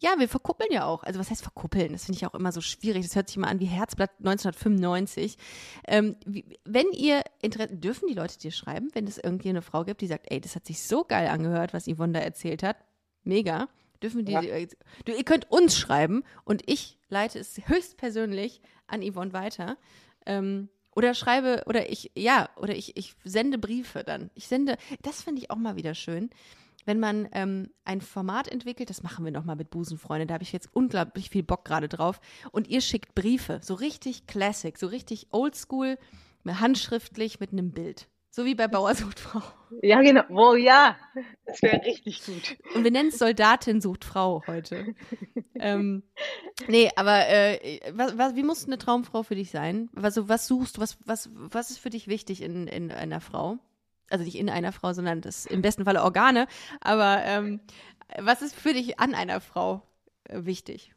ja, 0.00 0.10
wir 0.18 0.28
verkuppeln 0.28 0.70
ja 0.70 0.84
auch. 0.84 1.02
Also 1.02 1.18
was 1.18 1.30
heißt 1.30 1.42
verkuppeln? 1.42 1.92
Das 1.92 2.04
finde 2.04 2.18
ich 2.18 2.26
auch 2.26 2.34
immer 2.34 2.52
so 2.52 2.60
schwierig. 2.60 3.04
Das 3.04 3.16
hört 3.16 3.28
sich 3.28 3.36
immer 3.36 3.48
an 3.48 3.58
wie 3.58 3.64
Herzblatt 3.64 4.10
1995. 4.20 5.36
Ähm, 5.88 6.16
wie, 6.24 6.44
wenn 6.64 6.86
ihr 6.92 7.22
Interesse, 7.42 7.76
dürfen 7.76 8.06
die 8.06 8.14
Leute 8.14 8.38
dir 8.38 8.52
schreiben, 8.52 8.90
wenn 8.92 9.08
es 9.08 9.18
irgendwie 9.18 9.48
eine 9.48 9.62
Frau 9.62 9.84
gibt, 9.84 10.00
die 10.00 10.06
sagt, 10.06 10.26
ey, 10.30 10.40
das 10.40 10.54
hat 10.54 10.66
sich 10.66 10.82
so 10.82 11.04
geil 11.04 11.26
angehört, 11.26 11.74
was 11.74 11.88
Yvonne 11.88 12.12
da 12.12 12.20
erzählt 12.20 12.62
hat. 12.62 12.76
Mega. 13.24 13.68
Dürfen 14.02 14.24
die, 14.24 14.32
Ja. 14.32 14.42
äh, 14.42 14.68
du, 15.04 15.12
ihr 15.12 15.24
könnt 15.24 15.50
uns 15.50 15.76
schreiben 15.76 16.22
und 16.44 16.62
ich 16.66 16.98
leite 17.08 17.38
es 17.38 17.60
höchstpersönlich 17.66 18.60
an 18.86 19.02
Yvonne 19.02 19.32
weiter. 19.32 19.76
Ähm, 20.26 20.68
oder 20.94 21.14
schreibe, 21.14 21.62
oder 21.66 21.90
ich, 21.90 22.10
ja, 22.16 22.48
oder 22.56 22.74
ich, 22.74 22.96
ich 22.96 23.14
sende 23.24 23.58
Briefe 23.58 24.02
dann. 24.04 24.30
Ich 24.34 24.48
sende, 24.48 24.76
das 25.02 25.22
finde 25.22 25.42
ich 25.42 25.50
auch 25.50 25.56
mal 25.56 25.76
wieder 25.76 25.94
schön, 25.94 26.30
wenn 26.86 26.98
man 26.98 27.28
ähm, 27.32 27.70
ein 27.84 28.00
Format 28.00 28.48
entwickelt, 28.48 28.88
das 28.90 29.02
machen 29.02 29.24
wir 29.24 29.30
nochmal 29.30 29.56
mit 29.56 29.70
Busenfreunde, 29.70 30.26
da 30.26 30.34
habe 30.34 30.42
ich 30.42 30.52
jetzt 30.52 30.70
unglaublich 30.72 31.30
viel 31.30 31.42
Bock 31.42 31.64
gerade 31.64 31.88
drauf. 31.88 32.20
Und 32.50 32.66
ihr 32.66 32.80
schickt 32.80 33.14
Briefe, 33.14 33.60
so 33.62 33.74
richtig 33.74 34.26
classic, 34.26 34.78
so 34.78 34.86
richtig 34.86 35.28
oldschool, 35.30 35.98
handschriftlich 36.46 37.40
mit 37.40 37.52
einem 37.52 37.72
Bild. 37.72 38.08
So 38.38 38.44
wie 38.44 38.54
bei 38.54 38.68
Bauer 38.68 38.94
sucht 38.94 39.18
Frau. 39.18 39.42
Ja, 39.82 40.00
genau. 40.00 40.22
Oh 40.28 40.54
ja, 40.54 40.96
das 41.44 41.60
wäre 41.60 41.84
richtig 41.84 42.24
gut. 42.24 42.56
Und 42.76 42.84
wir 42.84 42.92
nennen 42.92 43.08
es 43.08 43.18
Soldatin 43.18 43.80
sucht 43.80 44.04
Frau 44.04 44.44
heute. 44.46 44.94
ähm, 45.56 46.04
nee, 46.68 46.88
aber 46.94 47.28
äh, 47.28 47.80
was, 47.94 48.16
was, 48.16 48.36
wie 48.36 48.44
muss 48.44 48.64
eine 48.64 48.78
Traumfrau 48.78 49.24
für 49.24 49.34
dich 49.34 49.50
sein? 49.50 49.90
Also, 50.00 50.28
was 50.28 50.46
suchst 50.46 50.76
du? 50.76 50.82
Was, 50.82 50.98
was, 51.04 51.30
was 51.32 51.70
ist 51.70 51.78
für 51.78 51.90
dich 51.90 52.06
wichtig 52.06 52.40
in, 52.40 52.68
in 52.68 52.92
einer 52.92 53.20
Frau? 53.20 53.58
Also 54.08 54.24
nicht 54.24 54.38
in 54.38 54.50
einer 54.50 54.70
Frau, 54.70 54.92
sondern 54.92 55.20
das 55.20 55.44
im 55.44 55.60
besten 55.60 55.84
Falle 55.84 56.04
Organe. 56.04 56.46
Aber 56.80 57.24
ähm, 57.24 57.58
was 58.20 58.40
ist 58.40 58.54
für 58.54 58.72
dich 58.72 59.00
an 59.00 59.16
einer 59.16 59.40
Frau 59.40 59.82
äh, 60.28 60.44
wichtig? 60.44 60.94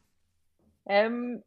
Ähm, 0.86 1.42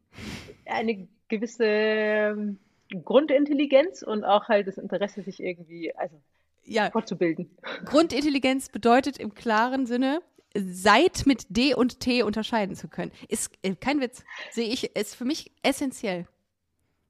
eine 0.66 1.08
gewisse 1.28 1.64
ähm, 1.64 2.58
Grundintelligenz 2.90 4.02
und 4.02 4.24
auch 4.24 4.48
halt 4.48 4.66
das 4.66 4.78
Interesse, 4.78 5.22
sich 5.22 5.40
irgendwie 5.40 5.94
also 5.96 6.20
Ja, 6.64 6.90
fortzubilden. 6.90 7.50
Grundintelligenz 7.84 8.68
bedeutet 8.68 9.18
im 9.18 9.34
klaren 9.34 9.86
Sinne, 9.86 10.20
Seit 10.58 11.26
mit 11.26 11.44
D 11.50 11.74
und 11.74 12.00
T 12.00 12.22
unterscheiden 12.22 12.76
zu 12.76 12.88
können. 12.88 13.12
Ist 13.28 13.52
äh, 13.62 13.74
kein 13.74 14.00
Witz. 14.00 14.24
Sehe 14.50 14.68
ich, 14.68 14.96
ist 14.96 15.14
für 15.14 15.26
mich 15.26 15.52
essentiell. 15.62 16.26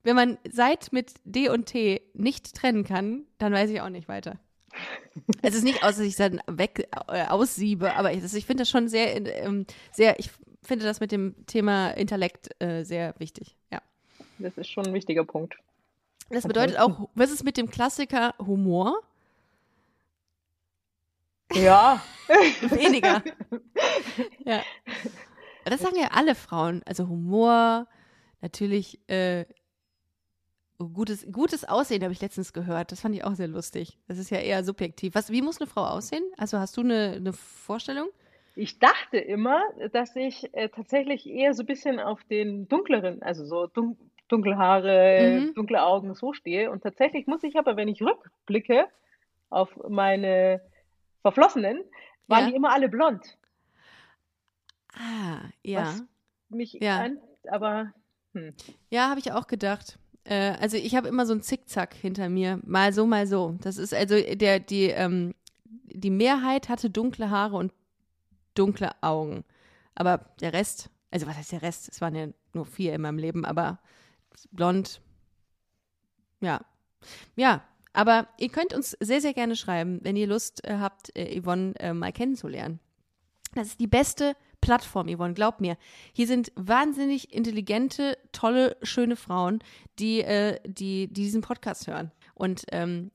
Wenn 0.03 0.16
man 0.16 0.39
Seit 0.51 0.93
mit 0.93 1.14
D 1.24 1.49
und 1.49 1.66
T 1.66 2.03
nicht 2.12 2.55
trennen 2.57 2.83
kann, 2.83 3.24
dann 3.39 3.53
weiß 3.53 3.70
ich 3.70 3.81
auch 3.81 3.89
nicht 3.89 4.09
weiter. 4.09 4.41
Es 5.43 5.55
ist 5.55 5.62
nicht 5.64 5.83
aus, 5.83 5.97
dass 5.97 6.05
ich 6.05 6.12
es 6.12 6.16
dann 6.16 6.41
weg 6.49 6.89
äh, 7.09 7.27
aussiebe, 7.27 7.95
aber 7.95 8.12
ich, 8.12 8.22
ich 8.22 8.47
finde 8.47 8.62
das 8.62 8.70
schon 8.70 8.89
sehr, 8.89 9.14
ähm, 9.45 9.66
sehr, 9.93 10.18
ich 10.18 10.31
finde 10.62 10.85
das 10.85 11.01
mit 11.01 11.12
dem 11.12 11.35
Thema 11.47 11.91
Intellekt 11.91 12.51
äh, 12.61 12.83
sehr 12.85 13.14
wichtig. 13.18 13.57
Ja. 13.72 13.81
Das 14.39 14.57
ist 14.57 14.70
schon 14.70 14.87
ein 14.87 14.95
wichtiger 14.95 15.24
Punkt. 15.24 15.57
Das 16.28 16.47
bedeutet 16.47 16.78
auch, 16.78 17.09
was 17.14 17.30
ist 17.30 17.45
mit 17.45 17.57
dem 17.57 17.70
Klassiker 17.70 18.34
Humor? 18.39 19.01
Ja, 21.53 22.03
Weniger. 22.70 23.22
ja. 24.45 24.62
Das 25.64 25.80
sagen 25.80 25.97
ja 25.97 26.09
alle 26.12 26.34
Frauen. 26.34 26.82
Also 26.84 27.09
Humor, 27.09 27.87
natürlich 28.41 28.99
äh, 29.09 29.47
gutes, 30.78 31.26
gutes 31.30 31.64
Aussehen 31.64 32.03
habe 32.03 32.12
ich 32.12 32.20
letztens 32.20 32.53
gehört. 32.53 32.91
Das 32.91 33.01
fand 33.01 33.14
ich 33.14 33.24
auch 33.24 33.34
sehr 33.34 33.49
lustig. 33.49 33.99
Das 34.09 34.18
ist 34.18 34.30
ja 34.30 34.39
eher 34.39 34.64
subjektiv. 34.64 35.14
Was, 35.14 35.30
wie 35.30 35.43
muss 35.43 35.61
eine 35.61 35.68
Frau 35.68 35.84
aussehen? 35.84 36.24
Also 36.37 36.59
hast 36.59 36.76
du 36.76 36.80
eine, 36.80 37.12
eine 37.16 37.32
Vorstellung? 37.32 38.09
ich 38.57 38.78
dachte 38.78 39.18
immer, 39.18 39.62
dass 39.93 40.16
ich 40.16 40.53
äh, 40.55 40.70
tatsächlich 40.70 41.26
eher 41.28 41.53
so 41.53 41.62
ein 41.62 41.66
bisschen 41.66 42.01
auf 42.01 42.24
den 42.24 42.66
dunkleren, 42.68 43.22
also 43.22 43.45
so 43.45 43.66
dun 43.66 43.99
dunkle 44.29 44.57
Haare, 44.59 45.41
Mhm. 45.41 45.55
dunkle 45.55 45.83
Augen 45.83 46.14
so 46.14 46.33
stehe. 46.33 46.70
Und 46.70 46.83
tatsächlich 46.83 47.27
muss 47.27 47.43
ich 47.45 47.57
aber, 47.57 47.77
wenn 47.77 47.89
ich 47.89 48.03
rückblicke 48.03 48.87
auf 49.51 49.70
meine 49.89 50.61
Verflossenen, 51.22 51.83
waren 52.27 52.45
Ja. 52.45 52.51
die 52.51 52.57
immer 52.57 52.72
alle 52.72 52.89
blond. 52.89 53.37
Ah, 54.95 55.41
ja. 55.62 55.83
Was 55.83 56.05
mich 56.49 56.74
Ja. 56.81 57.01
an, 57.01 57.18
aber 57.51 57.93
hm. 58.33 58.55
Ja, 58.91 59.09
habe 59.11 59.20
ich 59.20 59.33
auch 59.33 59.47
gedacht. 59.47 59.99
Äh, 60.24 60.55
also 60.61 60.77
ich 60.77 60.95
habe 60.97 61.09
immer 61.09 61.27
so 61.27 61.35
ein 61.35 61.43
Zickzack 61.43 61.95
hinter 61.95 62.29
mir, 62.29 62.61
mal 62.64 62.93
so, 62.93 63.07
mal 63.07 63.27
so. 63.27 63.57
Das 63.61 63.77
ist 63.79 63.95
also 63.95 64.16
der 64.20 64.61
die 64.61 64.87
ähm, 64.91 65.35
die 65.85 66.11
Mehrheit 66.11 66.68
hatte 66.68 66.91
dunkle 66.91 67.31
Haare 67.31 67.57
und 67.57 67.72
dunkle 68.55 68.91
Augen, 69.03 69.45
aber 69.95 70.18
der 70.41 70.53
Rest, 70.53 70.91
also 71.11 71.27
was 71.27 71.37
heißt 71.37 71.53
der 71.53 71.62
Rest? 71.62 71.89
Es 71.89 72.01
waren 72.01 72.14
ja 72.14 72.27
nur 72.53 72.66
vier 72.66 72.95
in 72.95 73.03
meinem 73.03 73.18
Leben, 73.18 73.45
aber 73.45 73.79
blond, 74.53 75.01
ja, 76.41 76.61
ja. 77.37 77.62
Aber 77.93 78.28
ihr 78.39 78.51
könnt 78.51 78.74
uns 78.74 78.91
sehr, 79.01 79.22
sehr 79.22 79.32
gerne 79.32 79.57
schreiben, 79.57 80.01
wenn 80.03 80.16
ihr 80.16 80.26
Lust 80.26 80.62
äh, 80.64 80.76
habt, 80.78 81.16
äh, 81.16 81.41
Yvonne 81.41 81.72
äh, 81.78 81.95
mal 81.95 82.12
kennenzulernen. 82.12 82.78
Das 83.55 83.68
ist 83.68 83.80
die 83.80 83.87
beste 83.87 84.37
Plattform, 84.61 85.09
Yvonne, 85.09 85.32
glaub 85.32 85.62
mir. 85.62 85.78
Hier 86.12 86.26
sind 86.26 86.53
wahnsinnig 86.57 87.32
intelligente, 87.32 88.18
tolle, 88.32 88.76
schöne 88.82 89.16
Frauen, 89.16 89.61
die, 89.99 90.20
äh, 90.20 90.61
die, 90.66 91.09
die 91.09 91.22
diesen 91.22 91.41
Podcast 91.41 91.87
hören. 91.87 92.12
Und 92.34 92.64
ähm, 92.70 93.12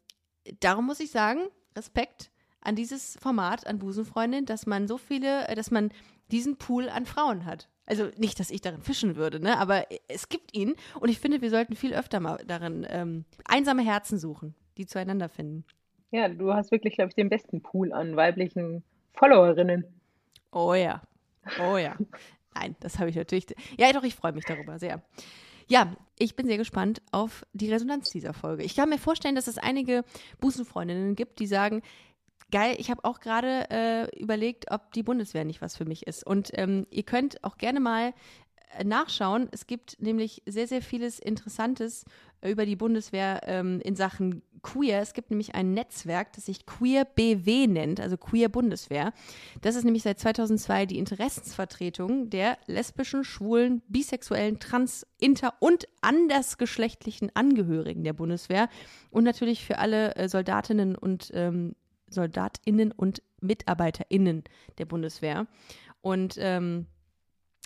darum 0.62 0.88
muss 0.88 1.00
ich 1.00 1.12
sagen, 1.12 1.42
Respekt 1.76 2.32
an 2.62 2.76
dieses 2.76 3.18
Format, 3.22 3.68
an 3.68 3.78
Busenfreundin, 3.78 4.46
dass 4.46 4.66
man 4.66 4.88
so 4.88 4.98
viele, 4.98 5.48
äh, 5.48 5.54
dass 5.54 5.70
man 5.70 5.92
diesen 6.32 6.58
Pool 6.58 6.90
an 6.90 7.06
Frauen 7.06 7.46
hat. 7.46 7.70
Also 7.92 8.10
nicht, 8.16 8.40
dass 8.40 8.52
ich 8.52 8.62
darin 8.62 8.82
fischen 8.82 9.18
würde, 9.18 9.42
ne? 9.42 9.58
aber 9.58 9.86
es 10.08 10.30
gibt 10.30 10.56
ihn 10.56 10.76
und 11.02 11.10
ich 11.10 11.20
finde, 11.20 11.42
wir 11.42 11.50
sollten 11.50 11.76
viel 11.76 11.94
öfter 11.94 12.22
mal 12.22 12.38
darin 12.48 12.88
ähm, 12.90 13.26
einsame 13.44 13.84
Herzen 13.84 14.18
suchen, 14.18 14.56
die 14.78 14.86
zueinander 14.86 15.28
finden. 15.28 15.66
ja, 16.12 16.30
du 16.30 16.54
hast 16.54 16.72
wirklich, 16.72 16.96
glaube 16.96 17.10
ich, 17.10 17.16
den 17.16 17.28
besten 17.28 17.62
Pool 17.62 17.92
an 17.92 18.16
weiblichen 18.16 18.82
Followerinnen. 19.14 19.84
Oh 20.54 20.74
ja. 20.74 21.02
Oh 21.60 21.76
ja. 21.76 21.98
Nein, 22.56 22.78
das 22.80 22.98
habe 22.98 23.10
ich 23.10 23.18
natürlich. 23.18 23.48
Ja, 23.78 23.92
doch, 23.92 24.04
ich 24.04 24.16
freue 24.16 24.32
mich 24.32 24.46
darüber 24.46 24.80
sehr. 24.80 25.02
Ja, 25.68 25.94
ich 26.18 26.38
bin 26.38 26.48
sehr 26.48 26.58
gespannt 26.58 27.02
auf 27.12 27.46
die 27.52 27.72
Resonanz 27.72 28.10
dieser 28.10 28.34
Folge. 28.34 28.64
Ich 28.64 28.76
kann 28.76 28.88
mir 28.88 29.00
vorstellen, 29.00 29.36
dass 29.36 29.48
es 29.48 29.58
einige 29.58 30.06
Busenfreundinnen 30.40 31.16
gibt, 31.16 31.40
die 31.40 31.48
sagen, 31.48 31.82
geil, 32.52 32.76
ich 32.78 32.92
habe 32.92 33.04
auch 33.04 33.20
gerade 33.20 33.70
äh, 33.70 34.20
überlegt, 34.20 34.72
ob 34.72 34.92
die 34.94 35.04
Bundeswehr 35.04 35.46
nicht 35.46 35.62
was 35.62 35.78
für 35.78 35.86
mich 35.86 36.08
ist. 36.08 36.26
Und 36.26 36.52
ähm, 36.54 36.86
ihr 36.90 37.04
könnt 37.04 37.44
auch 37.44 37.58
gerne 37.58 37.80
mal 37.80 38.14
äh, 38.78 38.84
nachschauen. 38.84 39.50
Es 39.52 39.68
gibt 39.68 40.02
nämlich 40.02 40.44
sehr, 40.46 40.68
sehr 40.68 40.82
vieles 40.82 41.20
Interessantes 41.20 42.06
äh, 42.42 42.52
über 42.52 42.66
die 42.66 42.76
Bundeswehr 42.76 43.42
ähm, 43.46 43.82
in 43.82 43.96
Sachen 43.96 44.42
Queer. 44.62 45.02
Es 45.02 45.14
gibt 45.14 45.32
nämlich 45.32 45.56
ein 45.56 45.74
Netzwerk, 45.74 46.34
das 46.34 46.46
sich 46.46 46.66
Queer 46.66 47.06
BW 47.06 47.68
nennt, 47.68 48.00
also 48.00 48.18
Queer 48.18 48.50
Bundeswehr. 48.50 49.14
Das 49.62 49.76
ist 49.76 49.84
nämlich 49.84 50.04
seit 50.04 50.20
2002 50.20 50.86
die 50.86 51.00
Interessensvertretung 51.00 52.30
der 52.30 52.58
lesbischen, 52.68 53.24
schwulen, 53.24 53.82
bisexuellen, 53.88 54.60
trans-, 54.60 55.08
inter- 55.20 55.56
und 55.60 55.88
andersgeschlechtlichen 56.02 57.36
Angehörigen 57.36 58.04
der 58.04 58.14
Bundeswehr 58.14 58.70
und 59.10 59.24
natürlich 59.24 59.66
für 59.66 59.80
alle 59.80 60.16
äh, 60.16 60.30
Soldatinnen 60.30 60.96
und 60.96 61.32
ähm, 61.34 61.76
Soldatinnen 62.12 62.92
und 62.92 63.22
Mitarbeiterinnen 63.42 64.44
der 64.78 64.86
Bundeswehr. 64.86 65.48
Und 66.02 66.36
ähm, 66.38 66.88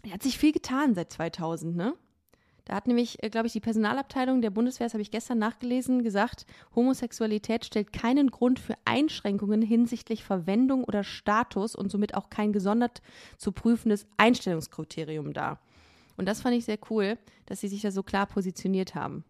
er 0.03 0.13
hat 0.13 0.23
sich 0.23 0.37
viel 0.37 0.51
getan 0.51 0.95
seit 0.95 1.11
2000, 1.11 1.75
ne? 1.75 1.93
Da 2.65 2.73
hat 2.73 2.87
nämlich, 2.87 3.21
äh, 3.23 3.29
glaube 3.29 3.45
ich, 3.45 3.53
die 3.53 3.59
Personalabteilung 3.59 4.41
der 4.41 4.49
Bundeswehr, 4.49 4.87
das 4.87 4.95
habe 4.95 5.03
ich 5.03 5.11
gestern 5.11 5.37
nachgelesen, 5.37 6.03
gesagt, 6.03 6.47
Homosexualität 6.75 7.63
stellt 7.63 7.93
keinen 7.93 8.31
Grund 8.31 8.59
für 8.59 8.73
Einschränkungen 8.85 9.61
hinsichtlich 9.61 10.23
Verwendung 10.23 10.83
oder 10.83 11.03
Status 11.03 11.75
und 11.75 11.91
somit 11.91 12.15
auch 12.15 12.31
kein 12.31 12.53
gesondert 12.53 13.03
zu 13.37 13.51
prüfendes 13.51 14.07
Einstellungskriterium 14.17 15.33
dar. 15.33 15.59
Und 16.17 16.27
das 16.27 16.41
fand 16.41 16.55
ich 16.55 16.65
sehr 16.65 16.79
cool, 16.89 17.19
dass 17.45 17.61
sie 17.61 17.67
sich 17.67 17.81
da 17.81 17.91
so 17.91 18.01
klar 18.01 18.25
positioniert 18.25 18.95
haben. 18.95 19.23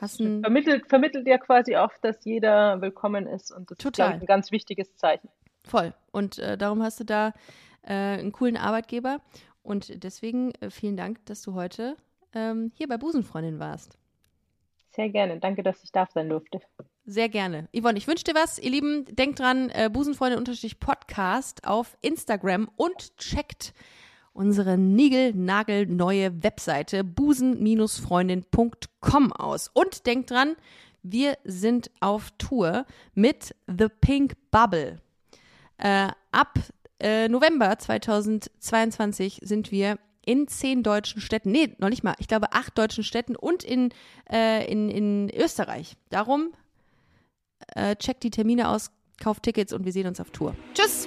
Hast 0.00 0.16
Vermittelt, 0.16 0.88
vermittelt 0.88 1.26
ja 1.26 1.38
quasi 1.38 1.76
auch, 1.76 1.92
dass 2.00 2.24
jeder 2.24 2.80
willkommen 2.80 3.26
ist 3.26 3.52
und 3.52 3.70
das 3.70 3.78
ist, 3.78 3.82
Total. 3.82 4.16
ich, 4.16 4.22
ein 4.22 4.26
ganz 4.26 4.50
wichtiges 4.50 4.96
Zeichen. 4.96 5.28
Voll. 5.62 5.92
Und 6.10 6.38
äh, 6.38 6.56
darum 6.56 6.82
hast 6.82 7.00
du 7.00 7.04
da 7.04 7.32
äh, 7.82 7.92
einen 7.92 8.32
coolen 8.32 8.56
Arbeitgeber. 8.56 9.20
Und 9.62 10.02
deswegen 10.02 10.52
äh, 10.60 10.70
vielen 10.70 10.96
Dank, 10.96 11.24
dass 11.26 11.42
du 11.42 11.54
heute 11.54 11.96
ähm, 12.34 12.72
hier 12.74 12.88
bei 12.88 12.96
Busenfreundin 12.96 13.58
warst. 13.58 13.98
Sehr 14.90 15.08
gerne. 15.08 15.38
Danke, 15.40 15.62
dass 15.62 15.82
ich 15.82 15.90
da 15.90 16.06
sein 16.06 16.28
durfte. 16.28 16.60
Sehr 17.04 17.28
gerne. 17.28 17.68
Yvonne, 17.76 17.98
ich 17.98 18.06
wünsche 18.06 18.24
dir 18.24 18.34
was. 18.34 18.58
Ihr 18.58 18.70
Lieben, 18.70 19.04
denkt 19.06 19.40
dran, 19.40 19.70
äh, 19.70 19.90
Busenfreundin-Podcast 19.92 21.66
auf 21.66 21.96
Instagram 22.00 22.70
und 22.76 23.16
checkt 23.16 23.74
unsere 24.34 24.76
niegelnagelneue 24.76 26.42
Webseite 26.42 27.04
busen-freundin.com 27.04 29.32
aus. 29.32 29.70
Und 29.72 30.04
denkt 30.06 30.30
dran, 30.30 30.56
wir 31.02 31.38
sind 31.44 31.90
auf 32.00 32.32
Tour 32.36 32.84
mit 33.14 33.54
The 33.66 33.86
Pink 34.00 34.34
Bubble. 34.50 35.00
Äh, 35.78 36.08
ab 36.32 36.58
äh, 37.00 37.28
November 37.28 37.78
2022 37.78 39.40
sind 39.42 39.70
wir 39.70 39.98
in 40.26 40.48
zehn 40.48 40.82
deutschen 40.82 41.20
Städten, 41.20 41.52
nee, 41.52 41.76
noch 41.78 41.90
nicht 41.90 42.02
mal, 42.02 42.14
ich 42.18 42.28
glaube 42.28 42.52
acht 42.52 42.78
deutschen 42.78 43.04
Städten 43.04 43.36
und 43.36 43.62
in, 43.62 43.90
äh, 44.30 44.64
in, 44.70 44.88
in 44.88 45.28
Österreich. 45.30 45.98
Darum 46.08 46.54
äh, 47.74 47.94
checkt 47.96 48.22
die 48.22 48.30
Termine 48.30 48.70
aus, 48.70 48.90
kauft 49.22 49.42
Tickets 49.42 49.74
und 49.74 49.84
wir 49.84 49.92
sehen 49.92 50.06
uns 50.06 50.20
auf 50.20 50.30
Tour. 50.30 50.56
Tschüss! 50.72 51.06